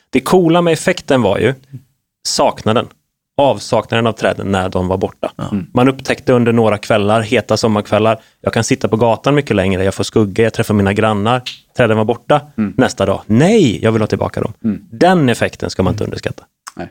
Det 0.10 0.20
coola 0.22 0.62
med 0.62 0.74
effekten 0.74 1.22
var 1.22 1.38
ju 1.38 1.54
saknaden. 2.28 2.88
Avsaknaden 3.39 4.08
av 4.08 4.12
träden 4.12 4.52
när 4.52 4.69
de 4.69 4.88
var 4.88 4.97
borta. 4.97 5.32
Man 5.73 5.88
upptäckte 5.89 6.34
under 6.34 6.52
några 6.52 6.78
kvällar, 6.78 7.21
heta 7.21 7.58
sommarkvällar, 7.58 8.19
jag 8.41 8.54
kan 8.54 8.63
sitta 8.63 8.88
på 8.88 8.97
gatan 8.97 9.36
mycket 9.36 9.56
längre, 9.56 9.84
jag 9.84 9.93
får 9.93 10.04
skugga, 10.04 10.43
jag 10.43 10.54
träffar 10.54 10.73
mina 10.73 10.93
grannar. 10.93 11.41
Träden 11.78 11.97
var 11.97 12.06
borta. 12.06 12.41
Nästa 12.56 13.06
dag, 13.06 13.21
nej, 13.25 13.84
jag 13.84 13.91
vill 13.91 14.02
ha 14.02 14.08
tillbaka 14.08 14.41
dem. 14.41 14.54
Den 14.91 15.30
effekten 15.30 15.69
ska 15.69 15.84
man 15.84 15.93
inte 15.93 16.04
underskatta. 16.04 16.43
Nej, 16.75 16.89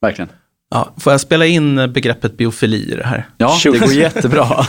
verkligen. 0.00 0.28
Ja, 0.70 0.94
får 0.98 1.12
jag 1.12 1.20
spela 1.20 1.46
in 1.46 1.92
begreppet 1.92 2.36
biofili 2.36 2.92
i 2.92 2.96
det 2.96 3.06
här? 3.06 3.28
Ja, 3.38 3.58
det 3.62 3.78
går 3.78 3.92
jättebra. 3.92 4.66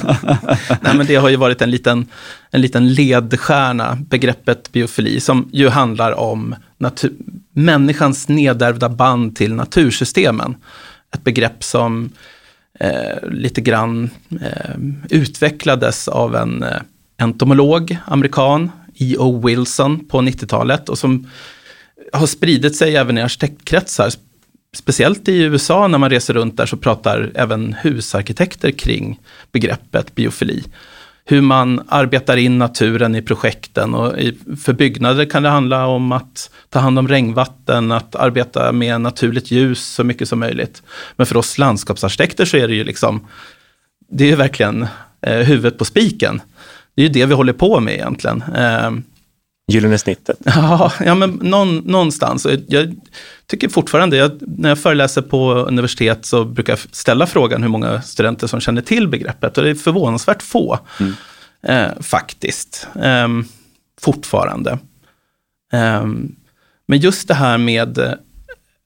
Nej, 0.81 0.95
men 0.95 1.05
det 1.05 1.15
har 1.15 1.29
ju 1.29 1.36
varit 1.36 1.62
en 1.62 1.71
liten, 1.71 2.07
en 2.51 2.62
liten 2.62 2.93
ledstjärna, 2.93 3.97
begreppet 4.10 4.71
biofili, 4.71 5.19
som 5.19 5.49
ju 5.53 5.69
handlar 5.69 6.12
om 6.12 6.55
natur, 6.77 7.13
människans 7.53 8.27
nedärvda 8.27 8.89
band 8.89 9.36
till 9.36 9.53
natursystemen. 9.53 10.55
Ett 11.13 11.24
begrepp 11.24 11.63
som 11.63 12.10
eh, 12.80 13.30
lite 13.30 13.62
grann 13.62 14.10
eh, 14.41 14.76
utvecklades 15.10 16.08
av 16.08 16.36
en 16.36 16.63
eh, 16.63 16.82
entomolog, 17.17 17.97
amerikan, 18.06 18.71
E.O. 18.95 19.47
Wilson 19.47 20.06
på 20.08 20.21
90-talet 20.21 20.89
och 20.89 20.97
som 20.97 21.30
har 22.13 22.28
spridit 22.28 22.76
sig 22.76 22.95
även 22.95 23.17
i 23.17 23.21
arkitektkretsar. 23.21 24.12
Speciellt 24.74 25.28
i 25.28 25.41
USA 25.41 25.88
när 25.88 25.97
man 25.97 26.10
reser 26.10 26.34
runt 26.34 26.58
där 26.58 26.65
så 26.65 26.78
pratar 26.78 27.32
även 27.36 27.74
husarkitekter 27.74 28.71
kring 28.71 29.19
begreppet 29.52 30.15
biofili. 30.15 30.63
Hur 31.25 31.41
man 31.41 31.81
arbetar 31.88 32.38
in 32.38 32.57
naturen 32.57 33.15
i 33.15 33.21
projekten 33.21 33.93
och 33.93 34.19
i, 34.19 34.38
för 34.63 34.73
byggnader 34.73 35.25
kan 35.25 35.43
det 35.43 35.49
handla 35.49 35.88
om 35.88 36.12
att 36.12 36.51
ta 36.69 36.79
hand 36.79 36.99
om 36.99 37.07
regnvatten, 37.07 37.91
att 37.91 38.15
arbeta 38.15 38.71
med 38.71 39.01
naturligt 39.01 39.51
ljus 39.51 39.86
så 39.86 40.03
mycket 40.03 40.29
som 40.29 40.39
möjligt. 40.39 40.84
Men 41.15 41.25
för 41.25 41.38
oss 41.38 41.57
landskapsarkitekter 41.57 42.45
så 42.45 42.57
är 42.57 42.67
det 42.67 42.75
ju 42.75 42.84
liksom, 42.84 43.27
det 44.10 44.31
är 44.31 44.36
verkligen 44.36 44.88
eh, 45.21 45.38
huvudet 45.38 45.77
på 45.77 45.86
spiken. 45.86 46.41
Det 46.95 47.01
är 47.01 47.07
ju 47.07 47.13
det 47.13 47.25
vi 47.25 47.34
håller 47.34 47.53
på 47.53 47.79
med 47.79 47.93
egentligen. 47.93 48.43
Eh, 48.55 48.91
Gyllene 49.71 49.97
snittet. 49.97 50.38
Ja, 50.45 50.91
ja 51.05 51.15
men 51.15 51.29
någon, 51.29 51.77
någonstans. 51.77 52.47
Jag 52.67 52.95
tycker 53.47 53.69
fortfarande, 53.69 54.17
jag, 54.17 54.31
när 54.41 54.69
jag 54.69 54.79
föreläser 54.79 55.21
på 55.21 55.53
universitet 55.53 56.25
så 56.25 56.45
brukar 56.45 56.73
jag 56.73 56.79
ställa 56.79 57.27
frågan 57.27 57.62
hur 57.62 57.69
många 57.69 58.01
studenter 58.01 58.47
som 58.47 58.60
känner 58.60 58.81
till 58.81 59.07
begreppet. 59.07 59.57
Och 59.57 59.63
det 59.63 59.69
är 59.69 59.75
förvånansvärt 59.75 60.43
få, 60.43 60.79
eh, 61.63 61.88
faktiskt. 61.99 62.88
Ehm, 63.01 63.45
fortfarande. 64.01 64.80
Ehm, 65.74 66.36
men 66.88 66.99
just 66.99 67.28
det 67.28 67.34
här 67.34 67.57
med 67.57 67.97
eh, 67.97 68.13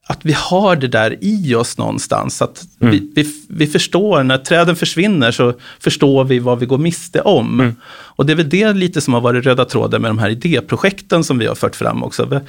att 0.07 0.19
vi 0.25 0.33
har 0.33 0.75
det 0.75 0.87
där 0.87 1.17
i 1.21 1.55
oss 1.55 1.77
någonstans. 1.77 2.41
Att 2.41 2.63
vi, 2.79 3.11
vi, 3.15 3.33
vi 3.49 3.67
förstår, 3.67 4.23
när 4.23 4.37
träden 4.37 4.75
försvinner 4.75 5.31
så 5.31 5.53
förstår 5.79 6.23
vi 6.23 6.39
vad 6.39 6.59
vi 6.59 6.65
går 6.65 6.77
miste 6.77 7.21
om. 7.21 7.75
Och 7.87 8.25
det 8.25 8.33
är 8.33 8.35
väl 8.35 8.49
det 8.49 8.73
lite 8.73 9.01
som 9.01 9.13
har 9.13 9.21
varit 9.21 9.45
röda 9.45 9.65
tråden 9.65 10.01
med 10.01 10.09
de 10.09 10.19
här 10.19 10.29
idéprojekten 10.29 11.23
som 11.23 11.37
vi 11.37 11.45
har 11.47 11.55
fört 11.55 11.75
fram 11.75 12.03
också. 12.03 12.25
Vi- 12.25 12.39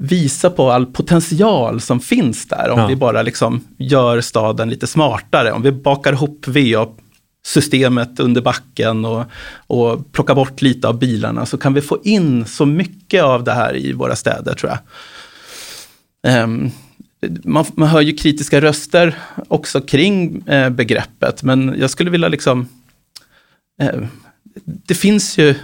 Visa 0.00 0.50
på 0.50 0.70
all 0.70 0.86
potential 0.86 1.80
som 1.80 2.00
finns 2.00 2.46
där 2.48 2.70
om 2.70 2.78
Ja. 2.78 2.86
vi 2.86 2.96
bara 2.96 3.22
liksom 3.22 3.64
gör 3.78 4.20
staden 4.20 4.70
lite 4.70 4.86
smartare. 4.86 5.52
Om 5.52 5.62
vi 5.62 5.72
bakar 5.72 6.12
ihop 6.12 6.44
VA-systemet 7.44 8.20
under 8.20 8.40
backen 8.40 9.04
och, 9.04 9.24
och 9.66 10.12
plockar 10.12 10.34
bort 10.34 10.62
lite 10.62 10.88
av 10.88 10.98
bilarna 10.98 11.46
så 11.46 11.58
kan 11.58 11.74
vi 11.74 11.80
få 11.80 11.98
in 12.04 12.44
så 12.46 12.66
mycket 12.66 13.22
av 13.24 13.44
det 13.44 13.52
här 13.52 13.76
i 13.76 13.92
våra 13.92 14.16
städer 14.16 14.54
tror 14.54 14.70
jag. 14.70 14.78
Ehm, 16.26 16.70
man, 17.44 17.64
man 17.74 17.88
hör 17.88 18.00
ju 18.00 18.12
kritiska 18.12 18.60
röster 18.60 19.18
också 19.48 19.80
kring 19.80 20.46
eh, 20.48 20.70
begreppet, 20.70 21.42
men 21.42 21.74
jag 21.78 21.90
skulle 21.90 22.10
vilja 22.10 22.28
liksom 22.28 22.68
eh, 23.80 24.00
det 24.64 24.94
finns 24.94 25.38
ju, 25.38 25.54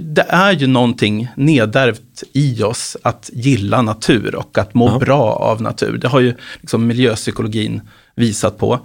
det 0.00 0.26
är 0.28 0.52
ju 0.52 0.66
någonting 0.66 1.28
nedärvt 1.36 2.22
i 2.32 2.62
oss 2.62 2.96
att 3.02 3.30
gilla 3.32 3.82
natur 3.82 4.34
och 4.34 4.58
att 4.58 4.74
må 4.74 4.88
ja. 4.88 4.98
bra 4.98 5.32
av 5.32 5.62
natur. 5.62 5.98
Det 5.98 6.08
har 6.08 6.20
ju 6.20 6.34
liksom 6.60 6.86
miljöpsykologin 6.86 7.80
visat 8.14 8.58
på. 8.58 8.80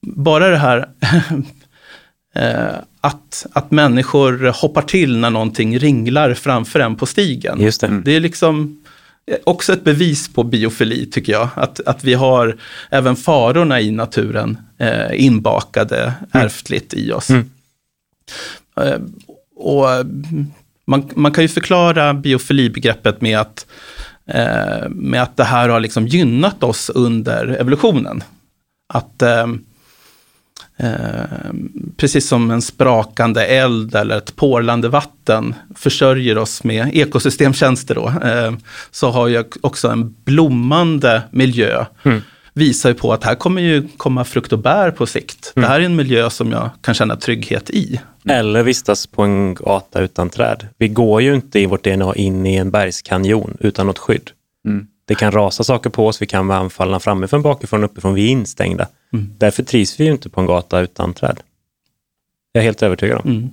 Bara 0.00 0.48
det 0.48 0.56
här 0.56 0.88
eh, 2.34 2.74
att, 3.00 3.46
att 3.52 3.70
människor 3.70 4.52
hoppar 4.62 4.82
till 4.82 5.18
när 5.18 5.30
någonting 5.30 5.78
ringlar 5.78 6.34
framför 6.34 6.80
en 6.80 6.96
på 6.96 7.06
stigen. 7.06 7.60
Just 7.60 7.80
det. 7.80 8.00
det 8.04 8.16
är 8.16 8.20
liksom 8.20 8.81
också 9.44 9.72
ett 9.72 9.84
bevis 9.84 10.32
på 10.32 10.44
biofili 10.44 11.06
tycker 11.06 11.32
jag. 11.32 11.48
Att, 11.54 11.80
att 11.80 12.04
vi 12.04 12.14
har 12.14 12.56
även 12.90 13.16
farorna 13.16 13.80
i 13.80 13.90
naturen 13.90 14.58
eh, 14.78 15.24
inbakade 15.24 16.02
mm. 16.02 16.46
ärftligt 16.46 16.94
i 16.94 17.12
oss. 17.12 17.30
Mm. 17.30 17.50
Eh, 18.76 18.98
och 19.56 19.86
man, 20.86 21.10
man 21.14 21.32
kan 21.32 21.44
ju 21.44 21.48
förklara 21.48 22.14
biofilibegreppet 22.14 23.20
med 23.20 23.38
att, 23.38 23.66
eh, 24.26 24.88
med 24.88 25.22
att 25.22 25.36
det 25.36 25.44
här 25.44 25.68
har 25.68 25.80
liksom 25.80 26.06
gynnat 26.06 26.62
oss 26.62 26.90
under 26.90 27.46
evolutionen. 27.48 28.24
Att 28.94 29.22
eh, 30.76 30.90
precis 31.96 32.28
som 32.28 32.50
en 32.50 32.62
sprakande 32.62 33.46
eld 33.46 33.94
eller 33.94 34.16
ett 34.16 34.36
porlande 34.36 34.88
vatten 34.88 35.54
försörjer 35.74 36.38
oss 36.38 36.64
med 36.64 36.90
ekosystemtjänster 36.92 37.94
då, 37.94 38.12
så 38.90 39.10
har 39.10 39.28
ju 39.28 39.44
också 39.60 39.88
en 39.88 40.14
blommande 40.24 41.22
miljö 41.30 41.84
mm 42.02 42.22
visar 42.54 42.88
ju 42.88 42.94
på 42.94 43.12
att 43.12 43.24
här 43.24 43.34
kommer 43.34 43.62
ju 43.62 43.88
komma 43.96 44.24
frukt 44.24 44.52
och 44.52 44.58
bär 44.58 44.90
på 44.90 45.06
sikt. 45.06 45.52
Mm. 45.56 45.62
Det 45.62 45.72
här 45.72 45.80
är 45.80 45.84
en 45.84 45.96
miljö 45.96 46.30
som 46.30 46.50
jag 46.50 46.70
kan 46.80 46.94
känna 46.94 47.16
trygghet 47.16 47.70
i. 47.70 48.00
Eller 48.28 48.62
vistas 48.62 49.06
på 49.06 49.22
en 49.22 49.54
gata 49.54 50.00
utan 50.00 50.30
träd. 50.30 50.68
Vi 50.78 50.88
går 50.88 51.22
ju 51.22 51.34
inte 51.34 51.60
i 51.60 51.66
vårt 51.66 51.84
DNA 51.84 52.14
in 52.14 52.46
i 52.46 52.56
en 52.56 52.70
bergskanjon 52.70 53.56
utan 53.60 53.86
något 53.86 53.98
skydd. 53.98 54.30
Mm. 54.68 54.86
Det 55.04 55.14
kan 55.14 55.32
rasa 55.32 55.64
saker 55.64 55.90
på 55.90 56.06
oss, 56.06 56.22
vi 56.22 56.26
kan 56.26 56.46
vara 56.46 56.58
anfallna 56.58 57.00
framifrån, 57.00 57.42
bakifrån, 57.42 57.84
uppifrån, 57.84 58.14
vi 58.14 58.24
är 58.24 58.28
instängda. 58.28 58.86
Mm. 59.12 59.34
Därför 59.38 59.62
trivs 59.62 60.00
vi 60.00 60.04
ju 60.04 60.12
inte 60.12 60.28
på 60.28 60.40
en 60.40 60.46
gata 60.46 60.80
utan 60.80 61.14
träd. 61.14 61.40
Jag 62.52 62.60
är 62.60 62.64
helt 62.64 62.82
övertygad 62.82 63.20
om. 63.24 63.50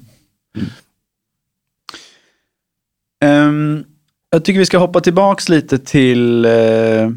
Um, 3.25 3.85
jag 4.29 4.45
tycker 4.45 4.59
vi 4.59 4.65
ska 4.65 4.77
hoppa 4.77 5.01
tillbaks 5.01 5.49
lite 5.49 5.77
till 5.77 6.45
uh 6.45 7.09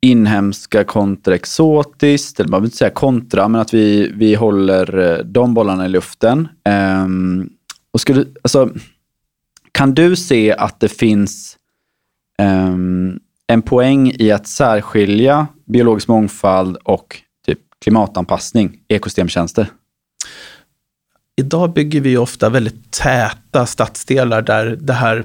inhemska 0.00 0.84
kontra 0.84 1.34
exotiskt, 1.34 2.40
eller 2.40 2.50
man 2.50 2.62
vill 2.62 2.66
inte 2.66 2.76
säga 2.76 2.90
kontra, 2.90 3.48
men 3.48 3.60
att 3.60 3.74
vi, 3.74 4.12
vi 4.14 4.34
håller 4.34 4.98
eh, 4.98 5.24
de 5.24 5.54
bollarna 5.54 5.86
i 5.86 5.88
luften. 5.88 6.48
Um, 7.04 7.50
och 7.90 8.00
skulle, 8.00 8.24
alltså, 8.42 8.70
kan 9.72 9.94
du 9.94 10.16
se 10.16 10.52
att 10.52 10.80
det 10.80 10.88
finns 10.88 11.56
um, 12.42 13.20
en 13.52 13.62
poäng 13.62 14.12
i 14.18 14.32
att 14.32 14.46
särskilja 14.46 15.46
biologisk 15.64 16.08
mångfald 16.08 16.76
och 16.76 17.16
typ 17.46 17.58
klimatanpassning, 17.82 18.76
ekosystemtjänster? 18.88 19.66
Idag 21.36 21.72
bygger 21.72 22.00
vi 22.00 22.16
ofta 22.16 22.48
väldigt 22.48 22.90
täta 22.90 23.66
stadsdelar 23.66 24.42
där 24.42 24.76
det 24.80 24.92
här, 24.92 25.24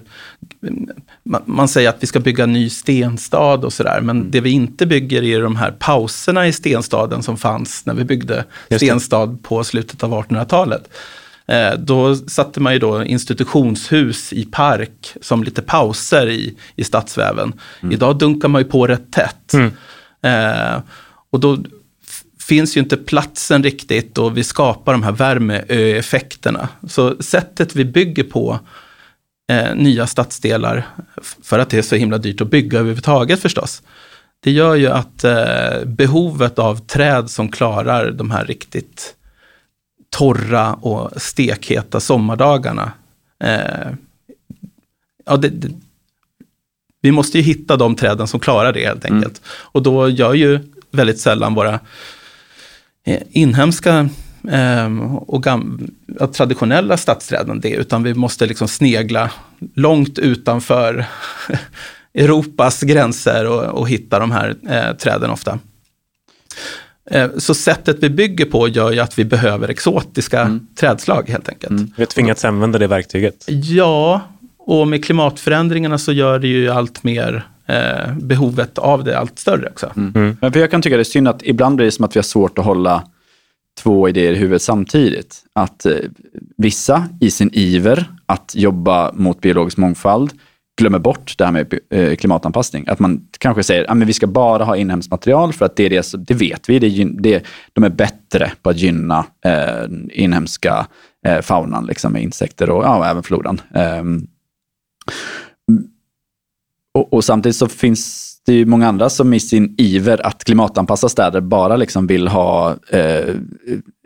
man 1.45 1.67
säger 1.67 1.89
att 1.89 2.03
vi 2.03 2.07
ska 2.07 2.19
bygga 2.19 2.43
en 2.43 2.53
ny 2.53 2.69
stenstad 2.69 3.65
och 3.65 3.73
sådär, 3.73 4.01
men 4.01 4.17
mm. 4.17 4.31
det 4.31 4.41
vi 4.41 4.51
inte 4.51 4.85
bygger 4.85 5.23
är 5.23 5.41
de 5.41 5.55
här 5.55 5.71
pauserna 5.71 6.47
i 6.47 6.53
stenstaden 6.53 7.23
som 7.23 7.37
fanns 7.37 7.85
när 7.85 7.93
vi 7.93 8.03
byggde 8.03 8.45
stenstad 8.75 9.37
på 9.43 9.63
slutet 9.63 10.03
av 10.03 10.11
1800-talet. 10.11 10.89
Eh, 11.45 11.73
då 11.77 12.15
satte 12.15 12.59
man 12.59 12.73
ju 12.73 12.79
då 12.79 13.03
institutionshus 13.03 14.33
i 14.33 14.45
park 14.45 15.13
som 15.21 15.43
lite 15.43 15.61
pauser 15.61 16.29
i, 16.29 16.57
i 16.75 16.83
stadsväven. 16.83 17.53
Mm. 17.81 17.93
Idag 17.93 18.17
dunkar 18.17 18.47
man 18.47 18.61
ju 18.61 18.67
på 18.67 18.87
rätt 18.87 19.11
tätt. 19.11 19.53
Mm. 19.53 19.71
Eh, 20.21 20.81
och 21.29 21.39
då 21.39 21.57
finns 22.39 22.77
ju 22.77 22.81
inte 22.81 22.97
platsen 22.97 23.63
riktigt 23.63 24.17
och 24.17 24.37
vi 24.37 24.43
skapar 24.43 24.91
de 24.91 25.03
här 25.03 25.11
värmeeffekterna. 25.11 26.69
Så 26.87 27.15
sättet 27.19 27.75
vi 27.75 27.85
bygger 27.85 28.23
på 28.23 28.59
eh, 29.51 29.75
nya 29.75 30.07
stadsdelar, 30.07 30.87
för 31.43 31.59
att 31.59 31.69
det 31.69 31.77
är 31.77 31.81
så 31.81 31.95
himla 31.95 32.17
dyrt 32.17 32.41
att 32.41 32.51
bygga 32.51 32.79
överhuvudtaget 32.79 33.39
förstås, 33.39 33.81
det 34.39 34.51
gör 34.51 34.75
ju 34.75 34.87
att 34.87 35.23
eh, 35.23 35.85
behovet 35.85 36.59
av 36.59 36.75
träd 36.75 37.29
som 37.29 37.51
klarar 37.51 38.11
de 38.11 38.31
här 38.31 38.45
riktigt 38.45 39.15
torra 40.13 40.73
och 40.73 41.21
stekheta 41.21 41.99
sommardagarna, 41.99 42.91
eh, 43.43 43.89
ja, 45.25 45.37
det, 45.37 45.49
det, 45.49 45.67
vi 47.01 47.11
måste 47.11 47.37
ju 47.37 47.43
hitta 47.43 47.77
de 47.77 47.95
träden 47.95 48.27
som 48.27 48.39
klarar 48.39 48.73
det 48.73 48.85
helt 48.85 49.05
enkelt. 49.05 49.37
Mm. 49.37 49.49
Och 49.49 49.83
då 49.83 50.09
gör 50.09 50.33
ju 50.33 50.59
väldigt 50.91 51.19
sällan 51.19 51.53
våra 51.53 51.79
Eh, 53.05 53.21
inhemska 53.31 54.09
eh, 54.51 55.13
och 55.15 55.45
traditionella 56.33 56.97
stadsträden 56.97 57.59
det, 57.59 57.69
utan 57.69 58.03
vi 58.03 58.13
måste 58.13 58.45
liksom 58.45 58.67
snegla 58.67 59.31
långt 59.75 60.19
utanför 60.19 61.05
Europas 62.13 62.81
gränser 62.81 63.47
och, 63.47 63.63
och 63.63 63.89
hitta 63.89 64.19
de 64.19 64.31
här 64.31 64.55
eh, 64.69 64.95
träden 64.95 65.29
ofta. 65.29 65.59
Eh, 67.11 67.29
så 67.37 67.53
sättet 67.53 67.97
vi 67.99 68.09
bygger 68.09 68.45
på 68.45 68.67
gör 68.67 68.91
ju 68.91 68.99
att 68.99 69.19
vi 69.19 69.25
behöver 69.25 69.69
exotiska 69.69 70.41
mm. 70.41 70.67
trädslag 70.75 71.29
helt 71.29 71.49
enkelt. 71.49 71.71
Mm. 71.71 71.91
Vi 71.95 72.01
har 72.01 72.07
tvingats 72.07 72.45
använda 72.45 72.79
det 72.79 72.87
verktyget. 72.87 73.45
Ja, 73.47 74.21
och 74.57 74.87
med 74.87 75.05
klimatförändringarna 75.05 75.97
så 75.97 76.11
gör 76.11 76.39
det 76.39 76.47
ju 76.47 76.69
allt 76.69 77.03
mer 77.03 77.47
eh, 77.65 78.17
behovet 78.21 78.77
av 78.77 79.03
det 79.03 79.19
allt 79.19 79.39
större 79.39 79.69
också. 79.69 79.91
Mm. 79.95 80.11
Mm. 80.15 80.37
Men 80.41 80.53
för 80.53 80.59
jag 80.59 80.71
kan 80.71 80.81
tycka 80.81 80.95
det 80.95 81.01
är 81.01 81.03
synd 81.03 81.27
att 81.27 81.43
ibland 81.43 81.75
blir 81.75 81.85
det 81.85 81.91
som 81.91 82.05
att 82.05 82.15
vi 82.15 82.17
har 82.17 82.23
svårt 82.23 82.57
att 82.57 82.65
hålla 82.65 83.03
två 83.81 84.09
idéer 84.09 84.31
i 84.31 84.35
huvudet 84.35 84.61
samtidigt. 84.61 85.43
Att 85.53 85.85
eh, 85.85 85.95
vissa 86.57 87.09
i 87.19 87.31
sin 87.31 87.49
iver 87.53 88.05
att 88.25 88.55
jobba 88.55 89.11
mot 89.13 89.41
biologisk 89.41 89.77
mångfald 89.77 90.31
glömmer 90.77 90.99
bort 90.99 91.37
det 91.37 91.45
här 91.45 91.51
med 91.51 91.79
eh, 91.89 92.15
klimatanpassning. 92.15 92.85
Att 92.87 92.99
man 92.99 93.27
kanske 93.37 93.63
säger 93.63 93.83
att 93.83 93.89
ah, 93.89 94.05
vi 94.05 94.13
ska 94.13 94.27
bara 94.27 94.63
ha 94.63 94.77
inhemskt 94.77 95.11
material 95.11 95.53
för 95.53 95.65
att 95.65 95.75
det 95.75 95.85
är 95.85 95.89
det, 95.89 96.27
det 96.27 96.33
vet 96.33 96.69
vi, 96.69 96.79
det, 96.79 97.05
det, 97.19 97.45
de 97.73 97.83
är 97.83 97.89
bättre 97.89 98.51
på 98.61 98.69
att 98.69 98.77
gynna 98.77 99.25
eh, 99.45 99.85
inhemska 100.09 100.87
eh, 101.25 101.41
faunan, 101.41 101.85
liksom, 101.85 102.13
med 102.13 102.23
insekter 102.23 102.69
och 102.69 102.83
ja, 102.83 103.05
även 103.05 103.23
floran. 103.23 103.61
Um, 104.01 104.27
och, 106.93 107.13
och, 107.13 107.23
samtidigt 107.23 107.55
så 107.55 107.67
finns 107.67 108.32
det 108.45 108.53
ju 108.53 108.65
många 108.65 108.87
andra 108.87 109.09
som 109.09 109.33
i 109.33 109.39
sin 109.39 109.75
iver 109.77 110.25
att 110.25 110.43
klimatanpassa 110.43 111.09
städer 111.09 111.41
bara 111.41 111.75
liksom 111.75 112.07
vill 112.07 112.27
ha 112.27 112.75
eh, 112.89 113.35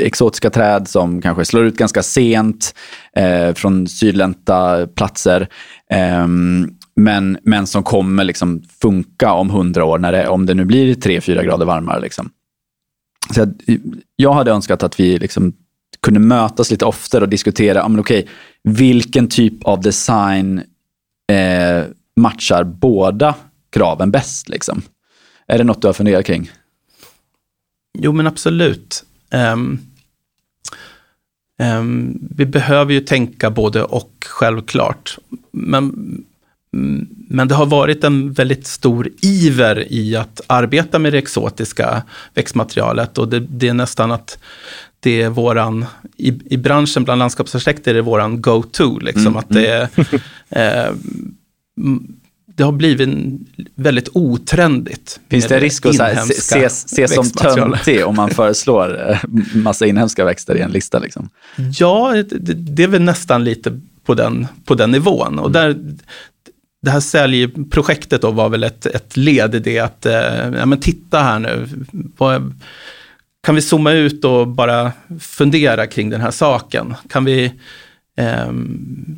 exotiska 0.01 0.49
träd 0.49 0.87
som 0.87 1.21
kanske 1.21 1.45
slår 1.45 1.65
ut 1.65 1.77
ganska 1.77 2.03
sent 2.03 2.75
eh, 3.15 3.53
från 3.53 3.87
sydlänta 3.87 4.87
platser. 4.87 5.47
Eh, 5.91 6.27
men, 6.95 7.37
men 7.43 7.67
som 7.67 7.83
kommer 7.83 8.23
liksom 8.23 8.63
funka 8.81 9.33
om 9.33 9.49
hundra 9.49 9.85
år, 9.85 9.97
när 9.97 10.11
det, 10.11 10.27
om 10.27 10.45
det 10.45 10.53
nu 10.53 10.65
blir 10.65 10.95
tre 10.95 11.21
fyra 11.21 11.43
grader 11.43 11.65
varmare. 11.65 11.99
Liksom. 11.99 12.29
Så 13.33 13.39
jag, 13.39 13.53
jag 14.15 14.33
hade 14.33 14.51
önskat 14.51 14.83
att 14.83 14.99
vi 14.99 15.17
liksom 15.17 15.53
kunde 16.01 16.19
mötas 16.19 16.71
lite 16.71 16.85
oftare 16.85 17.23
och 17.23 17.29
diskutera, 17.29 17.83
ah, 17.83 17.87
men 17.87 17.99
okej, 17.99 18.27
vilken 18.63 19.27
typ 19.27 19.63
av 19.63 19.81
design 19.81 20.61
eh, 21.31 21.83
matchar 22.15 22.63
båda 22.63 23.35
kraven 23.69 24.11
bäst? 24.11 24.49
Liksom? 24.49 24.81
Är 25.47 25.57
det 25.57 25.63
något 25.63 25.81
du 25.81 25.87
har 25.87 25.93
funderat 25.93 26.25
kring? 26.25 26.51
Jo, 27.99 28.11
men 28.11 28.27
absolut. 28.27 29.03
Um, 29.31 29.79
um, 31.63 32.19
vi 32.35 32.45
behöver 32.45 32.93
ju 32.93 32.99
tänka 32.99 33.49
både 33.49 33.83
och, 33.83 34.25
självklart. 34.25 35.17
Men, 35.51 35.93
men 37.29 37.47
det 37.47 37.55
har 37.55 37.65
varit 37.65 38.03
en 38.03 38.33
väldigt 38.33 38.67
stor 38.67 39.09
iver 39.21 39.91
i 39.91 40.15
att 40.15 40.41
arbeta 40.47 40.99
med 40.99 41.13
det 41.13 41.17
exotiska 41.17 42.03
växtmaterialet 42.33 43.17
och 43.17 43.27
det, 43.27 43.39
det 43.39 43.67
är 43.67 43.73
nästan 43.73 44.11
att 44.11 44.39
det 44.99 45.21
är 45.21 45.29
våran, 45.29 45.85
i, 46.17 46.53
i 46.53 46.57
branschen 46.57 47.03
bland 47.03 47.19
landskapsarkitekter 47.19 47.91
är 47.91 47.95
det 47.95 48.01
våran 48.01 48.41
go-to. 48.41 48.99
Liksom, 48.99 49.27
mm, 49.27 49.37
att 49.37 49.49
det 49.49 49.75
mm. 49.75 50.21
är, 50.49 50.87
eh, 50.87 50.93
det 52.57 52.63
har 52.63 52.71
blivit 52.71 53.09
väldigt 53.75 54.09
otrendigt. 54.13 55.19
Finns 55.29 55.47
det 55.47 55.59
risk 55.59 55.85
att 55.85 56.29
ses 56.29 56.89
se 56.89 57.07
som 57.07 57.29
töntig 57.29 58.05
om 58.05 58.15
man 58.15 58.29
föreslår 58.29 59.11
eh, 59.11 59.19
massa 59.55 59.85
inhemska 59.85 60.25
växter 60.25 60.57
i 60.57 60.61
en 60.61 60.71
lista? 60.71 60.99
Liksom? 60.99 61.29
Ja, 61.79 62.23
det, 62.29 62.53
det, 62.53 62.83
är 62.83 62.87
väl 62.87 63.01
nästan 63.01 63.43
lite 63.43 63.79
på 64.05 64.13
den, 64.13 64.47
på 64.65 64.75
den 64.75 64.91
nivån. 64.91 65.39
Och 65.39 65.51
där, 65.51 65.75
det 66.81 66.91
här 66.91 66.99
säljprojektet 66.99 68.21
då 68.21 68.31
var 68.31 68.49
väl 68.49 68.63
ett, 68.63 68.85
ett 68.85 69.17
led 69.17 69.55
i 69.55 69.59
det 69.59 69.79
att, 69.79 70.05
eh, 70.05 70.49
ja 70.57 70.65
men 70.65 70.79
titta 70.79 71.19
här 71.19 71.39
nu, 71.39 71.67
vad, 72.17 72.53
kan 73.43 73.55
vi 73.55 73.61
zooma 73.61 73.91
ut 73.91 74.25
och 74.25 74.47
bara 74.47 74.91
fundera 75.19 75.87
kring 75.87 76.09
den 76.09 76.21
här 76.21 76.31
saken? 76.31 76.95
Kan 77.09 77.25
vi, 77.25 77.53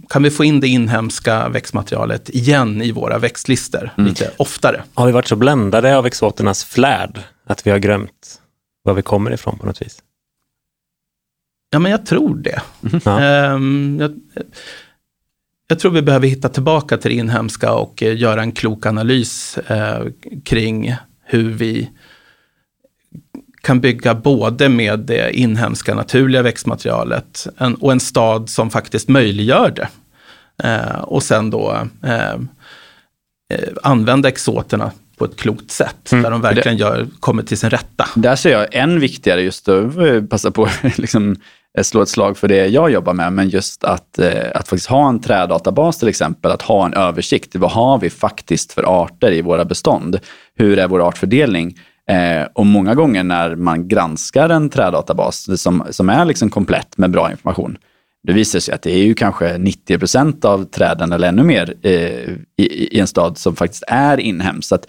kan 0.09 0.23
vi 0.23 0.31
få 0.31 0.43
in 0.43 0.59
det 0.59 0.67
inhemska 0.67 1.49
växtmaterialet 1.49 2.29
igen 2.29 2.81
i 2.81 2.91
våra 2.91 3.17
växtlister 3.17 3.93
mm. 3.97 4.09
lite 4.09 4.31
oftare? 4.37 4.83
Har 4.93 5.05
vi 5.05 5.11
varit 5.11 5.27
så 5.27 5.35
bländade 5.35 5.97
av 5.97 6.05
exoternas 6.05 6.63
flärd 6.63 7.19
att 7.45 7.67
vi 7.67 7.71
har 7.71 7.79
glömt 7.79 8.41
var 8.83 8.93
vi 8.93 9.01
kommer 9.01 9.31
ifrån 9.31 9.57
på 9.57 9.65
något 9.65 9.81
vis? 9.81 10.03
Ja, 11.69 11.79
men 11.79 11.91
jag 11.91 12.05
tror 12.05 12.35
det. 12.35 12.61
Mm. 12.89 13.01
Ja. 13.05 13.53
Um, 13.53 13.99
jag, 13.99 14.19
jag, 15.67 15.79
tror 15.79 15.91
vi 15.91 16.01
behöver 16.01 16.27
hitta 16.27 16.49
tillbaka 16.49 16.97
till 16.97 17.11
det 17.11 17.17
inhemska 17.17 17.73
och 17.73 18.01
uh, 18.01 18.17
göra 18.17 18.41
en 18.41 18.51
klok 18.51 18.85
analys 18.85 19.59
uh, 19.71 20.07
kring 20.43 20.95
hur 21.25 21.49
vi 21.49 21.89
kan 23.61 23.79
bygga 23.79 24.15
både 24.15 24.69
med 24.69 24.99
det 24.99 25.37
inhemska 25.37 25.95
naturliga 25.95 26.41
växtmaterialet 26.41 27.47
en, 27.57 27.75
och 27.75 27.91
en 27.91 27.99
stad 27.99 28.49
som 28.49 28.69
faktiskt 28.69 29.09
möjliggör 29.09 29.73
det. 29.75 29.87
Uh, 30.63 31.01
och 31.01 31.23
sen 31.23 31.49
då 31.49 31.87
använda 33.83 34.29
exoterna 34.29 34.91
på 35.17 35.25
ett 35.25 35.35
klokt 35.35 35.71
sätt, 35.71 36.11
mm. 36.11 36.23
där 36.23 36.31
de 36.31 36.41
verkligen 36.41 36.77
gör, 36.77 37.07
kommer 37.19 37.43
till 37.43 37.57
sin 37.57 37.69
rätta. 37.69 38.07
Där 38.15 38.35
ser 38.35 38.51
jag 38.51 38.75
än 38.75 38.99
viktigare, 38.99 39.41
just 39.41 39.69
att 39.69 40.29
passa 40.29 40.51
på 40.51 40.69
liksom, 40.95 41.35
Eh, 41.77 41.83
slå 41.83 42.01
ett 42.01 42.09
slag 42.09 42.37
för 42.37 42.47
det 42.47 42.67
jag 42.67 42.91
jobbar 42.91 43.13
med, 43.13 43.33
men 43.33 43.49
just 43.49 43.83
att, 43.83 44.19
eh, 44.19 44.51
att 44.55 44.67
faktiskt 44.67 44.89
ha 44.89 45.09
en 45.09 45.21
trädatabas 45.21 45.99
till 45.99 46.07
exempel, 46.07 46.51
att 46.51 46.61
ha 46.61 46.85
en 46.85 46.93
översikt. 46.93 47.55
Vad 47.55 47.71
har 47.71 47.97
vi 47.97 48.09
faktiskt 48.09 48.73
för 48.73 49.03
arter 49.03 49.31
i 49.31 49.41
våra 49.41 49.65
bestånd? 49.65 50.19
Hur 50.55 50.79
är 50.79 50.87
vår 50.87 51.07
artfördelning? 51.07 51.79
Eh, 52.09 52.47
och 52.53 52.65
många 52.65 52.95
gånger 52.95 53.23
när 53.23 53.55
man 53.55 53.87
granskar 53.87 54.49
en 54.49 54.69
trädatabas 54.69 55.61
som, 55.61 55.83
som 55.89 56.09
är 56.09 56.25
liksom 56.25 56.49
komplett 56.49 56.97
med 56.97 57.11
bra 57.11 57.31
information, 57.31 57.77
det 58.23 58.33
visar 58.33 58.59
sig 58.59 58.73
att 58.73 58.81
det 58.81 58.91
är 58.91 59.03
ju 59.03 59.13
kanske 59.13 59.57
90 59.57 59.99
procent 59.99 60.45
av 60.45 60.65
träden 60.65 61.11
eller 61.11 61.27
ännu 61.27 61.43
mer 61.43 61.73
eh, 61.81 61.91
i, 62.57 62.95
i, 62.95 62.99
en 62.99 63.07
stad 63.07 63.37
som 63.37 63.55
faktiskt 63.55 63.83
är 63.87 64.19
inhemskt. 64.19 64.67
Så 64.67 64.75
att, 64.75 64.87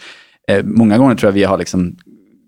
eh, 0.49 0.65
många 0.65 0.99
gånger 0.99 1.15
tror 1.15 1.29
jag 1.29 1.35
vi 1.35 1.45
har 1.45 1.59
liksom 1.59 1.97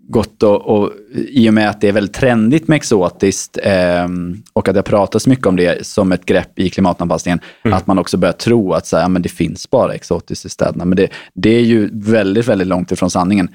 gått 0.07 0.43
och, 0.43 0.61
och, 0.61 0.91
i 1.13 1.49
och 1.49 1.53
med 1.53 1.69
att 1.69 1.81
det 1.81 1.87
är 1.87 1.91
väldigt 1.91 2.13
trendigt 2.13 2.67
med 2.67 2.75
exotiskt 2.75 3.57
eh, 3.63 4.07
och 4.53 4.67
att 4.67 4.75
det 4.75 4.83
pratas 4.83 5.27
mycket 5.27 5.47
om 5.47 5.55
det 5.55 5.85
som 5.85 6.11
ett 6.11 6.25
grepp 6.25 6.59
i 6.59 6.69
klimatanpassningen, 6.69 7.39
mm. 7.65 7.77
att 7.77 7.87
man 7.87 7.99
också 7.99 8.17
börjar 8.17 8.33
tro 8.33 8.73
att 8.73 8.87
så 8.87 8.97
här, 8.97 9.03
ja, 9.03 9.09
men 9.09 9.21
det 9.21 9.29
finns 9.29 9.69
bara 9.69 9.93
exotiskt 9.93 10.45
i 10.45 10.49
städerna. 10.49 10.85
Men 10.85 10.95
det, 10.95 11.09
det 11.33 11.49
är 11.49 11.63
ju 11.63 11.89
väldigt, 11.93 12.47
väldigt 12.47 12.67
långt 12.67 12.91
ifrån 12.91 13.09
sanningen. 13.09 13.49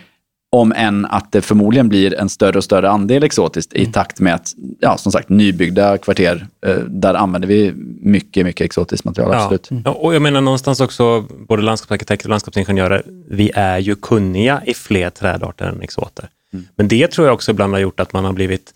Om 0.51 0.73
än 0.77 1.07
att 1.07 1.33
det 1.33 1.43
förmodligen 1.43 1.89
blir 1.89 2.15
en 2.15 2.29
större 2.29 2.59
och 2.59 2.65
större 2.65 2.91
andel 2.91 3.23
exotiskt 3.23 3.73
mm. 3.73 3.89
i 3.89 3.93
takt 3.93 4.21
med 4.21 4.35
att, 4.35 4.55
ja, 4.81 4.97
som 4.97 5.13
sagt, 5.13 5.29
nybyggda 5.29 5.99
kvarter, 5.99 6.47
eh, 6.67 6.77
där 6.77 7.15
använder 7.15 7.49
vi 7.49 7.73
mycket, 8.01 8.47
mycket 8.47 8.65
exotiskt 8.65 9.05
material. 9.05 9.33
Ja. 9.33 9.43
Absolut. 9.43 9.71
Mm. 9.71 9.83
Och 9.83 10.15
jag 10.15 10.23
menar 10.23 10.41
någonstans 10.41 10.81
också, 10.81 11.25
både 11.49 11.63
landskapsarkitekter 11.63 12.27
och 12.27 12.31
landskapsingenjörer, 12.31 13.03
vi 13.29 13.51
är 13.55 13.79
ju 13.79 13.95
kunniga 13.95 14.63
i 14.67 14.75
fler 14.75 15.11
trädarter 15.11 15.65
än 15.65 15.83
exoter. 15.83 16.29
Mm. 16.53 16.67
Men 16.77 16.89
det 16.89 17.11
tror 17.11 17.27
jag 17.27 17.35
också 17.35 17.51
ibland 17.51 17.73
har 17.73 17.81
gjort 17.81 18.01
att 18.01 18.13
man 18.13 18.25
har 18.25 18.33
blivit, 18.33 18.75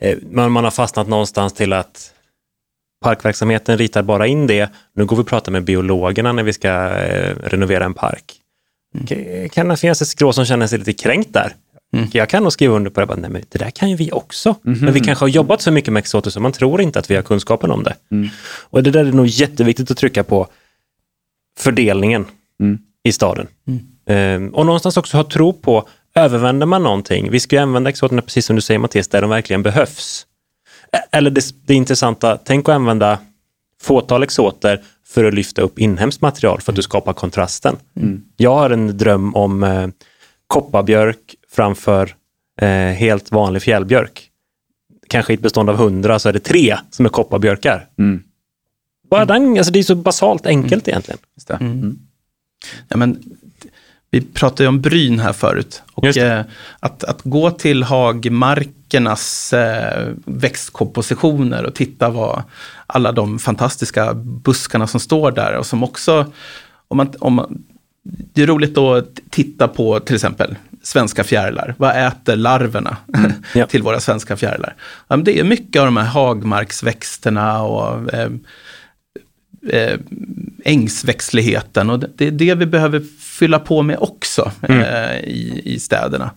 eh, 0.00 0.18
man, 0.30 0.52
man 0.52 0.64
har 0.64 0.70
fastnat 0.70 1.08
någonstans 1.08 1.52
till 1.52 1.72
att 1.72 2.12
parkverksamheten 3.04 3.78
ritar 3.78 4.02
bara 4.02 4.26
in 4.26 4.46
det. 4.46 4.70
Nu 4.94 5.04
går 5.04 5.16
vi 5.16 5.22
och 5.22 5.26
pratar 5.26 5.52
med 5.52 5.64
biologerna 5.64 6.32
när 6.32 6.42
vi 6.42 6.52
ska 6.52 6.68
eh, 6.68 7.36
renovera 7.42 7.84
en 7.84 7.94
park. 7.94 8.34
Mm. 8.94 9.48
Kan 9.48 9.68
det 9.68 9.76
finnas 9.76 10.02
ett 10.02 10.08
skrå 10.08 10.32
som 10.32 10.44
känner 10.44 10.66
sig 10.66 10.78
lite 10.78 10.92
kränkt 10.92 11.32
där? 11.32 11.54
Mm. 11.92 12.08
Jag 12.12 12.28
kan 12.28 12.42
nog 12.42 12.52
skriva 12.52 12.74
under 12.74 12.90
på 12.90 13.00
det, 13.00 13.06
bara, 13.06 13.16
nej 13.16 13.30
men 13.30 13.42
det 13.48 13.58
där 13.58 13.70
kan 13.70 13.90
ju 13.90 13.96
vi 13.96 14.12
också. 14.12 14.54
Mm. 14.66 14.78
Men 14.78 14.94
vi 14.94 15.00
kanske 15.00 15.22
har 15.22 15.28
jobbat 15.28 15.62
så 15.62 15.70
mycket 15.70 15.92
med 15.92 16.00
exoter 16.00 16.30
så 16.30 16.40
man 16.40 16.52
tror 16.52 16.80
inte 16.80 16.98
att 16.98 17.10
vi 17.10 17.16
har 17.16 17.22
kunskapen 17.22 17.70
om 17.70 17.82
det. 17.82 17.94
Mm. 18.10 18.28
Och 18.70 18.82
det 18.82 18.90
där 18.90 19.04
är 19.04 19.12
nog 19.12 19.26
jätteviktigt 19.26 19.90
att 19.90 19.96
trycka 19.96 20.24
på 20.24 20.46
fördelningen 21.58 22.26
mm. 22.60 22.78
i 23.04 23.12
staden. 23.12 23.46
Um, 24.06 24.48
och 24.48 24.66
någonstans 24.66 24.96
också 24.96 25.16
ha 25.16 25.24
tro 25.24 25.52
på 25.52 25.88
Övervänder 26.14 26.66
man 26.66 26.82
någonting, 26.82 27.30
vi 27.30 27.40
ska 27.40 27.56
ju 27.56 27.62
använda 27.62 27.90
exoterna 27.90 28.22
precis 28.22 28.46
som 28.46 28.56
du 28.56 28.62
säger 28.62 28.78
Mattias, 28.78 29.08
där 29.08 29.20
de 29.20 29.30
verkligen 29.30 29.62
behövs. 29.62 30.26
Eller 31.12 31.30
det, 31.30 31.44
det 31.66 31.74
intressanta, 31.74 32.38
tänk 32.44 32.68
att 32.68 32.74
använda 32.74 33.18
fåtal 33.82 34.22
exoter 34.22 34.82
för 35.06 35.24
att 35.24 35.34
lyfta 35.34 35.62
upp 35.62 35.78
inhemskt 35.78 36.20
material 36.20 36.60
för 36.60 36.72
att 36.72 36.76
du 36.76 36.82
skapar 36.82 37.12
kontrasten. 37.12 37.76
Mm. 37.96 38.22
Jag 38.36 38.54
har 38.54 38.70
en 38.70 38.98
dröm 38.98 39.34
om 39.34 39.62
eh, 39.62 39.88
kopparbjörk 40.46 41.34
framför 41.50 42.14
eh, 42.60 42.68
helt 42.68 43.32
vanlig 43.32 43.62
fjällbjörk. 43.62 44.30
Kanske 45.08 45.32
i 45.32 45.34
ett 45.34 45.42
bestånd 45.42 45.70
av 45.70 45.76
hundra 45.76 46.18
så 46.18 46.28
är 46.28 46.32
det 46.32 46.40
tre 46.40 46.76
som 46.90 47.04
är 47.06 47.10
kopparbjörkar. 47.10 47.88
Mm. 47.98 48.22
Bara 49.10 49.24
den, 49.24 49.58
alltså 49.58 49.72
det 49.72 49.78
är 49.78 49.82
så 49.82 49.94
basalt 49.94 50.46
enkelt 50.46 50.88
mm. 50.88 50.92
egentligen. 50.92 51.18
Mm. 51.60 51.98
Ja, 52.88 52.96
men 52.96 53.22
vi 54.10 54.20
pratade 54.20 54.62
ju 54.62 54.68
om 54.68 54.80
bryn 54.80 55.20
här 55.20 55.32
förut. 55.32 55.82
Och 55.94 56.16
eh, 56.16 56.44
att, 56.80 57.04
att 57.04 57.20
gå 57.22 57.50
till 57.50 57.82
hagmarkernas 58.88 59.52
eh, 59.52 60.14
växtkompositioner 60.24 61.66
och 61.66 61.74
titta 61.74 62.10
vad 62.10 62.42
alla 62.86 63.12
de 63.12 63.38
fantastiska 63.38 64.14
buskarna 64.14 64.86
som 64.86 65.00
står 65.00 65.32
där 65.32 65.56
och 65.56 65.66
som 65.66 65.84
också, 65.84 66.32
om 66.88 66.96
man, 66.96 67.12
om 67.20 67.34
man, 67.34 67.64
det 68.02 68.42
är 68.42 68.46
roligt 68.46 68.78
att 68.78 69.18
titta 69.30 69.68
på 69.68 70.00
till 70.00 70.14
exempel 70.14 70.56
svenska 70.82 71.24
fjärilar. 71.24 71.74
Vad 71.78 72.06
äter 72.06 72.36
larverna 72.36 72.96
mm, 73.14 73.32
ja. 73.54 73.66
till 73.66 73.82
våra 73.82 74.00
svenska 74.00 74.36
fjärilar? 74.36 74.74
Ja, 75.08 75.16
det 75.16 75.40
är 75.40 75.44
mycket 75.44 75.80
av 75.80 75.86
de 75.86 75.96
här 75.96 76.06
hagmarksväxterna 76.06 77.62
och 77.62 78.14
eh, 78.14 78.30
eh, 79.70 79.98
ängsväxtligheten. 80.64 81.90
Och 81.90 81.98
det 82.16 82.26
är 82.26 82.30
det 82.30 82.54
vi 82.54 82.66
behöver 82.66 83.02
fylla 83.20 83.58
på 83.58 83.82
med 83.82 83.96
också 84.00 84.52
mm. 84.62 84.80
eh, 84.80 85.18
i, 85.18 85.62
i 85.64 85.78
städerna. 85.78 86.30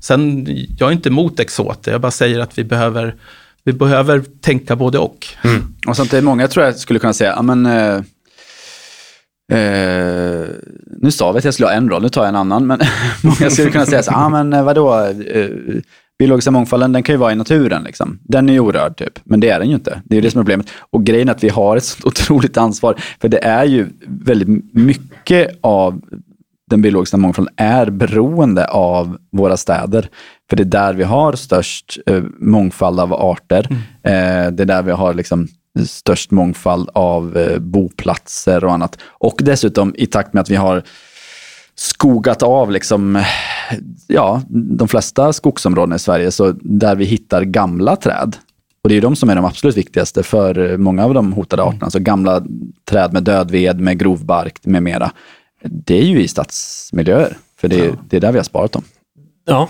Sen, 0.00 0.46
jag 0.78 0.88
är 0.88 0.92
inte 0.92 1.08
emot 1.08 1.40
exoter, 1.40 1.92
jag 1.92 2.00
bara 2.00 2.10
säger 2.10 2.40
att 2.40 2.58
vi 2.58 2.64
behöver, 2.64 3.14
vi 3.64 3.72
behöver 3.72 4.24
tänka 4.40 4.76
både 4.76 4.98
och. 4.98 5.26
Mm. 5.44 5.74
Och 5.86 5.96
samtidigt, 5.96 6.24
många 6.24 6.48
tror 6.48 6.64
jag 6.64 6.76
skulle 6.76 6.98
kunna 6.98 7.12
säga, 7.12 7.42
men 7.42 7.66
eh, 7.66 7.94
eh, 9.52 10.46
nu 11.02 11.10
sa 11.10 11.32
vi 11.32 11.38
att 11.38 11.44
jag 11.44 11.54
skulle 11.54 11.68
ha 11.68 11.74
en 11.74 11.90
roll, 11.90 12.02
nu 12.02 12.08
tar 12.08 12.22
jag 12.22 12.28
en 12.28 12.36
annan, 12.36 12.66
men 12.66 12.80
många 13.22 13.50
skulle 13.50 13.70
kunna 13.70 13.86
säga 13.86 14.02
så 14.02 14.10
ja 14.12 14.28
men 14.28 14.52
eh, 14.52 14.64
vadå, 14.64 15.04
eh, 15.04 15.50
biologiska 16.20 16.50
mångfalden 16.50 16.92
den 16.92 17.02
kan 17.02 17.14
ju 17.14 17.18
vara 17.18 17.32
i 17.32 17.36
naturen. 17.36 17.82
Liksom. 17.82 18.18
Den 18.22 18.48
är 18.48 18.52
ju 18.52 18.60
orörd, 18.60 18.96
typ. 18.96 19.18
men 19.24 19.40
det 19.40 19.48
är 19.48 19.58
den 19.58 19.68
ju 19.68 19.74
inte. 19.74 20.02
Det 20.04 20.16
är 20.16 20.22
det 20.22 20.30
som 20.30 20.38
är 20.40 20.44
problemet. 20.44 20.68
Och 20.90 21.04
grejen 21.04 21.28
är 21.28 21.32
att 21.32 21.44
vi 21.44 21.48
har 21.48 21.76
ett 21.76 21.84
så 21.84 22.08
otroligt 22.08 22.56
ansvar, 22.56 22.94
för 23.20 23.28
det 23.28 23.44
är 23.44 23.64
ju 23.64 23.88
väldigt 24.06 24.74
mycket 24.74 25.58
av 25.60 26.00
den 26.70 26.82
biologiska 26.82 27.16
mångfalden 27.16 27.54
är 27.56 27.90
beroende 27.90 28.66
av 28.66 29.18
våra 29.32 29.56
städer. 29.56 30.08
För 30.50 30.56
det 30.56 30.62
är 30.62 30.64
där 30.64 30.94
vi 30.94 31.04
har 31.04 31.32
störst 31.32 31.98
eh, 32.06 32.22
mångfald 32.38 33.00
av 33.00 33.12
arter. 33.12 33.66
Mm. 33.70 34.46
Eh, 34.46 34.52
det 34.52 34.62
är 34.62 34.66
där 34.66 34.82
vi 34.82 34.92
har 34.92 35.14
liksom 35.14 35.48
störst 35.86 36.30
mångfald 36.30 36.88
av 36.94 37.36
eh, 37.36 37.58
boplatser 37.58 38.64
och 38.64 38.72
annat. 38.72 38.98
Och 39.04 39.40
dessutom 39.42 39.94
i 39.98 40.06
takt 40.06 40.32
med 40.32 40.40
att 40.40 40.50
vi 40.50 40.56
har 40.56 40.82
skogat 41.74 42.42
av 42.42 42.70
liksom, 42.70 43.22
ja, 44.06 44.42
de 44.48 44.88
flesta 44.88 45.32
skogsområden 45.32 45.96
i 45.96 45.98
Sverige, 45.98 46.30
så 46.30 46.54
där 46.60 46.96
vi 46.96 47.04
hittar 47.04 47.42
gamla 47.42 47.96
träd. 47.96 48.36
Och 48.82 48.88
det 48.88 48.96
är 48.96 49.00
de 49.00 49.16
som 49.16 49.30
är 49.30 49.34
de 49.34 49.44
absolut 49.44 49.76
viktigaste 49.76 50.22
för 50.22 50.76
många 50.76 51.04
av 51.04 51.14
de 51.14 51.32
hotade 51.32 51.62
arterna. 51.62 51.76
Mm. 51.76 51.84
Alltså 51.84 51.98
gamla 51.98 52.42
träd 52.90 53.12
med 53.12 53.22
död 53.22 53.50
ved, 53.50 53.80
med 53.80 53.98
grov 53.98 54.24
bark 54.24 54.58
med 54.62 54.82
mera 54.82 55.12
det 55.62 55.98
är 55.98 56.04
ju 56.04 56.22
i 56.22 56.28
stadsmiljöer. 56.28 57.36
För 57.56 57.68
det, 57.68 57.76
ja. 57.76 57.92
det 58.08 58.16
är 58.16 58.20
där 58.20 58.32
vi 58.32 58.38
har 58.38 58.44
sparat 58.44 58.72
dem. 58.72 58.84
Ja. 59.46 59.68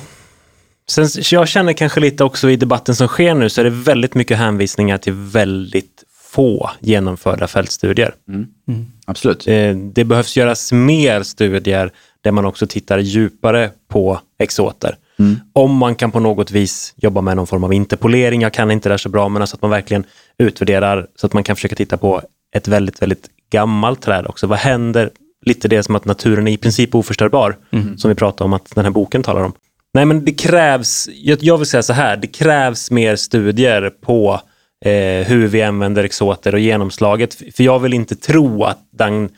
Sen, 0.91 1.09
jag 1.30 1.49
känner 1.49 1.72
kanske 1.72 2.01
lite 2.01 2.24
också 2.24 2.51
i 2.51 2.57
debatten 2.57 2.95
som 2.95 3.09
sker 3.09 3.34
nu 3.34 3.49
så 3.49 3.61
är 3.61 3.64
det 3.64 3.70
väldigt 3.70 4.14
mycket 4.14 4.38
hänvisningar 4.38 4.99
till 4.99 5.12
väldigt 5.12 6.05
få 6.30 6.70
genomförda 6.80 7.47
fältstudier. 7.47 8.14
Mm. 8.28 8.47
Mm. 8.68 8.86
Absolut. 9.07 9.45
Det, 9.45 9.72
det 9.72 10.05
behövs 10.05 10.36
göras 10.36 10.72
mer 10.72 11.22
studier 11.22 11.93
där 12.20 12.32
man 12.32 12.45
också 12.45 12.66
tittar 12.66 12.99
djupare 12.99 13.70
på 13.88 14.20
exoter. 14.38 14.97
Mm. 15.18 15.41
Om 15.53 15.76
man 15.76 15.95
kan 15.95 16.11
på 16.11 16.20
något 16.20 16.51
vis 16.51 16.95
jobba 16.97 17.20
med 17.20 17.36
någon 17.36 17.47
form 17.47 17.64
av 17.64 17.72
interpolering, 17.72 18.43
jag 18.43 18.53
kan 18.53 18.70
inte 18.70 18.88
det 18.88 18.99
så 18.99 19.09
bra, 19.09 19.28
men 19.28 19.43
alltså 19.43 19.57
att 19.57 19.62
man 19.62 19.70
verkligen 19.70 20.05
utvärderar 20.38 21.07
så 21.16 21.26
att 21.26 21.32
man 21.32 21.45
kan 21.45 21.57
försöka 21.57 21.76
titta 21.76 21.97
på 21.97 22.22
ett 22.55 22.68
väldigt, 22.68 23.03
väldigt 23.03 23.28
gammalt 23.51 24.03
träd 24.03 24.26
också. 24.26 24.47
Vad 24.47 24.59
händer 24.59 25.11
lite 25.47 25.68
det 25.68 25.82
som 25.82 25.97
att 25.97 26.05
naturen 26.05 26.49
är 26.49 26.53
i 26.53 26.57
princip 26.57 26.95
oförstörbar, 26.95 27.57
mm. 27.70 27.99
som 27.99 28.09
vi 28.09 28.14
pratade 28.14 28.45
om 28.45 28.53
att 28.53 28.74
den 28.74 28.84
här 28.84 28.93
boken 28.93 29.22
talar 29.22 29.43
om. 29.43 29.53
Nej, 29.95 30.05
men 30.05 30.24
det 30.24 30.32
krävs, 30.32 31.09
jag 31.22 31.59
vill 31.59 31.66
säga 31.66 31.82
så 31.82 31.93
här, 31.93 32.16
det 32.16 32.26
krävs 32.26 32.91
mer 32.91 33.16
studier 33.16 33.91
på 33.91 34.41
eh, 34.84 35.26
hur 35.26 35.47
vi 35.47 35.62
använder 35.62 36.05
exoter 36.05 36.55
och 36.55 36.61
genomslaget. 36.61 37.34
För 37.34 37.62
jag 37.62 37.78
vill 37.78 37.95
inte 37.95 38.16
tro 38.16 38.64
att 38.64 38.78
den, 38.91 39.28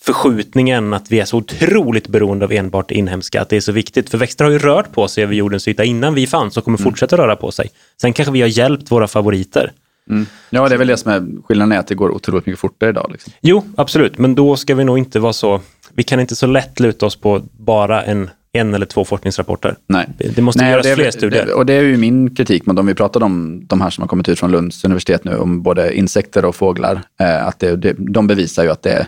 förskjutningen 0.00 0.94
att 0.94 1.12
vi 1.12 1.20
är 1.20 1.24
så 1.24 1.36
otroligt 1.36 2.08
beroende 2.08 2.44
av 2.44 2.52
enbart 2.52 2.88
det 2.88 2.94
inhemska, 2.94 3.42
att 3.42 3.48
det 3.48 3.56
är 3.56 3.60
så 3.60 3.72
viktigt. 3.72 4.10
För 4.10 4.18
växter 4.18 4.44
har 4.44 4.52
ju 4.52 4.58
rört 4.58 4.92
på 4.92 5.08
sig 5.08 5.24
över 5.24 5.34
jordens 5.34 5.68
yta 5.68 5.84
innan 5.84 6.14
vi 6.14 6.26
fanns 6.26 6.56
och 6.56 6.64
kommer 6.64 6.78
Mm. 6.78 6.90
fortsätta 6.90 7.16
röra 7.16 7.36
på 7.36 7.50
sig. 7.50 7.70
Sen 8.00 8.12
kanske 8.12 8.32
vi 8.32 8.40
har 8.40 8.48
hjälpt 8.48 8.90
våra 8.90 9.08
favoriter. 9.08 9.72
Mm. 10.10 10.26
Ja, 10.50 10.68
det 10.68 10.74
är 10.74 10.78
väl 10.78 10.86
det 10.86 10.96
som 10.96 11.12
är 11.12 11.42
skillnaden, 11.46 11.72
är 11.72 11.78
att 11.78 11.86
det 11.86 11.94
går 11.94 12.10
otroligt 12.10 12.46
mycket 12.46 12.60
fortare 12.60 12.90
idag. 12.90 13.08
Liksom. 13.12 13.32
Jo, 13.40 13.64
absolut, 13.76 14.18
men 14.18 14.34
då 14.34 14.56
ska 14.56 14.74
vi 14.74 14.84
nog 14.84 14.98
inte 14.98 15.20
vara 15.20 15.32
så, 15.32 15.60
vi 15.94 16.02
kan 16.02 16.20
inte 16.20 16.36
så 16.36 16.46
lätt 16.46 16.80
luta 16.80 17.06
oss 17.06 17.16
på 17.16 17.42
bara 17.52 18.02
en, 18.02 18.30
en 18.52 18.74
eller 18.74 18.86
två 18.86 19.04
forskningsrapporter. 19.04 19.76
Nej. 19.86 20.08
Det 20.36 20.42
måste 20.42 20.62
Nej, 20.62 20.70
göras 20.70 20.86
det, 20.86 20.94
fler 20.94 21.10
studier. 21.10 21.46
Det, 21.46 21.52
och 21.52 21.66
det 21.66 21.72
är 21.72 21.82
ju 21.82 21.96
min 21.96 22.34
kritik 22.34 22.66
mot 22.66 22.76
dem. 22.76 22.86
Vi 22.86 22.94
pratade 22.94 23.24
om 23.24 23.66
de 23.66 23.80
här 23.80 23.90
som 23.90 24.02
har 24.02 24.08
kommit 24.08 24.28
ut 24.28 24.38
från 24.38 24.50
Lunds 24.50 24.84
universitet 24.84 25.24
nu, 25.24 25.36
om 25.36 25.62
både 25.62 25.96
insekter 25.96 26.44
och 26.44 26.56
fåglar. 26.56 27.02
Eh, 27.20 27.46
att 27.46 27.58
det, 27.58 27.76
det, 27.76 27.94
de 27.98 28.26
bevisar 28.26 28.64
ju 28.64 28.70
att 28.70 28.82
det 28.82 29.06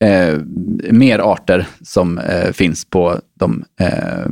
är 0.00 0.32
eh, 0.32 0.38
mer 0.92 1.18
arter 1.18 1.66
som 1.82 2.18
eh, 2.18 2.52
finns 2.52 2.84
på 2.84 3.20
de 3.38 3.64
eh, 3.80 4.26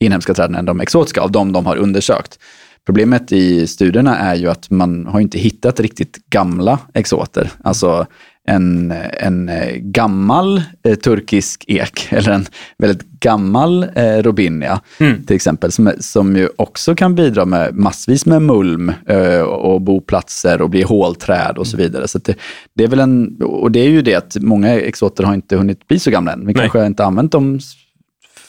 inhemska 0.00 0.34
träden 0.34 0.54
än 0.54 0.64
de 0.64 0.80
exotiska, 0.80 1.20
av 1.20 1.32
de 1.32 1.52
de 1.52 1.66
har 1.66 1.76
undersökt. 1.76 2.38
Problemet 2.86 3.32
i 3.32 3.66
studierna 3.66 4.18
är 4.18 4.34
ju 4.34 4.48
att 4.48 4.70
man 4.70 5.06
har 5.06 5.20
inte 5.20 5.38
hittat 5.38 5.80
riktigt 5.80 6.30
gamla 6.30 6.78
exoter. 6.94 7.50
Alltså 7.62 8.06
en, 8.46 8.94
en 9.20 9.48
eh, 9.48 9.76
gammal 9.76 10.62
eh, 10.82 10.94
turkisk 10.94 11.64
ek 11.68 12.06
eller 12.10 12.32
en 12.32 12.46
väldigt 12.78 13.06
gammal 13.20 13.86
eh, 13.94 14.22
robinia 14.22 14.80
till 15.26 15.36
exempel, 15.36 15.72
som, 15.72 15.92
som 16.00 16.36
ju 16.36 16.48
också 16.56 16.94
kan 16.94 17.14
bidra 17.14 17.44
med 17.44 17.74
massvis 17.74 18.26
med 18.26 18.42
mulm 18.42 18.92
eh, 19.06 19.40
och 19.40 19.80
boplatser 19.80 20.62
och 20.62 20.70
bli 20.70 20.82
hålträd 20.82 21.58
och 21.58 21.66
så 21.66 21.76
vidare. 21.76 22.08
Så 22.08 22.18
det, 22.18 22.36
det 22.74 22.84
är 22.84 22.88
väl 22.88 23.00
en, 23.00 23.42
och 23.42 23.70
det 23.70 23.80
är 23.80 23.90
ju 23.90 24.02
det 24.02 24.14
att 24.14 24.36
många 24.40 24.80
exoter 24.80 25.24
har 25.24 25.34
inte 25.34 25.56
hunnit 25.56 25.88
bli 25.88 25.98
så 25.98 26.10
gamla 26.10 26.32
än. 26.32 26.46
Vi 26.46 26.52
Nej. 26.52 26.54
kanske 26.54 26.86
inte 26.86 27.04
använt 27.04 27.32
dem 27.32 27.60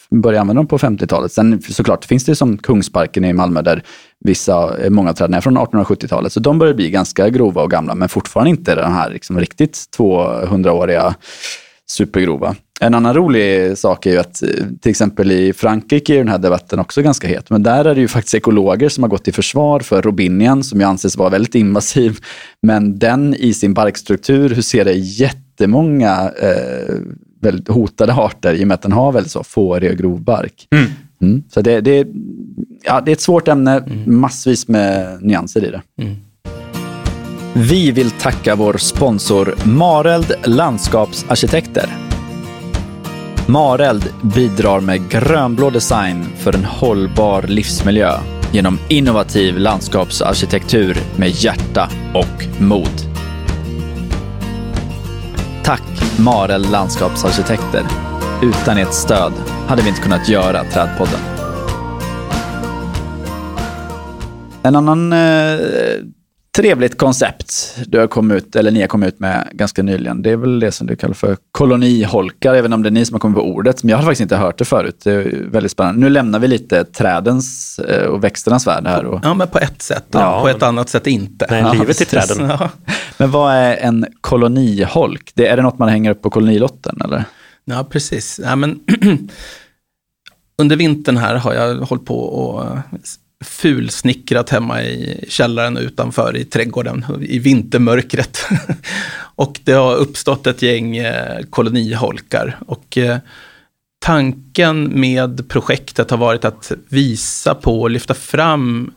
började 0.10 0.42
använda 0.42 0.60
dem 0.60 0.68
på 0.68 0.78
50-talet. 0.78 1.32
Sen 1.32 1.62
såklart 1.62 2.06
finns 2.06 2.26
det 2.26 2.36
som 2.36 2.58
Kungsparken 2.58 3.26
i 3.26 3.34
Malmö 3.34 3.62
där 3.62 3.84
vissa, 4.20 4.78
eh, 4.78 4.90
många 4.90 5.14
träd 5.14 5.34
är 5.34 5.42
från 5.42 5.58
1870-talet. 5.58 6.34
Så 6.34 6.40
de 6.40 6.60
börjar 6.60 6.74
bli 6.74 6.90
ganska 6.90 7.30
grova 7.30 7.62
och 7.62 7.72
gamla, 7.72 7.96
men 7.96 8.10
fortfarande 8.10 8.50
inte 8.50 8.76
den 8.76 8.94
här 8.94 9.10
liksom 9.10 9.40
riktigt 9.40 9.86
200-åriga 9.98 11.16
supergrova. 11.88 12.56
En 12.82 12.94
annan 12.94 13.14
rolig 13.14 13.78
sak 13.78 14.06
är 14.06 14.12
ju 14.12 14.18
att 14.18 14.44
eh, 14.44 14.50
till 14.82 14.90
exempel 14.90 15.32
i 15.32 15.54
Frankrike 15.54 16.14
är 16.14 16.18
den 16.18 16.28
här 16.28 16.38
debatten 16.38 16.80
också 16.80 17.02
ganska 17.02 17.28
het. 17.28 17.50
Men 17.50 17.64
där 17.64 17.86
är 17.86 17.96
det 17.96 18.02
ju 18.02 18.08
faktiskt 18.08 18.36
ekologer 18.36 18.90
som 18.90 19.04
har 19.04 19.10
gått 19.10 19.28
i 19.28 19.32
försvar 19.32 19.80
för 19.80 20.02
robinian 20.02 20.64
som 20.64 20.80
ju 20.80 20.86
anses 20.86 21.18
vara 21.18 21.30
väldigt 21.30 21.56
invasiv. 21.56 22.18
Men 22.62 23.00
den 23.00 23.36
i 23.36 23.54
sin 23.54 23.74
barkstruktur 23.74 24.50
huserar 24.50 24.92
jättemånga 24.92 26.32
eh, 26.42 26.96
väldigt 27.46 27.68
hotade 27.68 28.14
arter 28.14 28.54
i 28.54 28.64
och 28.64 28.68
med 28.68 28.76
att 28.76 28.82
den 28.82 28.92
har 28.92 29.12
väldigt 29.12 29.32
så 29.32 29.44
fårig 29.44 29.92
och 29.92 29.98
grov 29.98 30.22
bark. 30.22 30.68
Mm. 31.22 31.44
Så 31.50 31.62
det, 31.62 31.82
det, 31.82 32.08
ja, 32.84 33.02
det 33.02 33.12
är 33.12 33.14
ett 33.14 33.22
svårt 33.22 33.48
ämne, 33.48 33.84
massvis 34.06 34.68
med 34.68 35.24
nyanser 35.24 35.66
i 35.66 35.72
det. 35.72 35.82
Vi 37.54 37.92
vill 37.92 38.12
tacka 38.12 38.56
vår 38.56 38.78
sponsor 38.78 39.56
Mareld 39.64 40.34
Landskapsarkitekter. 40.44 41.90
Mareld 43.48 44.04
bidrar 44.36 44.80
med 44.80 45.10
grönblå 45.10 45.70
design 45.70 46.26
för 46.38 46.56
en 46.56 46.66
hållbar 46.66 47.42
livsmiljö 47.42 48.12
genom 48.54 48.80
innovativ 48.90 49.58
landskapsarkitektur 49.58 50.98
med 51.18 51.30
hjärta 51.30 51.90
och 52.14 52.62
mod. 52.62 53.15
Tack 55.66 56.20
Marel 56.20 56.62
Landskapsarkitekter. 56.72 57.84
Utan 58.44 58.78
ert 58.78 58.94
stöd 58.94 59.34
hade 59.68 59.82
vi 59.82 59.90
inte 59.90 60.02
kunnat 60.02 60.30
göra 60.30 60.64
Trädpodden. 60.64 61.20
En 64.64 64.76
annan 64.76 65.14
eh, 65.14 65.58
trevligt 66.56 66.98
koncept 66.98 67.78
du 67.88 68.00
har 68.00 68.08
kommit 68.08 68.38
ut, 68.38 68.56
eller 68.56 68.72
ni 68.72 68.82
har 68.82 68.88
kommit 68.88 69.14
ut 69.14 69.20
med 69.20 69.50
ganska 69.52 69.84
nyligen, 69.84 70.22
det 70.22 70.32
är 70.32 70.36
väl 70.38 70.60
det 70.60 70.72
som 70.72 70.88
du 70.88 70.96
kallar 70.96 71.14
för 71.14 71.38
koloniholkar, 71.52 72.54
även 72.54 72.74
om 72.74 72.84
det 72.84 72.90
är 72.90 72.92
ni 72.92 73.06
som 73.06 73.14
har 73.14 73.20
kommit 73.20 73.36
på 73.38 73.44
ordet. 73.44 73.84
Men 73.84 73.90
jag 73.90 73.98
har 73.98 74.04
faktiskt 74.04 74.22
inte 74.22 74.36
hört 74.38 74.58
det 74.58 74.66
förut. 74.66 75.02
Det 75.04 75.12
är 75.12 75.50
väldigt 75.52 75.72
spännande. 75.72 76.00
Nu 76.02 76.10
lämnar 76.10 76.40
vi 76.40 76.48
lite 76.48 76.84
trädens 76.84 77.80
eh, 77.80 78.06
och 78.06 78.24
växternas 78.24 78.68
värld 78.68 78.88
här. 78.88 79.06
Och, 79.06 79.20
Ja, 79.24 79.34
men 79.34 79.48
på 79.48 79.60
ett 79.60 79.82
sätt. 79.82 80.16
och 80.16 80.22
Ja. 80.22 80.42
På 80.42 80.50
ett 80.50 80.64
annat 80.64 80.90
sätt 80.90 81.08
inte. 81.08 81.48
Nej, 81.50 81.62
ja, 81.62 81.74
livet 81.74 82.02
i 82.02 82.06
träden. 82.06 82.50
Ja. 82.50 82.70
men 83.18 83.32
vad 83.32 83.54
är 83.54 83.78
en 83.78 84.06
koloniholk? 84.22 85.32
Det, 85.36 85.48
är 85.48 85.58
det 85.58 85.64
något 85.64 85.80
man 85.80 85.90
hänger 85.90 86.12
upp 86.12 86.22
på 86.22 86.30
kolonilotten? 86.30 87.02
Eller? 87.04 87.24
Ja, 87.66 87.84
precis. 87.90 88.40
Ja, 88.44 88.56
men 88.56 88.80
under 90.58 90.76
vintern 90.76 91.18
här 91.18 91.36
har 91.36 91.54
jag 91.54 91.76
hållit 91.76 92.06
på 92.06 92.20
och 92.20 92.64
eh, 92.66 92.80
fulsnickrat 93.46 94.50
hemma 94.50 94.84
i 94.84 95.26
källaren 95.30 95.78
utanför 95.78 96.38
i 96.38 96.46
trädgården 96.46 97.06
i 97.22 97.40
vintermörkret. 97.40 98.46
och 99.36 99.60
det 99.64 99.72
har 99.72 99.96
uppstått 99.96 100.48
ett 100.48 100.62
gäng 100.62 100.98
eh, 100.98 101.42
koloniholkar. 101.50 102.58
Och 102.68 102.98
eh, 102.98 103.18
tanken 104.00 105.00
med 105.00 105.50
projektet 105.50 106.12
har 106.12 106.18
varit 106.18 106.46
att 106.46 106.72
visa 106.90 107.56
på 107.56 107.82
och 107.82 107.90
lyfta 107.90 108.14
fram 108.14 108.92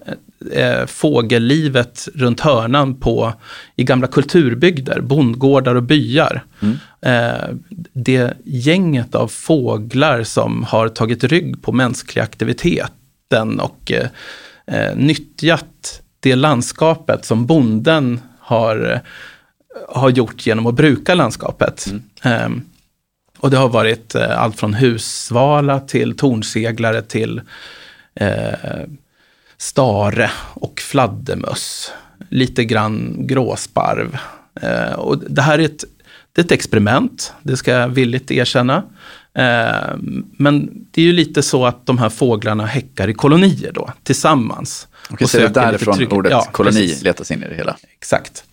eh, 0.52 0.86
fågellivet 0.86 2.08
runt 2.14 2.40
hörnan 2.40 2.94
på, 2.94 3.32
i 3.76 3.84
gamla 3.84 4.06
kulturbygder, 4.06 5.00
bondgårdar 5.00 5.74
och 5.74 5.82
byar. 5.82 6.44
Eh, 7.00 7.54
det 7.92 8.32
gänget 8.44 9.14
av 9.14 9.28
fåglar 9.28 10.22
som 10.22 10.64
har 10.64 10.88
tagit 10.88 11.24
rygg 11.24 11.62
på 11.62 11.72
mänsklig 11.72 12.22
aktiviteten 13.28 13.60
och 13.60 13.92
eh, 13.92 14.08
eh, 14.66 14.96
nyttjat 14.96 16.02
det 16.20 16.36
landskapet 16.36 17.24
som 17.24 17.46
bonden 17.46 18.20
har, 18.40 19.00
har 19.88 20.10
gjort 20.10 20.46
genom 20.46 20.66
att 20.66 20.74
bruka 20.74 21.14
landskapet. 21.14 21.86
Eh, 22.22 22.48
och 23.38 23.50
det 23.50 23.56
har 23.56 23.68
varit 23.68 24.14
eh, 24.14 24.42
allt 24.42 24.56
från 24.56 24.74
hussvala 24.74 25.80
till 25.80 26.16
tornseglare 26.16 27.02
till 27.02 27.40
eh, 28.14 28.86
stare 29.56 30.30
och 30.54 30.80
fladdermöss. 30.80 31.92
Lite 32.30 32.64
grann 32.64 33.26
gråsparv. 33.26 34.18
Eh, 34.62 34.92
och 34.92 35.18
det 35.18 35.42
här 35.42 35.58
är 35.58 35.64
ett, 35.64 35.84
det 36.32 36.40
är 36.40 36.44
ett 36.44 36.52
experiment, 36.52 37.32
det 37.42 37.56
ska 37.56 37.70
jag 37.70 37.88
villigt 37.88 38.30
erkänna. 38.30 38.82
Eh, 39.34 39.96
men 40.36 40.86
det 40.90 41.00
är 41.02 41.04
ju 41.04 41.12
lite 41.12 41.42
så 41.42 41.66
att 41.66 41.86
de 41.86 41.98
här 41.98 42.08
fåglarna 42.08 42.66
häckar 42.66 43.08
i 43.08 43.14
kolonier 43.14 43.72
då, 43.72 43.92
tillsammans. 44.02 44.88
Okej, 45.10 45.24
Och 45.24 45.30
så 45.30 45.38
det 45.38 45.44
är 45.44 45.48
därifrån 45.48 46.06
ordet 46.10 46.32
Ja, 46.32 46.48
koloni 46.52 46.80
precis. 46.80 47.02
letas 47.02 47.30
in 47.30 47.42
i 47.42 47.48
det 47.48 47.54
hela. 47.54 47.76
Exakt. 47.98 48.44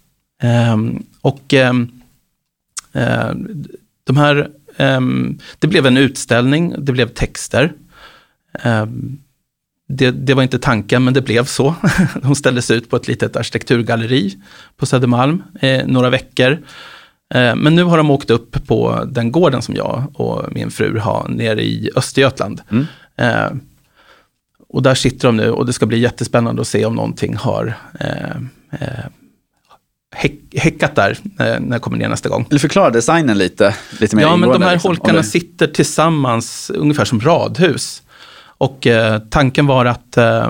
Ehm, 0.42 1.04
och 1.22 1.54
ehm, 1.54 1.92
ehm, 2.94 3.66
de 4.04 4.18
här, 4.18 4.50
det 5.60 5.68
blev 5.68 5.86
en 5.86 5.98
utställning, 5.98 6.76
det 6.78 6.92
blev 6.92 7.08
texter. 7.08 7.74
Det, 9.88 10.12
det 10.12 10.34
var 10.34 10.44
inte 10.44 10.60
tanken, 10.60 11.04
men 11.04 11.14
det 11.14 11.22
blev 11.22 11.46
så. 11.46 11.76
De 12.22 12.36
ställdes 12.36 12.72
ut 12.72 12.90
på 12.90 12.96
ett 12.96 13.08
litet 13.08 13.36
arkitekturgalleri 13.36 14.38
på 14.78 14.86
Södermalm 14.86 15.44
eh, 15.60 15.88
några 15.88 16.10
veckor. 16.10 16.60
Eh, 17.34 17.56
men 17.56 17.76
nu 17.76 17.84
har 17.84 17.98
de 17.98 18.12
åkt 18.12 18.30
upp 18.30 18.68
på 18.68 19.04
den 19.08 19.32
gården 19.32 19.62
som 19.62 19.76
jag 19.76 20.04
och 20.14 20.44
min 20.52 20.72
fru 20.72 21.00
har 21.00 21.28
nere 21.30 21.64
i 21.64 21.90
Östergötland. 21.96 22.62
Mm. 22.72 22.86
Eh, 23.18 23.52
och 24.70 24.82
där 24.84 24.96
sitter 24.96 25.28
de 25.28 25.38
nu 25.38 25.52
och 25.52 25.66
det 25.66 25.74
ska 25.74 25.86
bli 25.86 26.00
jättespännande 26.00 26.62
att 26.62 26.68
se 26.68 26.86
om 26.86 26.96
någonting 26.96 27.36
har 27.36 27.78
eh, 28.00 28.36
eh, 28.72 29.06
häck, 30.16 30.34
häckat 30.56 30.96
där 30.96 31.18
eh, 31.40 31.60
när 31.60 31.72
jag 31.72 31.82
kommer 31.82 31.98
ner 31.98 32.10
nästa 32.10 32.30
gång. 32.30 32.46
Eller 32.50 32.60
förklara 32.60 32.90
designen 32.90 33.38
lite, 33.38 33.76
lite 34.00 34.16
mer 34.16 34.24
Ja, 34.24 34.36
men 34.36 34.50
de 34.50 34.62
här 34.62 34.72
liksom. 34.74 34.90
holkarna 34.90 35.18
det- 35.18 35.24
sitter 35.24 35.68
tillsammans 35.68 36.70
ungefär 36.76 37.06
som 37.06 37.22
radhus. 37.22 38.02
Och 38.58 38.88
tanken 39.30 39.66
var 39.68 39.86
att 39.86 40.18
eh, 40.18 40.26
eh, 40.38 40.50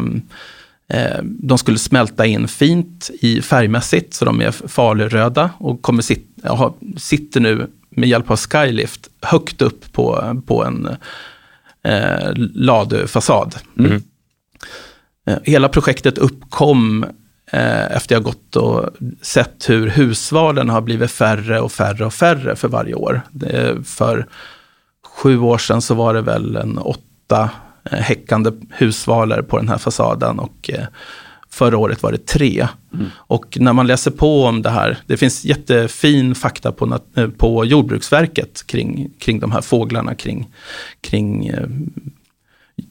de 1.23 1.57
skulle 1.57 1.77
smälta 1.77 2.25
in 2.25 2.47
fint 2.47 3.09
i 3.21 3.41
färgmässigt, 3.41 4.13
så 4.13 4.25
de 4.25 4.41
är 4.41 4.51
faluröda 4.51 5.49
och 5.57 5.81
kommer 5.81 6.01
sit, 6.01 6.27
ha, 6.43 6.75
sitter 6.97 7.39
nu 7.39 7.67
med 7.89 8.09
hjälp 8.09 8.31
av 8.31 8.37
Skylift 8.37 9.09
högt 9.21 9.61
upp 9.61 9.91
på, 9.91 10.41
på 10.47 10.63
en 10.63 10.89
eh, 11.83 12.33
ladufasad. 12.53 13.55
Mm. 13.79 14.01
Eh, 15.27 15.37
Hela 15.43 15.69
projektet 15.69 16.17
uppkom 16.17 17.03
eh, 17.51 17.95
efter 17.95 18.15
jag 18.15 18.23
gått 18.23 18.55
och 18.55 18.89
sett 19.21 19.69
hur 19.69 19.87
hushvalen 19.87 20.69
har 20.69 20.81
blivit 20.81 21.11
färre 21.11 21.59
och 21.59 21.71
färre 21.71 22.05
och 22.05 22.13
färre 22.13 22.55
för 22.55 22.67
varje 22.67 22.93
år. 22.93 23.21
Det, 23.31 23.87
för 23.87 24.27
sju 25.05 25.39
år 25.39 25.57
sedan 25.57 25.81
så 25.81 25.93
var 25.93 26.13
det 26.13 26.21
väl 26.21 26.55
en 26.55 26.77
åtta 26.77 27.41
eh, 27.41 27.49
häckande 27.91 28.51
husvalar 28.69 29.41
på 29.41 29.57
den 29.57 29.69
här 29.69 29.77
fasaden 29.77 30.39
och 30.39 30.69
eh, 30.73 30.85
Förra 31.55 31.77
året 31.77 32.03
var 32.03 32.11
det 32.11 32.25
tre. 32.25 32.67
Och 33.11 33.57
när 33.59 33.73
man 33.73 33.87
läser 33.87 34.11
på 34.11 34.43
om 34.43 34.61
det 34.61 34.69
här, 34.69 34.97
det 35.07 35.17
finns 35.17 35.45
jättefin 35.45 36.35
fakta 36.35 36.71
på, 36.71 36.99
eh, 37.15 37.27
på 37.27 37.65
Jordbruksverket 37.65 38.67
kring, 38.67 39.09
kring 39.19 39.39
de 39.39 39.51
här 39.51 39.61
fåglarna 39.61 40.15
kring, 40.15 40.47
kring, 41.01 41.47
eh, 41.47 41.67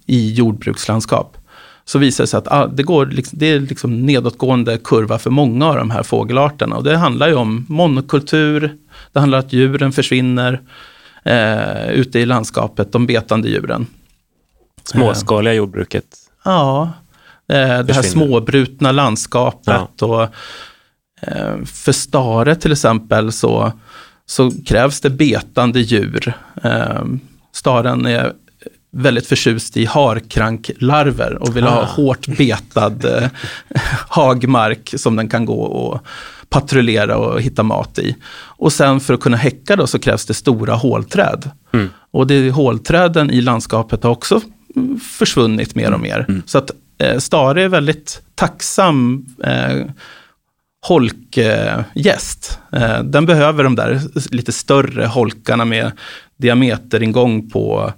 i 0.06 0.34
jordbrukslandskap. 0.34 1.36
Så 1.84 1.98
visar 1.98 2.24
det 2.24 2.28
sig 2.28 2.38
att 2.38 2.52
ah, 2.52 2.66
det, 2.66 2.82
går, 2.82 3.12
det 3.32 3.46
är 3.46 3.60
liksom 3.60 4.06
nedåtgående 4.06 4.78
kurva 4.84 5.18
för 5.18 5.30
många 5.30 5.66
av 5.66 5.76
de 5.76 5.90
här 5.90 6.02
fågelarterna. 6.02 6.76
Och 6.76 6.84
det 6.84 6.96
handlar 6.96 7.28
ju 7.28 7.34
om 7.34 7.66
monokultur, 7.68 8.76
det 9.12 9.20
handlar 9.20 9.38
om 9.38 9.44
att 9.44 9.52
djuren 9.52 9.92
försvinner 9.92 10.60
eh, 11.24 11.90
ute 11.90 12.18
i 12.18 12.26
landskapet, 12.26 12.92
de 12.92 13.06
betande 13.06 13.48
djuren. 13.48 13.86
Småskaliga 14.84 15.54
jordbruket. 15.54 16.04
Ja, 16.44 16.92
eh, 17.48 17.78
det 17.78 17.92
här 17.92 18.02
småbrutna 18.02 18.92
landskapet. 18.92 20.02
Och, 20.02 20.22
eh, 21.22 21.64
för 21.64 21.92
stare 21.92 22.54
till 22.54 22.72
exempel 22.72 23.32
så, 23.32 23.72
så 24.26 24.50
krävs 24.66 25.00
det 25.00 25.10
betande 25.10 25.80
djur. 25.80 26.32
Eh, 26.62 27.02
staren 27.52 28.06
är 28.06 28.32
väldigt 28.96 29.26
förtjust 29.26 29.76
i 29.76 29.84
harkranklarver 29.84 31.34
och 31.42 31.56
vill 31.56 31.64
ha 31.64 31.80
Ah. 31.82 31.84
hårt 31.84 32.26
betad 32.26 33.04
eh, 33.04 33.28
hagmark 34.08 34.94
som 34.96 35.16
den 35.16 35.28
kan 35.28 35.44
gå 35.44 35.60
och 35.62 36.00
patrullera 36.48 37.16
och 37.16 37.40
hitta 37.40 37.62
mat 37.62 37.98
i. 37.98 38.16
Och 38.34 38.72
sen 38.72 39.00
för 39.00 39.14
att 39.14 39.20
kunna 39.20 39.36
häcka 39.36 39.76
då 39.76 39.86
så 39.86 39.98
krävs 39.98 40.26
det 40.26 40.34
stora 40.34 40.74
hålträd. 40.74 41.50
Mm. 41.72 41.88
Och 42.10 42.26
det 42.26 42.50
hålträden 42.50 43.30
i 43.30 43.40
landskapet 43.40 44.02
har 44.02 44.10
också 44.10 44.40
försvunnit 45.18 45.74
mer 45.74 45.92
och 45.92 46.00
mer. 46.00 46.26
Så 46.46 46.58
att 46.58 46.70
eh, 46.98 47.18
stare 47.18 47.62
är 47.62 47.68
väldigt 47.68 48.22
tacksam 48.34 49.26
eh, 49.44 49.86
holkgäst. 50.86 52.58
Eh, 52.72 53.02
den 53.02 53.26
behöver 53.26 53.64
de 53.64 53.76
där 53.76 54.00
lite 54.34 54.52
större 54.52 55.06
holkarna 55.06 55.64
med 55.64 55.92
diameteringång 56.36 57.50
på 57.50 57.92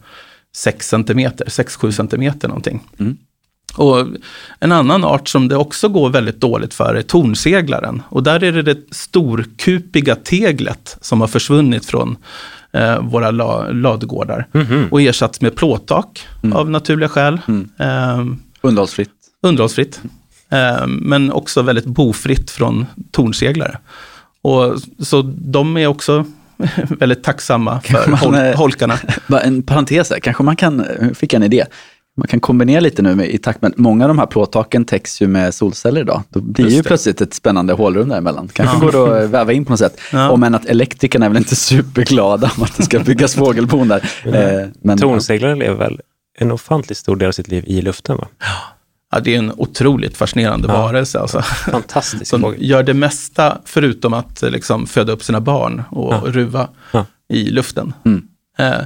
6 0.56 0.88
cm, 0.88 1.04
6-7 1.06 1.90
cm 1.90 2.34
någonting. 2.42 2.80
Mm. 2.98 3.16
Och 3.76 4.06
en 4.60 4.72
annan 4.72 5.04
art 5.04 5.28
som 5.28 5.48
det 5.48 5.56
också 5.56 5.88
går 5.88 6.10
väldigt 6.10 6.40
dåligt 6.40 6.74
för 6.74 6.94
är 6.94 7.02
tornseglaren. 7.02 8.02
Och 8.08 8.22
där 8.22 8.44
är 8.44 8.52
det 8.52 8.62
det 8.62 8.94
storkupiga 8.94 10.16
teglet 10.16 10.96
som 11.00 11.20
har 11.20 11.28
försvunnit 11.28 11.86
från 11.86 12.16
eh, 12.76 13.00
våra 13.00 13.30
la, 13.30 13.68
ladugårdar. 13.70 14.46
Mhm. 14.52 14.88
Och 14.90 15.02
ersatts 15.02 15.40
med 15.40 15.56
plåttak 15.56 16.26
av 16.54 16.70
naturliga 16.70 17.08
skäl. 17.08 17.40
Eh, 17.78 18.24
Underhållsfritt. 18.60 19.10
underhållsfritt. 19.42 20.00
Eh, 20.50 20.86
men 20.86 21.32
också 21.32 21.62
väldigt 21.62 21.84
bofritt 21.86 22.50
från 22.50 22.86
tornseglare. 23.10 23.78
Och, 24.42 24.74
så 24.98 25.22
de 25.36 25.76
är 25.76 25.86
också 25.86 26.24
väldigt 26.98 27.24
tacksamma 27.24 27.80
för 27.80 28.10
man, 28.10 28.18
hol, 28.18 28.34
eh, 28.34 28.56
holkarna. 28.56 28.98
En 29.42 29.62
parentes 29.62 30.10
här, 30.10 30.20
kanske 30.20 30.42
man 30.42 30.56
kan, 30.56 30.84
fick 31.14 31.32
jag 31.32 31.38
en 31.42 31.52
idé. 31.52 31.64
Man 32.18 32.28
kan 32.28 32.40
kombinera 32.40 32.80
lite 32.80 33.02
nu 33.02 33.14
med, 33.14 33.28
i 33.30 33.38
takt 33.38 33.62
med, 33.62 33.72
många 33.76 34.04
av 34.04 34.08
de 34.08 34.18
här 34.18 34.26
plåttaken 34.26 34.84
täcks 34.84 35.22
ju 35.22 35.26
med 35.28 35.54
solceller 35.54 36.00
idag. 36.00 36.22
Då 36.28 36.40
blir 36.40 36.64
Just 36.64 36.76
ju 36.76 36.82
det. 36.82 36.88
plötsligt 36.88 37.20
ett 37.20 37.34
spännande 37.34 37.72
hålrum 37.72 38.08
däremellan. 38.08 38.48
Kanske 38.52 38.76
Ja. 38.76 38.80
går 38.90 38.92
det 39.10 39.24
att 39.24 39.30
väva 39.30 39.52
in 39.52 39.64
på 39.64 39.72
något 39.72 39.78
sätt. 39.78 40.00
Ja. 40.12 40.30
Om 40.30 40.42
än 40.42 40.54
att 40.54 40.66
elektrikerna 40.66 41.24
är 41.26 41.30
väl 41.30 41.38
inte 41.38 41.56
superglada 41.96 42.50
om 42.56 42.62
att 42.62 42.76
det 42.76 42.82
ska 42.82 42.98
byggas 42.98 43.34
fågelbon 43.34 43.88
där. 43.88 44.10
Eh, 44.24 44.68
men, 44.82 44.98
Tornseglare 44.98 45.54
lever 45.54 45.76
väl 45.76 46.00
en 46.38 46.52
ofantligt 46.52 46.98
stor 46.98 47.16
del 47.16 47.28
av 47.28 47.32
sitt 47.32 47.48
liv 47.48 47.64
i 47.66 47.82
luften? 47.82 48.16
Va? 48.16 48.28
Ja, 49.12 49.20
det 49.20 49.34
är 49.34 49.38
en 49.38 49.52
otroligt 49.56 50.16
fascinerande 50.16 50.68
Ja. 50.68 50.74
varelse. 50.82 51.18
Alltså. 51.20 51.42
Fantastisk 51.70 52.26
Som 52.26 52.40
fågel. 52.40 52.70
gör 52.70 52.82
det 52.82 52.94
mesta 52.94 53.58
förutom 53.64 54.14
att 54.14 54.42
eh, 54.42 54.50
liksom, 54.50 54.86
föda 54.86 55.12
upp 55.12 55.22
sina 55.24 55.40
barn 55.40 55.82
och 55.90 56.12
Ja. 56.14 56.22
ruva 56.26 56.68
Ja. 56.92 57.06
i 57.28 57.44
luften. 57.50 57.92
Mm. 58.04 58.22
Eh, 58.58 58.80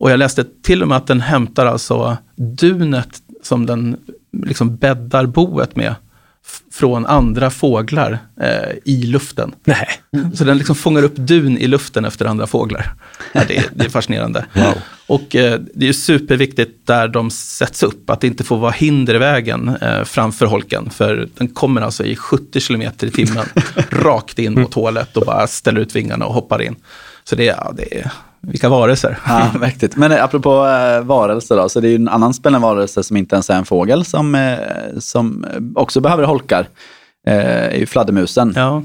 och 0.00 0.10
jag 0.10 0.18
läste 0.18 0.44
till 0.62 0.82
och 0.82 0.88
med 0.88 0.96
att 0.96 1.06
den 1.06 1.20
hämtar 1.20 1.66
alltså 1.66 2.16
dunet 2.36 3.22
som 3.42 3.66
den 3.66 3.96
liksom 4.46 4.76
bäddar 4.76 5.26
boet 5.26 5.76
med 5.76 5.94
från 6.72 7.06
andra 7.06 7.50
fåglar 7.50 8.18
eh, 8.40 8.76
i 8.84 9.06
luften. 9.06 9.54
Nej. 9.64 9.88
Så 10.34 10.44
den 10.44 10.58
liksom 10.58 10.76
fångar 10.76 11.02
upp 11.02 11.16
dun 11.16 11.58
i 11.58 11.66
luften 11.66 12.04
efter 12.04 12.24
andra 12.24 12.46
fåglar. 12.46 12.92
Ja, 13.32 13.42
det, 13.48 13.56
är, 13.56 13.64
det 13.74 13.84
är 13.84 13.88
fascinerande. 13.88 14.46
Wow. 14.54 14.74
Och 15.06 15.36
eh, 15.36 15.60
det 15.74 15.88
är 15.88 15.92
superviktigt 15.92 16.86
där 16.86 17.08
de 17.08 17.30
sätts 17.30 17.82
upp, 17.82 18.10
att 18.10 18.20
det 18.20 18.26
inte 18.26 18.44
får 18.44 18.58
vara 18.58 18.70
hinder 18.70 19.14
i 19.14 19.18
vägen 19.18 19.68
eh, 19.80 20.04
framför 20.04 20.46
holken. 20.46 20.90
För 20.90 21.28
den 21.34 21.48
kommer 21.48 21.80
alltså 21.80 22.04
i 22.04 22.16
70 22.16 22.60
km 22.60 22.82
i 22.82 23.10
timmen 23.10 23.44
rakt 23.90 24.38
in 24.38 24.54
mot 24.54 24.74
hålet 24.74 25.16
och 25.16 25.26
bara 25.26 25.46
ställer 25.46 25.80
ut 25.80 25.96
vingarna 25.96 26.26
och 26.26 26.34
hoppar 26.34 26.62
in. 26.62 26.76
Så 27.24 27.36
det 27.36 27.44
ja, 27.44 27.72
det 27.76 28.00
är 28.00 28.12
vilka 28.40 28.68
varelser. 28.68 29.18
Ja, 29.26 29.50
mäktigt. 29.60 29.96
Men 29.96 30.12
eh, 30.12 30.24
apropå 30.24 30.66
eh, 30.66 31.00
varelser 31.04 31.56
då, 31.56 31.68
så 31.68 31.80
det 31.80 31.88
är 31.88 31.90
ju 31.90 31.96
en 31.96 32.08
annan 32.08 32.34
spännande 32.34 32.66
varelse 32.66 33.02
som 33.02 33.16
inte 33.16 33.36
ens 33.36 33.50
är 33.50 33.54
en 33.54 33.64
fågel 33.64 34.04
som, 34.04 34.34
eh, 34.34 34.58
som 34.98 35.46
också 35.74 36.00
behöver 36.00 36.24
holkar. 36.24 36.68
Eh, 37.26 37.64
är 37.64 37.76
ju 37.76 37.86
fladdermusen. 37.86 38.52
Ja. 38.56 38.82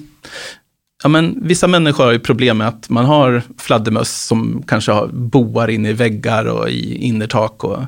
Ja, 1.04 1.10
men 1.10 1.40
vissa 1.42 1.68
människor 1.68 2.04
har 2.04 2.12
ju 2.12 2.20
problem 2.20 2.58
med 2.58 2.68
att 2.68 2.90
man 2.90 3.06
har 3.06 3.42
fladdermöss 3.58 4.26
som 4.26 4.64
kanske 4.68 4.92
har 4.92 5.08
boar 5.08 5.68
in 5.68 5.86
i 5.86 5.94
väggar 5.94 6.46
och 6.46 6.70
i 6.70 6.96
innertak 6.96 7.64
och 7.64 7.80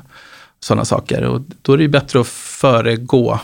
sådana 0.60 0.84
saker. 0.84 1.22
Och 1.22 1.40
då 1.62 1.72
är 1.72 1.76
det 1.76 1.82
ju 1.82 1.88
bättre 1.88 2.20
att 2.20 2.26
föregå 2.26 3.40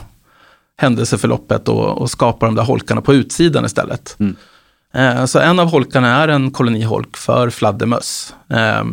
händelseförloppet 0.77 1.69
och, 1.69 1.99
och 1.99 2.11
skapa 2.11 2.47
de 2.47 2.55
där 2.55 2.63
holkarna 2.63 3.01
på 3.01 3.15
utsidan 3.15 3.65
istället. 3.65 4.17
Mm. 4.19 4.37
Eh, 4.93 5.25
så 5.25 5.39
en 5.39 5.59
av 5.59 5.71
holkarna 5.71 6.09
är 6.09 6.29
en 6.29 6.51
koloniholk 6.51 7.17
för 7.17 7.51
fladdermöss. 7.51 8.35
Eh, 8.49 8.85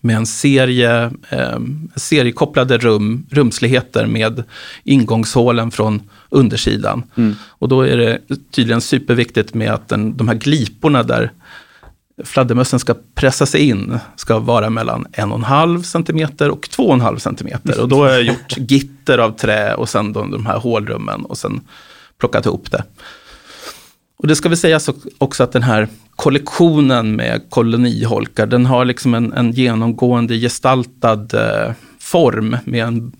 med 0.00 0.16
en 0.16 0.26
serie 0.26 1.10
eh, 1.28 1.58
seriekopplade 1.96 2.78
rum, 2.78 3.26
rumsligheter 3.30 4.06
med 4.06 4.44
ingångshålen 4.84 5.70
från 5.70 6.02
undersidan. 6.28 7.02
Mm. 7.16 7.36
Och 7.42 7.68
då 7.68 7.82
är 7.82 7.96
det 7.96 8.20
tydligen 8.50 8.80
superviktigt 8.80 9.54
med 9.54 9.72
att 9.72 9.88
den, 9.88 10.16
de 10.16 10.28
här 10.28 10.34
gliporna 10.34 11.02
där 11.02 11.30
fladdermössen 12.24 12.78
ska 12.78 12.94
pressa 13.14 13.46
sig 13.46 13.68
in 13.68 13.98
ska 14.16 14.38
vara 14.38 14.70
mellan 14.70 15.06
1,5 15.12 15.82
cm 15.82 16.50
och 16.50 16.68
2,5 16.68 17.18
cm. 17.18 17.80
Och 17.80 17.88
då 17.88 18.04
har 18.04 18.10
jag 18.10 18.22
gjort 18.22 18.54
gitter 18.56 19.18
av 19.18 19.30
trä 19.30 19.74
och 19.74 19.88
sen 19.88 20.12
de, 20.12 20.30
de 20.30 20.46
här 20.46 20.58
hålrummen 20.58 21.24
och 21.24 21.38
sen 21.38 21.60
plockat 22.18 22.46
ihop 22.46 22.70
det. 22.70 22.84
Och 24.18 24.28
det 24.28 24.36
ska 24.36 24.48
väl 24.48 24.58
sägas 24.58 24.90
också 25.18 25.42
att 25.42 25.52
den 25.52 25.62
här 25.62 25.88
kollektionen 26.16 27.16
med 27.16 27.40
koloniholkar, 27.50 28.46
den 28.46 28.66
har 28.66 28.84
liksom 28.84 29.14
en, 29.14 29.32
en 29.32 29.52
genomgående 29.52 30.34
gestaltad 30.38 31.26
eh, 31.34 31.72
form 32.00 32.56
med 32.64 32.84
en 32.84 33.12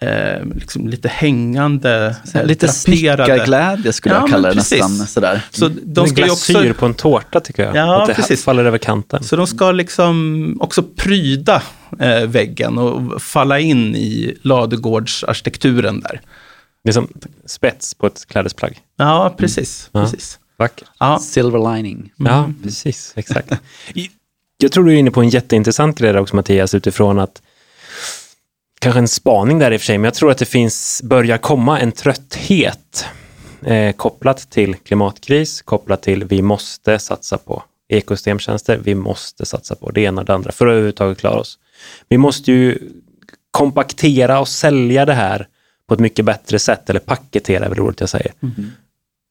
eh, 0.00 0.44
liksom 0.54 0.88
lite 0.88 1.08
hängande, 1.08 2.16
eh, 2.34 2.44
Lite 2.46 2.66
draperade- 2.66 2.72
snickarglädje 2.72 3.92
skulle 3.92 4.14
Ja, 4.14 4.20
jag 4.20 4.30
kalla 4.30 4.48
det 4.48 4.54
precis. 4.54 4.80
nästan. 4.80 5.06
Sådär. 5.06 5.42
Så 5.50 5.68
De 5.68 5.80
de 5.84 6.06
ska 6.06 6.22
glasyr 6.24 6.56
också, 6.70 6.74
på 6.74 6.86
en 6.86 6.94
tårta 6.94 7.40
tycker 7.40 7.62
jag. 7.64 7.76
Ja, 7.76 8.02
att 8.02 8.08
det 8.08 8.14
precis. 8.14 8.44
faller 8.44 8.64
över 8.64 8.78
kanten. 8.78 9.22
så 9.24 9.36
de 9.36 9.46
ska 9.46 9.72
liksom 9.72 10.56
också 10.60 10.82
pryda 10.82 11.62
eh, 12.00 12.26
väggen 12.26 12.78
och 12.78 13.22
falla 13.22 13.60
in 13.60 13.96
i 13.96 14.34
ladugårdsarkitekturen 14.42 16.00
där. 16.00 16.20
Det 16.84 16.90
är 16.90 16.92
som 16.92 17.08
spets 17.46 17.94
på 17.94 18.06
ett 18.06 18.26
klädesplagg. 18.26 18.80
Ja, 18.96 19.34
precis. 19.38 19.90
Ja. 19.92 20.02
precis. 20.02 20.38
Vackert. 20.56 20.88
Ja. 20.98 21.18
Silver 21.18 21.74
lining. 21.74 22.12
Ja, 22.16 22.50
precis. 22.62 23.12
Exakt. 23.16 23.52
Jag 24.56 24.72
tror 24.72 24.84
du 24.84 24.92
är 24.92 24.96
inne 24.96 25.10
på 25.10 25.20
en 25.20 25.28
jätteintressant 25.28 25.98
grej 25.98 26.12
där 26.12 26.20
också 26.20 26.36
Mattias, 26.36 26.74
utifrån 26.74 27.18
att 27.18 27.42
kanske 28.78 28.98
en 28.98 29.08
spaning 29.08 29.58
där 29.58 29.70
i 29.70 29.76
och 29.76 29.80
för 29.80 29.86
sig, 29.86 29.98
men 29.98 30.04
jag 30.04 30.14
tror 30.14 30.30
att 30.30 30.38
det 30.38 30.44
finns, 30.44 31.02
börjar 31.04 31.38
komma 31.38 31.80
en 31.80 31.92
trötthet 31.92 33.06
eh, 33.64 33.92
kopplat 33.92 34.50
till 34.50 34.74
klimatkris, 34.74 35.62
kopplat 35.62 36.02
till 36.02 36.24
vi 36.24 36.42
måste 36.42 36.98
satsa 36.98 37.38
på 37.38 37.62
ekosystemtjänster, 37.88 38.80
vi 38.84 38.94
måste 38.94 39.46
satsa 39.46 39.74
på 39.74 39.90
det 39.90 40.00
ena 40.00 40.20
och 40.20 40.26
det 40.26 40.34
andra 40.34 40.52
för 40.52 40.66
att 40.66 40.70
överhuvudtaget 40.70 41.18
klara 41.18 41.40
oss. 41.40 41.58
Vi 42.08 42.18
måste 42.18 42.52
ju 42.52 42.78
kompaktera 43.50 44.40
och 44.40 44.48
sälja 44.48 45.04
det 45.04 45.14
här 45.14 45.48
på 45.88 45.94
ett 45.94 46.00
mycket 46.00 46.24
bättre 46.24 46.58
sätt, 46.58 46.90
eller 46.90 47.00
paketera 47.00 47.64
är 47.64 47.68
väl 47.68 47.80
ordet 47.80 48.00
jag 48.00 48.08
säger. 48.08 48.32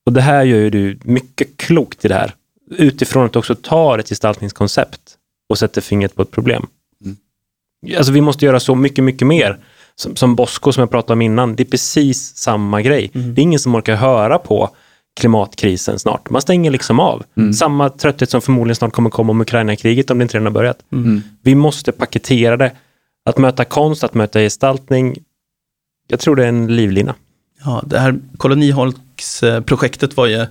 Och 0.06 0.14
det 0.14 0.22
här 0.22 0.44
gör 0.44 0.58
ju 0.58 0.70
du 0.70 1.00
mycket 1.04 1.58
klokt 1.58 2.06
i 2.06 2.08
det 2.08 2.16
här, 2.16 2.34
utifrån 2.78 3.26
att 3.26 3.34
du 3.34 3.40
också 3.40 3.56
tar 3.56 4.00
ett 4.00 4.10
gestaltningskoncept 4.10 5.02
och 5.50 5.58
sätter 5.58 5.82
fingret 5.82 6.16
på 6.16 6.22
ett 6.22 6.32
problem. 6.32 6.68
Alltså 7.98 8.14
vi 8.14 8.22
måste 8.22 8.46
göra 8.46 8.60
så 8.60 8.76
mycket, 8.76 9.04
mycket 9.04 9.28
mer. 9.28 9.58
Som, 9.96 10.16
som 10.16 10.36
Bosko 10.36 10.72
som 10.72 10.82
jag 10.82 10.92
pratade 10.92 11.14
om 11.14 11.22
innan, 11.22 11.56
det 11.56 11.64
är 11.64 11.66
precis 11.66 12.36
samma 12.36 12.82
grej. 12.82 13.10
Det 13.14 13.42
är 13.42 13.44
ingen 13.44 13.60
som 13.60 13.76
orkar 13.76 13.96
höra 13.96 14.38
på 14.40 14.70
klimatkrisen 15.20 16.00
snart. 16.00 16.30
Man 16.30 16.42
stänger 16.42 16.72
liksom 16.72 17.00
av. 17.00 17.24
Samma 17.54 17.90
trötthet 17.90 18.30
som 18.30 18.42
förmodligen 18.42 18.76
snart 18.76 18.94
kommer 18.94 19.10
komma 19.10 19.32
om 19.32 19.42
Ukraina-kriget 19.42 20.12
om 20.12 20.18
det 20.18 20.24
inte 20.24 20.34
redan 20.38 20.46
har 20.46 20.54
börjat. 20.54 20.78
Vi 21.42 21.56
måste 21.56 21.92
paketera 21.92 22.58
det. 22.58 22.72
Att 23.26 23.38
möta 23.38 23.66
konst, 23.66 24.04
att 24.04 24.14
möta 24.14 24.40
gestaltning, 24.40 25.18
Jag 26.08 26.20
tror 26.20 26.36
det 26.36 26.44
är 26.44 26.48
en 26.48 26.76
livlina. 26.76 27.16
Ja, 27.66 27.84
det 27.86 28.00
här 28.00 28.20
koloniholksprojektet 28.38 30.18
var 30.18 30.28
ju 30.28 30.46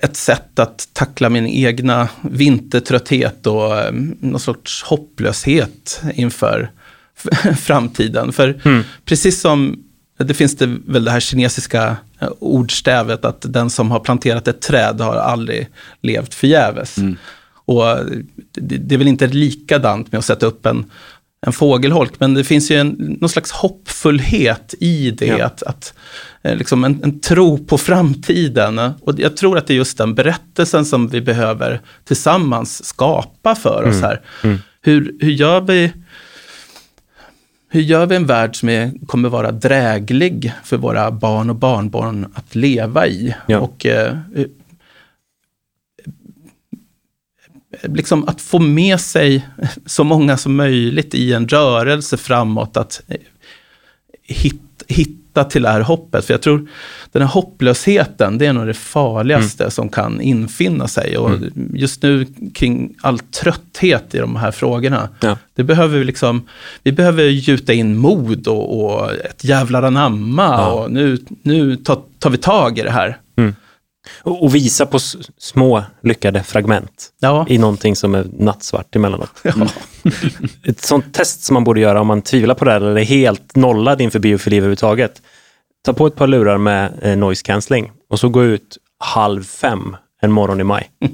ett 0.00 0.16
sätt 0.16 0.58
att 0.58 0.88
tackla 0.92 1.28
min 1.28 1.46
egna 1.46 2.08
vintertrötthet 2.22 3.46
och 3.46 3.76
eh, 3.76 3.92
någon 4.20 4.40
sorts 4.40 4.82
hopplöshet 4.82 6.02
inför 6.14 6.70
framtiden. 7.58 8.32
För 8.32 8.60
mm. 8.64 8.82
precis 9.04 9.40
som 9.40 9.84
det 10.18 10.34
finns 10.34 10.56
det 10.56 10.66
väl 10.86 11.04
det 11.04 11.10
här 11.10 11.20
kinesiska 11.20 11.96
eh, 12.18 12.28
ordstävet 12.38 13.24
att 13.24 13.44
den 13.52 13.70
som 13.70 13.90
har 13.90 14.00
planterat 14.00 14.48
ett 14.48 14.60
träd 14.60 15.00
har 15.00 15.16
aldrig 15.16 15.68
levt 16.02 16.34
förgäves. 16.34 16.98
Mm. 16.98 17.16
Och 17.64 17.84
det, 18.52 18.76
det 18.76 18.94
är 18.94 18.98
väl 18.98 19.08
inte 19.08 19.26
likadant 19.26 20.12
med 20.12 20.18
att 20.18 20.24
sätta 20.24 20.46
upp 20.46 20.66
en, 20.66 20.90
en 21.46 21.52
fågelholk, 21.52 22.12
men 22.20 22.34
det 22.34 22.44
finns 22.44 22.70
ju 22.70 22.76
en, 22.76 23.16
någon 23.20 23.28
slags 23.28 23.50
hoppfullhet 23.50 24.74
i 24.80 25.10
det. 25.10 25.26
Ja. 25.26 25.44
Att, 25.46 25.62
att, 25.62 25.94
eh, 26.42 26.56
liksom 26.56 26.84
en, 26.84 27.00
en, 27.02 27.20
tro 27.20 27.58
på 27.64 27.78
framtiden. 27.78 28.78
Och 28.78 29.18
jag 29.18 29.36
tror 29.36 29.58
att 29.58 29.66
det 29.66 29.74
är 29.74 29.76
just 29.76 29.98
den 29.98 30.14
berättelsen 30.14 30.84
som 30.84 31.08
vi 31.08 31.20
behöver 31.20 31.80
tillsammans 32.04 32.84
skapa 32.84 33.54
för 33.54 33.84
oss 33.84 33.96
mm. 33.96 34.02
här. 34.02 34.20
Mm. 34.44 34.58
Hur, 34.82 35.16
hur 35.20 35.30
gör 35.30 35.60
vi 35.60 35.92
hur 37.70 37.80
gör 37.80 38.06
vi 38.06 38.16
en 38.16 38.26
värld 38.26 38.56
som 38.56 38.68
är, 38.68 39.06
kommer 39.06 39.28
vara 39.28 39.52
dräglig 39.52 40.52
för 40.64 40.76
våra 40.76 41.10
barn 41.10 41.50
och 41.50 41.56
barnbarn 41.56 42.32
att 42.34 42.54
leva 42.54 43.06
i? 43.06 43.34
Ja. 43.46 43.58
Och 43.58 43.86
eh, 43.86 44.16
liksom 47.82 48.28
att 48.28 48.40
få 48.40 48.58
med 48.58 49.00
sig 49.00 49.46
så 49.86 50.04
många 50.04 50.36
som 50.36 50.56
möjligt 50.56 51.14
i 51.14 51.32
en 51.32 51.48
rörelse 51.48 52.16
framåt, 52.16 52.76
att 52.76 53.02
hit, 54.22 54.62
hitta 54.88 55.44
till 55.44 55.62
det 55.62 55.68
här 55.68 55.80
hoppet. 55.80 56.24
För 56.24 56.34
jag 56.34 56.42
tror 56.42 56.68
den 57.12 57.22
här 57.22 57.28
hopplösheten, 57.28 58.38
det 58.38 58.46
är 58.46 58.52
nog 58.52 58.66
det 58.66 58.74
farligaste 58.74 59.64
mm. 59.64 59.70
som 59.70 59.88
kan 59.88 60.20
infinna 60.20 60.88
sig. 60.88 61.18
Och 61.18 61.30
mm. 61.30 61.72
just 61.74 62.02
nu 62.02 62.26
kring 62.54 62.94
all 63.00 63.18
trötthet 63.18 64.14
i 64.14 64.18
de 64.18 64.36
här 64.36 64.50
frågorna, 64.50 65.08
ja. 65.20 65.38
det 65.54 65.64
behöver 65.64 65.98
vi 65.98 66.04
liksom, 66.04 66.42
vi 66.82 66.92
behöver 66.92 67.24
gjuta 67.24 67.72
in 67.72 67.96
mod 67.96 68.48
och, 68.48 68.84
och 68.84 69.12
ett 69.12 69.44
jävlar 69.44 69.82
anamma 69.82 70.42
ja. 70.42 70.72
och 70.72 70.90
nu, 70.90 71.18
nu 71.42 71.76
tar, 71.76 72.02
tar 72.18 72.30
vi 72.30 72.38
tag 72.38 72.78
i 72.78 72.82
det 72.82 72.90
här. 72.90 73.18
Mm. 74.26 74.38
Och, 74.38 74.54
visa 74.54 74.86
på 74.86 74.98
små 75.38 75.84
lyckade 76.02 76.42
fragment 76.42 77.08
ja. 77.20 77.46
i 77.48 77.58
någonting 77.58 77.96
som 77.96 78.14
är 78.14 78.26
nattsvart 78.38 78.96
emellanåt. 78.96 79.30
Ja. 79.42 79.52
Mm. 79.54 79.68
Ett 80.64 80.80
sånt 80.80 81.14
test 81.14 81.42
som 81.42 81.54
man 81.54 81.64
borde 81.64 81.80
göra 81.80 82.00
om 82.00 82.06
man 82.06 82.22
tvivlar 82.22 82.54
på 82.54 82.64
det 82.64 82.70
här, 82.70 82.80
eller 82.80 83.00
är 83.00 83.04
helt 83.04 83.56
nollad 83.56 84.00
inför 84.00 84.18
biofili 84.18 84.56
överhuvudtaget. 84.56 85.22
Ta 85.84 85.92
på 85.92 86.06
ett 86.06 86.16
par 86.16 86.26
lurar 86.26 86.58
med 86.58 86.92
eh, 87.02 87.16
noise 87.16 87.42
cancelling 87.42 87.92
och 88.10 88.20
så 88.20 88.28
gå 88.28 88.44
ut 88.44 88.78
halv 88.98 89.42
fem 89.44 89.96
en 90.22 90.32
morgon 90.32 90.60
i 90.60 90.64
maj. 90.64 90.90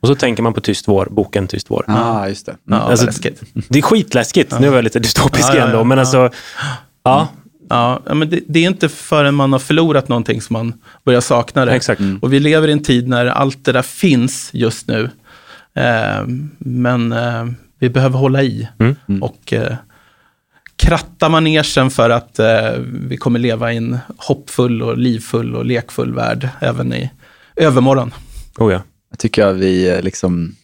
Och 0.00 0.08
så 0.08 0.14
tänker 0.14 0.42
man 0.42 0.54
på 0.54 0.60
Tyst 0.60 0.88
vår, 0.88 1.08
boken 1.10 1.48
Tyst 1.48 1.70
vår. 1.70 1.84
ah, 1.88 2.28
just 2.28 2.46
det. 2.46 2.56
Ja, 2.64 2.76
alltså, 2.76 3.30
det 3.68 3.78
är 3.78 3.82
skitläskigt. 3.82 4.52
Ja. 4.52 4.58
Nu 4.58 4.68
var 4.68 4.76
jag 4.76 4.84
lite 4.84 4.98
dystopisk 4.98 5.48
ja, 5.48 5.54
igen 5.54 5.70
då, 5.72 5.84
men 5.84 5.98
alltså, 5.98 6.30
ja, 7.02 7.28
Ja, 7.68 8.02
men 8.14 8.30
det, 8.30 8.40
det, 8.48 8.64
är 8.64 8.68
inte 8.68 8.88
förrän 8.88 9.34
man 9.34 9.52
har 9.52 9.58
förlorat 9.58 10.08
någonting 10.08 10.40
som 10.40 10.54
man 10.54 10.72
börjar 11.04 11.20
sakna 11.20 11.64
det. 11.64 11.72
Exakt. 11.72 12.00
Mm. 12.00 12.18
Och 12.18 12.32
vi 12.32 12.40
lever 12.40 12.68
i 12.68 12.72
en 12.72 12.82
tid 12.82 13.08
när 13.08 13.26
allt 13.26 13.64
det 13.64 13.72
där 13.72 13.82
finns 13.82 14.50
just 14.52 14.88
nu. 14.88 15.10
Eh, 15.74 16.26
men 16.58 17.12
eh, 17.12 17.46
vi 17.78 17.88
behöver 17.88 18.18
hålla 18.18 18.42
i. 18.42 18.68
Mm. 18.78 18.96
Mm. 19.08 19.22
Och 19.22 19.52
eh, 19.52 19.76
kratta 20.76 21.28
manegen 21.28 21.90
för 21.90 22.10
att 22.10 22.38
eh, 22.38 22.70
vi 23.08 23.16
kommer 23.16 23.38
leva 23.38 23.72
i 23.72 23.76
en 23.76 23.98
hoppfull 24.16 24.82
och 24.82 24.98
livfull 24.98 25.54
och 25.54 25.66
lekfull 25.66 26.14
värld 26.14 26.48
även 26.60 26.92
i 26.92 27.10
övermorgon. 27.56 28.14
Oh 28.58 28.72
ja. 28.72 28.80
Jag 29.10 29.18
tycker 29.18 29.46
att 29.46 29.56
vi 29.56 29.88
eh, 29.88 30.02
liksom 30.02 30.56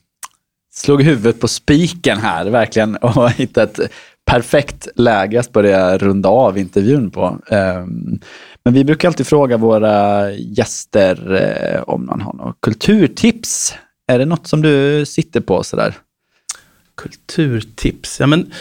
slog 0.75 1.03
huvudet 1.03 1.41
på 1.41 1.49
spiken 1.49 2.19
här, 2.19 2.51
verkligen, 2.51 2.97
och 3.01 3.31
hittat 3.31 3.81
perfekt 4.25 4.89
läge 4.97 5.41
att 5.41 5.53
börja 5.53 5.99
runda 5.99 6.29
av 6.29 6.59
intervjun 6.59 7.11
på. 7.11 7.39
Ehm, 7.51 8.21
men 8.65 8.75
vi 8.75 8.85
brukar 8.85 9.09
alltid 9.09 9.27
fråga 9.27 9.57
våra 9.57 10.31
gäster 10.33 11.35
eh, 11.35 11.83
om 11.83 12.07
man 12.07 12.21
har 12.21 12.33
något 12.33 12.57
kulturtips. 12.61 13.75
Är 14.07 14.19
det 14.19 14.25
något 14.25 14.47
som 14.47 14.63
du 14.63 15.05
sitter 15.07 15.41
på 15.41 15.63
sådär? 15.63 15.95
Kulturtips? 16.97 18.21
Ja, 18.21 18.27
men 18.27 18.53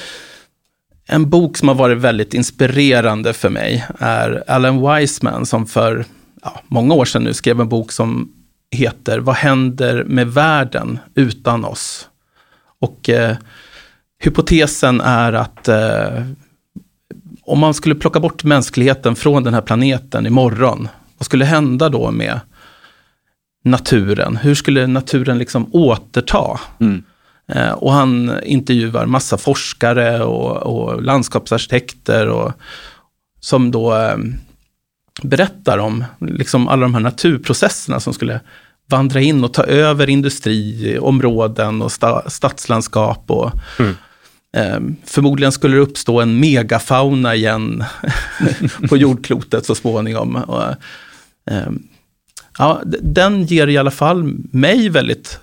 en 1.05 1.29
bok 1.29 1.57
som 1.57 1.67
har 1.67 1.75
varit 1.75 1.97
väldigt 1.97 2.33
inspirerande 2.33 3.33
för 3.33 3.49
mig 3.49 3.85
är 3.99 4.43
Alan 4.47 4.95
Wiseman 4.95 5.45
som 5.45 5.65
för 5.65 6.05
ja, 6.43 6.61
många 6.67 6.93
år 6.93 7.05
sedan 7.05 7.23
nu 7.23 7.33
skrev 7.33 7.61
en 7.61 7.69
bok 7.69 7.91
som 7.91 8.33
heter 8.71 9.19
Vad 9.19 9.35
händer 9.35 10.03
med 10.03 10.27
världen 10.27 10.99
utan 11.15 11.65
oss? 11.65 12.09
Och 12.79 13.09
eh, 13.09 13.37
hypotesen 14.21 15.01
är 15.01 15.33
att 15.33 15.67
eh, 15.67 16.23
om 17.41 17.59
man 17.59 17.73
skulle 17.73 17.95
plocka 17.95 18.19
bort 18.19 18.43
mänskligheten 18.43 19.15
från 19.15 19.43
den 19.43 19.53
här 19.53 19.61
planeten 19.61 20.25
imorgon, 20.25 20.87
vad 21.17 21.25
skulle 21.25 21.45
hända 21.45 21.89
då 21.89 22.11
med 22.11 22.39
naturen? 23.63 24.37
Hur 24.37 24.55
skulle 24.55 24.87
naturen 24.87 25.37
liksom 25.37 25.69
återta? 25.71 26.59
Mm. 26.79 27.03
Eh, 27.47 27.71
och 27.71 27.91
han 27.93 28.31
intervjuar 28.43 29.05
massa 29.05 29.37
forskare 29.37 30.23
och, 30.23 30.57
och 30.57 31.03
landskapsarkitekter 31.03 32.27
och, 32.27 32.51
som 33.39 33.71
då 33.71 33.95
eh, 33.95 34.17
berättar 35.21 35.77
om 35.77 36.03
liksom 36.19 36.67
alla 36.67 36.81
de 36.81 36.93
här 36.93 37.01
naturprocesserna 37.01 37.99
som 37.99 38.13
skulle 38.13 38.39
vandra 38.89 39.21
in 39.21 39.43
och 39.43 39.53
ta 39.53 39.63
över 39.63 40.09
industriområden 40.09 41.81
och 41.81 41.91
sta, 41.91 42.29
stadslandskap. 42.29 43.23
Och, 43.27 43.51
mm. 43.79 43.95
Ehm, 44.57 44.95
förmodligen 45.05 45.51
skulle 45.51 45.75
det 45.75 45.81
uppstå 45.81 46.21
en 46.21 46.39
megafauna 46.39 47.35
igen 47.35 47.83
på 48.89 48.97
jordklotet 48.97 49.65
så 49.65 49.75
småningom. 49.75 50.35
Och, 50.35 50.63
ehm, 51.51 51.83
ja, 52.57 52.81
den 53.01 53.45
ger 53.45 53.67
i 53.67 53.77
alla 53.77 53.91
fall 53.91 54.23
mig 54.51 54.89
väldigt 54.89 55.39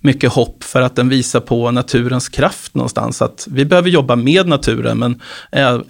mycket 0.00 0.32
hopp 0.32 0.64
för 0.64 0.82
att 0.82 0.96
den 0.96 1.08
visar 1.08 1.40
på 1.40 1.70
naturens 1.70 2.28
kraft 2.28 2.74
någonstans. 2.74 3.22
Att 3.22 3.48
vi 3.50 3.64
behöver 3.64 3.90
jobba 3.90 4.16
med 4.16 4.48
naturen, 4.48 4.98
men 4.98 5.20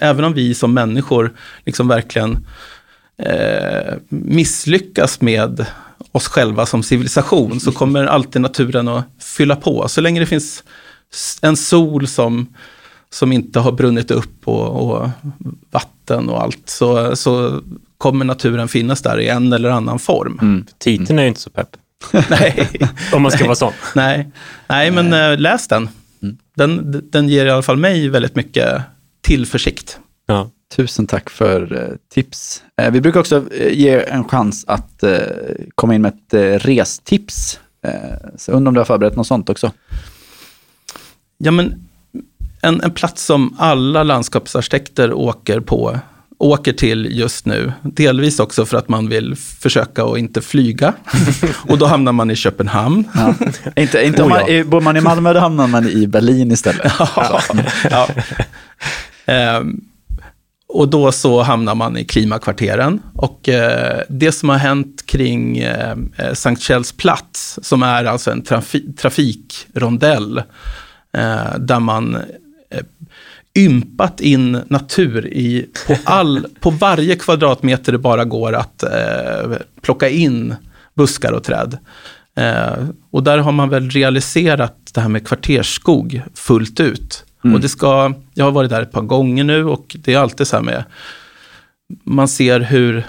även 0.00 0.24
om 0.24 0.34
vi 0.34 0.54
som 0.54 0.74
människor 0.74 1.32
liksom 1.64 1.88
verkligen 1.88 2.46
eh, 3.18 3.94
misslyckas 4.08 5.20
med 5.20 5.66
oss 6.12 6.28
själva 6.28 6.66
som 6.66 6.82
civilisation, 6.82 7.60
så 7.60 7.72
kommer 7.72 8.04
alltid 8.04 8.42
naturen 8.42 8.88
att 8.88 9.04
fylla 9.20 9.56
på. 9.56 9.88
Så 9.88 10.00
länge 10.00 10.20
det 10.20 10.26
finns 10.26 10.64
en 11.42 11.56
sol 11.56 12.06
som, 12.06 12.46
som 13.10 13.32
inte 13.32 13.60
har 13.60 13.72
brunnit 13.72 14.10
upp 14.10 14.48
och, 14.48 14.92
och 14.92 15.10
vatten 15.70 16.28
och 16.28 16.42
allt, 16.42 16.62
så, 16.68 17.16
så 17.16 17.60
kommer 17.98 18.24
naturen 18.24 18.68
finnas 18.68 19.02
där 19.02 19.20
i 19.20 19.28
en 19.28 19.52
eller 19.52 19.70
annan 19.70 19.98
form. 19.98 20.38
Mm. 20.42 20.66
Titeln 20.78 21.18
är 21.18 21.22
ju 21.22 21.28
inte 21.28 21.40
så 21.40 21.50
pepp. 21.50 21.76
Nej. 22.30 22.68
Om 23.12 23.22
man 23.22 23.30
ska 23.30 23.44
vara 23.44 23.54
sån. 23.54 23.72
Nej, 23.94 24.30
Nej 24.66 24.90
men 24.90 25.12
äh, 25.12 25.38
läs 25.38 25.68
den. 25.68 25.88
Mm. 26.22 26.36
den. 26.54 27.02
Den 27.10 27.28
ger 27.28 27.46
i 27.46 27.50
alla 27.50 27.62
fall 27.62 27.76
mig 27.76 28.08
väldigt 28.08 28.36
mycket 28.36 28.82
tillförsikt. 29.20 29.98
Ja. 30.26 30.50
Tusen 30.76 31.06
tack 31.06 31.30
för 31.30 31.82
eh, 31.82 31.96
tips. 32.14 32.62
Eh, 32.82 32.90
vi 32.90 33.00
brukar 33.00 33.20
också 33.20 33.44
eh, 33.52 33.72
ge 33.72 34.04
en 34.04 34.28
chans 34.28 34.64
att 34.66 35.02
eh, 35.02 35.18
komma 35.74 35.94
in 35.94 36.02
med 36.02 36.12
ett 36.14 36.34
eh, 36.34 36.68
restips. 36.68 37.60
Eh, 37.86 37.92
så 38.36 38.52
undrar 38.52 38.70
om 38.70 38.74
du 38.74 38.80
har 38.80 38.84
förberett 38.84 39.16
något 39.16 39.26
sånt 39.26 39.50
också? 39.50 39.72
Ja, 41.44 41.50
men 41.50 41.88
en, 42.60 42.80
en 42.80 42.90
plats 42.90 43.24
som 43.24 43.56
alla 43.58 44.02
landskapsarkitekter 44.02 45.12
åker 45.12 45.60
på 45.60 45.98
åker 46.38 46.72
till 46.72 47.08
just 47.10 47.46
nu. 47.46 47.72
Delvis 47.82 48.40
också 48.40 48.66
för 48.66 48.76
att 48.76 48.88
man 48.88 49.08
vill 49.08 49.36
försöka 49.36 50.04
att 50.04 50.18
inte 50.18 50.42
flyga. 50.42 50.94
och 51.68 51.78
då 51.78 51.86
hamnar 51.86 52.12
man 52.12 52.30
i 52.30 52.36
Köpenhamn. 52.36 53.08
Ja. 53.14 53.34
inte, 53.76 54.04
inte 54.04 54.22
oh, 54.22 54.28
man, 54.28 54.40
ja. 54.48 54.64
Bor 54.64 54.80
man 54.80 54.96
i 54.96 55.00
Malmö, 55.00 55.32
då 55.32 55.40
hamnar 55.40 55.66
man 55.66 55.88
i 55.88 56.06
Berlin 56.06 56.52
istället. 56.52 56.92
ja. 57.90 58.08
Um, 59.58 59.80
och 60.68 60.88
då 60.88 61.12
så 61.12 61.42
hamnar 61.42 61.74
man 61.74 61.96
i 61.96 62.04
klimakvarteren. 62.04 63.02
Och 63.14 63.48
eh, 63.48 64.00
det 64.08 64.32
som 64.32 64.48
har 64.48 64.56
hänt 64.56 65.06
kring 65.06 65.58
eh, 65.58 65.96
Sankt 66.32 66.62
Kjells 66.62 66.92
plats, 66.92 67.58
som 67.62 67.82
är 67.82 68.04
alltså 68.04 68.30
en 68.30 68.42
trafi 68.42 68.92
trafikrondell, 68.92 70.42
eh, 71.12 71.58
där 71.58 71.80
man 71.80 72.14
eh, 72.70 72.84
ympat 73.54 74.20
in 74.20 74.60
natur 74.68 75.26
i, 75.26 75.66
på, 75.86 75.96
all, 76.04 76.46
på 76.60 76.70
varje 76.70 77.16
kvadratmeter 77.16 77.92
det 77.92 77.98
bara 77.98 78.24
går 78.24 78.52
att 78.52 78.82
eh, 78.82 79.56
plocka 79.82 80.08
in 80.08 80.54
buskar 80.94 81.32
och 81.32 81.44
träd. 81.44 81.78
Eh, 82.36 82.88
och 83.10 83.22
där 83.22 83.38
har 83.38 83.52
man 83.52 83.68
väl 83.68 83.90
realiserat 83.90 84.90
det 84.94 85.00
här 85.00 85.08
med 85.08 85.26
kvartersskog 85.26 86.22
fullt 86.34 86.80
ut. 86.80 87.24
Och 87.42 87.60
det 87.60 87.68
ska, 87.68 88.14
jag 88.34 88.44
har 88.44 88.52
varit 88.52 88.70
där 88.70 88.82
ett 88.82 88.92
par 88.92 89.02
gånger 89.02 89.44
nu 89.44 89.64
och 89.64 89.96
det 89.98 90.14
är 90.14 90.18
alltid 90.18 90.46
så 90.46 90.56
här 90.56 90.62
med, 90.62 90.84
man 92.04 92.28
ser 92.28 92.60
hur 92.60 93.04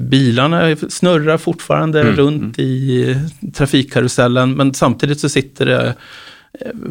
bilarna 0.00 0.76
snurrar 0.76 1.38
fortfarande 1.38 2.02
runt 2.02 2.58
i 2.58 3.16
trafikkarusellen, 3.54 4.54
men 4.54 4.74
samtidigt 4.74 5.20
så 5.20 5.28
sitter 5.28 5.66
det 5.66 5.94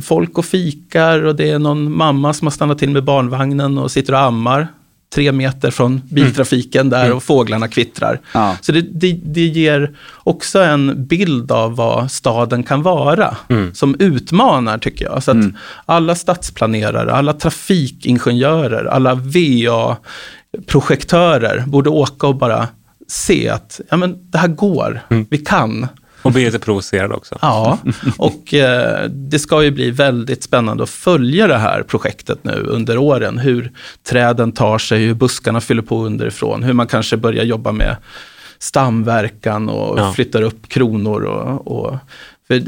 folk 0.02 0.38
och 0.38 0.46
fikar 0.46 1.24
och 1.24 1.36
det 1.36 1.50
är 1.50 1.60
någon 1.60 1.98
mamma 1.98 2.34
som 2.34 2.46
har 2.46 2.52
stannat 2.52 2.78
till 2.78 2.90
med 2.90 3.04
barnvagnen 3.04 3.78
och 3.78 3.92
sitter 3.92 4.14
och 4.14 4.20
ammar 4.20 4.68
tre 5.16 5.32
meter 5.32 5.72
från 5.72 6.02
biltrafiken 6.10 6.90
där 6.90 7.12
och 7.12 7.24
fåglarna 7.24 7.68
kvittrar. 7.68 8.20
Ja. 8.34 8.58
Så 8.62 8.72
det, 8.72 8.82
det, 8.82 9.20
det 9.24 9.46
ger 9.46 9.96
också 10.24 10.60
en 10.60 11.06
bild 11.06 11.52
av 11.52 11.76
vad 11.76 12.12
staden 12.12 12.64
kan 12.64 12.82
vara, 12.82 13.38
som 13.74 13.96
utmanar 14.00 14.78
tycker 14.78 15.06
jag. 15.06 15.24
Så 15.24 15.32
att 15.32 15.38
alla 15.86 16.16
stadsplanerare, 16.16 17.14
alla 17.14 17.34
trafikingenjörer, 17.34 18.86
alla 18.86 19.16
VA-projektörer 19.16 21.64
borde 21.68 21.90
åka 21.90 22.28
och 22.28 22.36
bara 22.36 22.68
se 23.08 23.50
att 23.50 23.82
ja, 23.90 23.98
men 23.98 24.32
det 24.32 24.38
här 24.38 24.48
går, 24.48 25.02
vi 25.30 25.38
kan. 25.38 25.88
Och 26.22 26.32
bli 26.32 26.46
lite 26.46 26.60
provocerad 26.60 27.12
också. 27.12 27.38
Ja, 27.42 27.78
och 28.18 28.54
eh, 28.54 29.10
det 29.10 29.40
ska 29.40 29.64
ju 29.64 29.72
bli 29.72 29.92
väldigt 29.92 30.44
spännande 30.44 30.84
att 30.84 30.90
följa 30.90 31.48
det 31.48 31.58
här 31.58 31.84
projektet 31.84 32.44
nu 32.44 32.66
under 32.68 32.98
åren. 32.98 33.38
Hur 33.38 33.72
träden 34.04 34.52
tar 34.52 34.78
sig, 34.78 35.06
hur 35.06 35.14
buskarna 35.14 35.62
fyller 35.62 35.82
på 35.82 36.06
underifrån, 36.06 36.64
hur 36.64 36.74
man 36.74 36.88
kanske 36.88 37.18
börjar 37.18 37.44
jobba 37.44 37.72
med 37.72 37.96
stamverkan 38.60 39.70
och 39.70 40.00
Ja. 40.00 40.14
flyttar 40.14 40.42
upp 40.42 40.70
kronor. 40.70 41.22
Och, 41.24 41.68
och, 41.88 41.98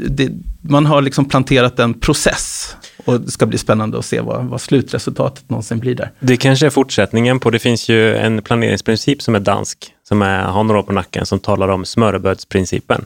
det, 0.08 0.30
man 0.60 0.86
har 0.86 1.02
liksom 1.02 1.24
planterat 1.24 1.78
en 1.78 1.94
process 1.94 2.76
och 3.04 3.20
det 3.20 3.30
ska 3.30 3.46
bli 3.46 3.58
spännande 3.58 3.98
att 3.98 4.04
se 4.04 4.20
vad, 4.20 4.44
vad 4.44 4.60
slutresultatet 4.60 5.50
någonsin 5.50 5.78
blir 5.78 5.94
där. 5.94 6.10
Det 6.20 6.36
kanske 6.36 6.66
är 6.66 6.70
fortsättningen 6.70 7.40
på, 7.40 7.50
det 7.50 7.58
finns 7.58 7.88
ju 7.88 8.16
en 8.16 8.42
planeringsprincip 8.42 9.22
som 9.22 9.34
är 9.34 9.40
dansk, 9.40 9.78
som 10.08 10.22
är, 10.22 10.42
har 10.42 10.64
några 10.64 10.78
år 10.80 10.82
på 10.82 10.92
nacken, 10.92 11.26
som 11.26 11.38
talar 11.38 11.68
om 11.68 11.84
smörrebrödsprincipen. 11.84 13.04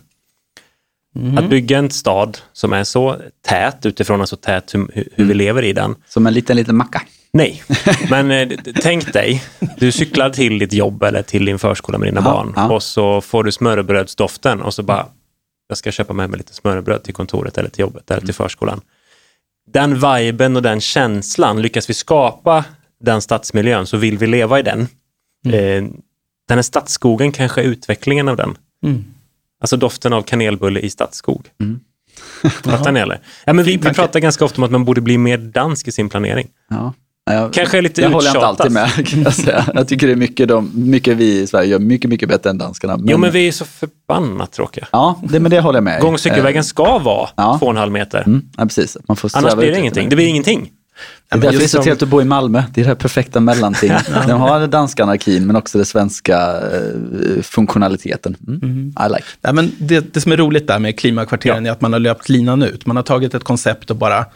Att 1.38 1.50
bygga 1.50 1.78
en 1.78 1.90
stad 1.90 2.38
som 2.52 2.72
är 2.72 2.84
så 2.84 3.16
tät 3.46 3.86
utifrån 3.86 4.26
så 4.26 4.36
tät 4.36 4.74
hur, 4.74 5.04
hur 5.14 5.24
vi 5.24 5.34
lever 5.34 5.62
i 5.62 5.72
den. 5.72 5.94
Som 6.08 6.26
en 6.26 6.34
liten, 6.34 6.56
liten 6.56 6.76
macka. 6.76 7.02
Nej, 7.32 7.62
men 8.10 8.30
eh, 8.30 8.48
tänk 8.82 9.12
dig, 9.12 9.42
du 9.76 9.92
cyklar 9.92 10.30
till 10.30 10.58
ditt 10.58 10.72
jobb 10.72 11.02
eller 11.02 11.22
till 11.22 11.44
din 11.44 11.58
förskola 11.58 11.98
med 11.98 12.08
dina 12.08 12.20
Ja, 12.20 12.24
barn 12.24 12.52
ja. 12.56 12.70
och 12.70 12.82
så 12.82 13.20
får 13.20 13.44
du 13.44 13.52
smörrebrödsdoften 13.52 14.62
och 14.62 14.74
så 14.74 14.82
bara, 14.82 15.06
jag 15.68 15.78
ska 15.78 15.92
köpa 15.92 16.12
med 16.12 16.30
mig 16.30 16.38
lite 16.38 16.54
smörrebröd 16.54 17.02
till 17.02 17.14
kontoret 17.14 17.58
eller 17.58 17.68
till 17.68 17.80
jobbet 17.80 18.10
eller 18.10 18.20
till 18.20 18.34
förskolan. 18.34 18.80
Den 19.72 20.00
viben 20.00 20.56
och 20.56 20.62
den 20.62 20.80
känslan, 20.80 21.62
lyckas 21.62 21.90
vi 21.90 21.94
skapa 21.94 22.64
den 23.00 23.22
stadsmiljön 23.22 23.86
så 23.86 23.96
vill 23.96 24.18
vi 24.18 24.26
leva 24.26 24.58
i 24.58 24.62
den. 24.62 24.80
Eh, 25.46 25.84
den 26.48 26.58
här 26.58 26.62
stadsskogen 26.62 27.32
kanske 27.32 27.60
är 27.60 27.64
utvecklingen 27.64 28.28
av 28.28 28.36
den. 28.36 28.56
Mm. 28.84 29.04
Alltså 29.60 29.76
doften 29.76 30.12
av 30.12 30.22
kanelbulle 30.22 30.80
i 30.80 30.90
stadsskog. 30.90 31.46
Mm. 31.60 31.80
Fattar 32.64 32.92
ni 32.92 33.00
eller? 33.00 33.20
Ja, 33.44 33.52
men 33.52 33.64
vi, 33.64 33.76
vi 33.76 33.94
pratar 33.94 34.20
ganska 34.20 34.44
ofta 34.44 34.56
om 34.56 34.64
att 34.64 34.70
man 34.70 34.84
borde 34.84 35.00
bli 35.00 35.18
mer 35.18 35.38
dansk 35.38 35.88
i 35.88 35.92
sin 35.92 36.08
planering. 36.08 36.48
Ja. 36.70 36.94
Jag, 37.30 37.52
Kanske 37.52 37.78
är 37.78 37.82
lite 37.82 38.00
jag 38.00 38.10
håller 38.10 38.28
inte 38.28 38.38
uttjatat. 38.38 38.60
alltid 38.60 38.72
med 38.72 39.06
kan 39.08 39.22
jag 39.22 39.34
säga. 39.34 39.64
Jag 39.74 39.88
tycker 39.88 40.06
det 40.06 40.12
är 40.12 40.16
mycket, 40.16 40.48
de, 40.48 40.70
mycket 40.74 41.16
vi 41.16 41.40
i 41.40 41.46
Sverige 41.46 41.68
gör 41.68 41.78
mycket, 41.78 42.10
mycket 42.10 42.28
bättre 42.28 42.50
än 42.50 42.58
danskarna. 42.58 42.96
Men, 42.96 43.08
Jo, 43.08 43.18
men 43.18 43.32
vi 43.32 43.48
är 43.48 43.52
så 43.52 43.64
förbannat 43.64 44.52
tråkiga. 44.52 44.86
Ja, 44.92 45.22
det, 45.28 45.40
men 45.40 45.50
det 45.50 45.60
håller 45.60 45.76
jag 45.76 45.84
med. 45.84 46.00
Gång 46.00 46.14
och 46.14 46.20
cykelvägen 46.20 46.64
ska 46.64 46.98
vara 46.98 47.28
ja. 47.36 47.56
två 47.58 47.66
och 47.66 47.72
en 47.72 47.78
halv 47.78 47.92
meter. 47.92 48.22
Mm, 48.26 48.42
ja, 48.56 48.64
precis. 48.64 48.96
Man 49.08 49.16
får 49.16 49.30
Annars 49.34 49.54
blir 49.54 49.70
det 49.70 49.78
ingenting. 49.78 50.08
Det 50.08 50.16
blir 50.16 50.26
ingenting. 50.26 50.70
Det 51.28 51.34
är 51.34 51.38
men 51.38 51.40
därför 51.40 51.58
det 51.58 51.64
är 51.64 51.68
så 51.68 51.76
som- 51.76 51.82
trevligt 51.84 52.02
att 52.02 52.08
bo 52.08 52.20
i 52.20 52.24
Malmö. 52.24 52.62
Det 52.74 52.80
är 52.80 52.82
det 52.84 52.88
här 52.88 52.94
perfekta 52.94 53.40
mellanting. 53.40 53.92
De 54.26 54.40
har 54.40 54.60
den 54.60 54.70
danska 54.70 55.02
anarkin 55.02 55.46
men 55.46 55.56
också 55.56 55.78
den 55.78 55.84
svenska 55.86 56.60
eh, 56.60 57.42
funktionaliteten. 57.42 58.36
Mm. 58.46 58.88
I 58.88 59.08
like. 59.08 59.24
Nej, 59.40 59.52
men 59.52 59.72
det, 59.78 60.14
det 60.14 60.20
som 60.20 60.32
är 60.32 60.36
roligt 60.36 60.66
där 60.66 60.78
med 60.78 60.98
klimakvarteren 60.98 61.66
är 61.66 61.70
att 61.70 61.80
man 61.80 61.92
har 61.92 62.00
löpt 62.00 62.28
linan 62.28 62.62
ut. 62.62 62.86
Man 62.86 62.96
har 62.96 63.02
tagit 63.02 63.34
ett 63.34 63.44
koncept 63.44 63.90
och 63.90 63.96
bara 63.96 64.26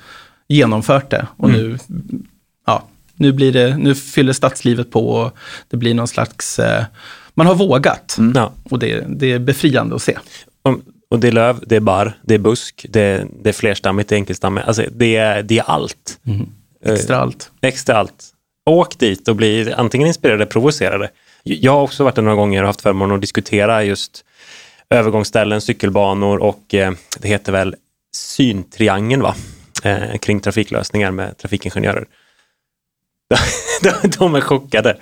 genomfört 0.48 1.10
det. 1.10 1.26
Och 1.36 1.50
nu, 1.50 1.78
ja, 2.66 2.86
nu, 3.16 3.32
blir 3.32 3.52
det, 3.52 3.76
nu 3.76 3.94
fyller 3.94 4.32
stadslivet 4.32 4.90
på 4.90 5.08
och 5.08 5.36
det 5.70 5.76
blir 5.76 5.94
någon 5.94 6.08
slags... 6.08 6.58
Eh, 6.58 6.84
man 7.34 7.46
har 7.46 7.54
vågat. 7.54 8.18
Ja. 8.34 8.52
Och 8.64 8.78
det, 8.78 9.04
det 9.08 9.32
är 9.32 9.38
befriande 9.38 9.94
att 9.94 10.02
se. 10.02 10.18
Och- 10.62 10.80
Och 11.12 11.18
det 11.20 11.28
är 11.28 11.32
löv, 11.32 11.60
det 11.66 11.76
är 11.76 11.80
barr, 11.80 12.18
det 12.22 12.34
är 12.34 12.38
busk, 12.38 12.86
det 12.88 13.00
är, 13.00 13.26
det 13.42 13.48
är 13.48 13.52
flerstammigt, 13.52 14.08
det 14.08 14.14
är 14.14 14.16
enkelstammigt. 14.16 14.66
Alltså, 14.66 14.84
det, 14.92 15.16
är, 15.16 15.42
det 15.42 15.58
är 15.58 15.62
allt. 15.70 16.18
Extra 16.84 17.16
allt. 17.16 17.50
Extra 17.60 17.96
allt. 17.96 18.24
Åk 18.70 18.98
dit 18.98 19.28
och 19.28 19.36
bli 19.36 19.72
antingen 19.72 20.08
inspirerad 20.08 20.40
eller 20.40 20.50
provocerade. 20.50 21.10
Jag 21.42 21.72
har 21.72 21.80
också 21.82 22.04
varit 22.04 22.14
där 22.14 22.22
några 22.22 22.36
gånger 22.36 22.62
och 22.62 22.66
haft 22.66 22.80
förmånen 22.80 23.14
att 23.14 23.20
diskutera 23.20 23.84
just 23.84 24.24
övergångsställen, 24.90 25.60
cykelbanor 25.60 26.38
och 26.38 26.74
eh, 26.74 26.92
det 27.18 27.28
heter 27.28 27.52
väl 27.52 27.74
syntriangeln 28.14 29.22
va? 29.22 29.34
Eh, 29.82 30.18
kring 30.18 30.40
trafiklösningar 30.40 31.10
med 31.10 31.38
trafikingenjörer. 31.38 32.04
De- 33.82 34.08
De 34.18 34.34
är 34.34 34.40
chockade. 34.40 34.96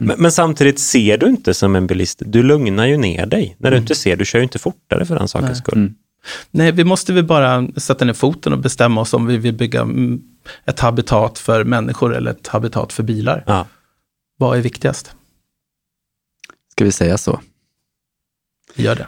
Men, 0.00 0.22
men 0.22 0.32
samtidigt 0.32 0.78
ser 0.78 1.18
du 1.18 1.26
inte 1.26 1.54
som 1.54 1.76
en 1.76 1.86
bilist, 1.86 2.22
du 2.26 2.42
lugnar 2.42 2.86
ju 2.86 2.96
ner 2.96 3.26
dig. 3.26 3.56
När 3.58 3.70
du 3.70 3.76
inte 3.76 3.94
ser, 3.94 4.16
du 4.16 4.24
kör 4.24 4.38
ju 4.38 4.42
inte 4.42 4.58
fortare 4.58 5.06
för 5.06 5.14
den 5.18 5.28
sakens 5.28 5.58
skull. 5.58 5.92
Nej, 6.50 6.72
vi 6.72 6.84
måste 6.84 7.12
väl 7.12 7.24
bara 7.24 7.66
sätta 7.76 8.04
ner 8.04 8.12
foten 8.12 8.52
och 8.52 8.58
bestämma 8.58 9.00
oss 9.00 9.14
om 9.14 9.26
vi 9.26 9.36
vill 9.36 9.54
bygga 9.54 9.80
mm, 9.80 10.20
ett 10.66 10.80
habitat 10.80 11.38
för 11.38 11.64
människor 11.64 12.16
eller 12.16 12.30
ett 12.30 12.46
habitat 12.46 12.92
för 12.92 13.02
bilar. 13.02 13.44
Ja. 13.46 13.66
Vad 14.38 14.58
är 14.58 14.62
viktigast? 14.62 15.14
Ska 16.72 16.84
vi 16.84 16.92
säga 16.92 17.18
så? 17.18 17.40
Vi 18.74 18.82
gör 18.82 18.94
det. 18.94 19.06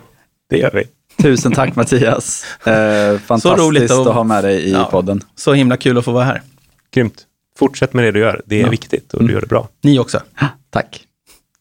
Det 0.51 0.59
gör 0.59 0.71
vi. 0.75 0.85
Tusen 1.23 1.53
tack 1.53 1.77
Mattias. 1.77 2.45
Eh, 2.67 3.19
fantastiskt 3.19 3.59
roligt 3.67 3.91
att- 3.91 4.07
att 4.07 4.15
ha 4.15 4.25
med 4.25 4.45
dig 4.45 4.61
i 4.63 4.73
Ja. 4.73 4.85
podden. 4.91 5.21
Så 5.35 5.53
himla 5.53 5.77
kul 5.77 5.99
att 5.99 6.05
få 6.05 6.13
vara 6.13 6.25
här. 6.25 6.43
Grymt. 6.91 7.27
Fortsätt 7.59 7.93
med 7.93 8.05
det 8.05 8.11
du 8.11 8.21
gör. 8.21 8.43
Det 8.47 8.57
är 8.57 8.61
Ja. 8.63 8.69
viktigt 8.71 9.15
och 9.15 9.25
du 9.25 9.33
gör 9.33 9.41
det 9.41 9.47
bra. 9.47 9.69
Ni 9.81 9.99
också. 9.99 10.21
Tack. 10.73 11.07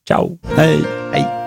Ciao! 0.07 0.37
Hej. 0.55 0.83
Hej. 1.13 1.40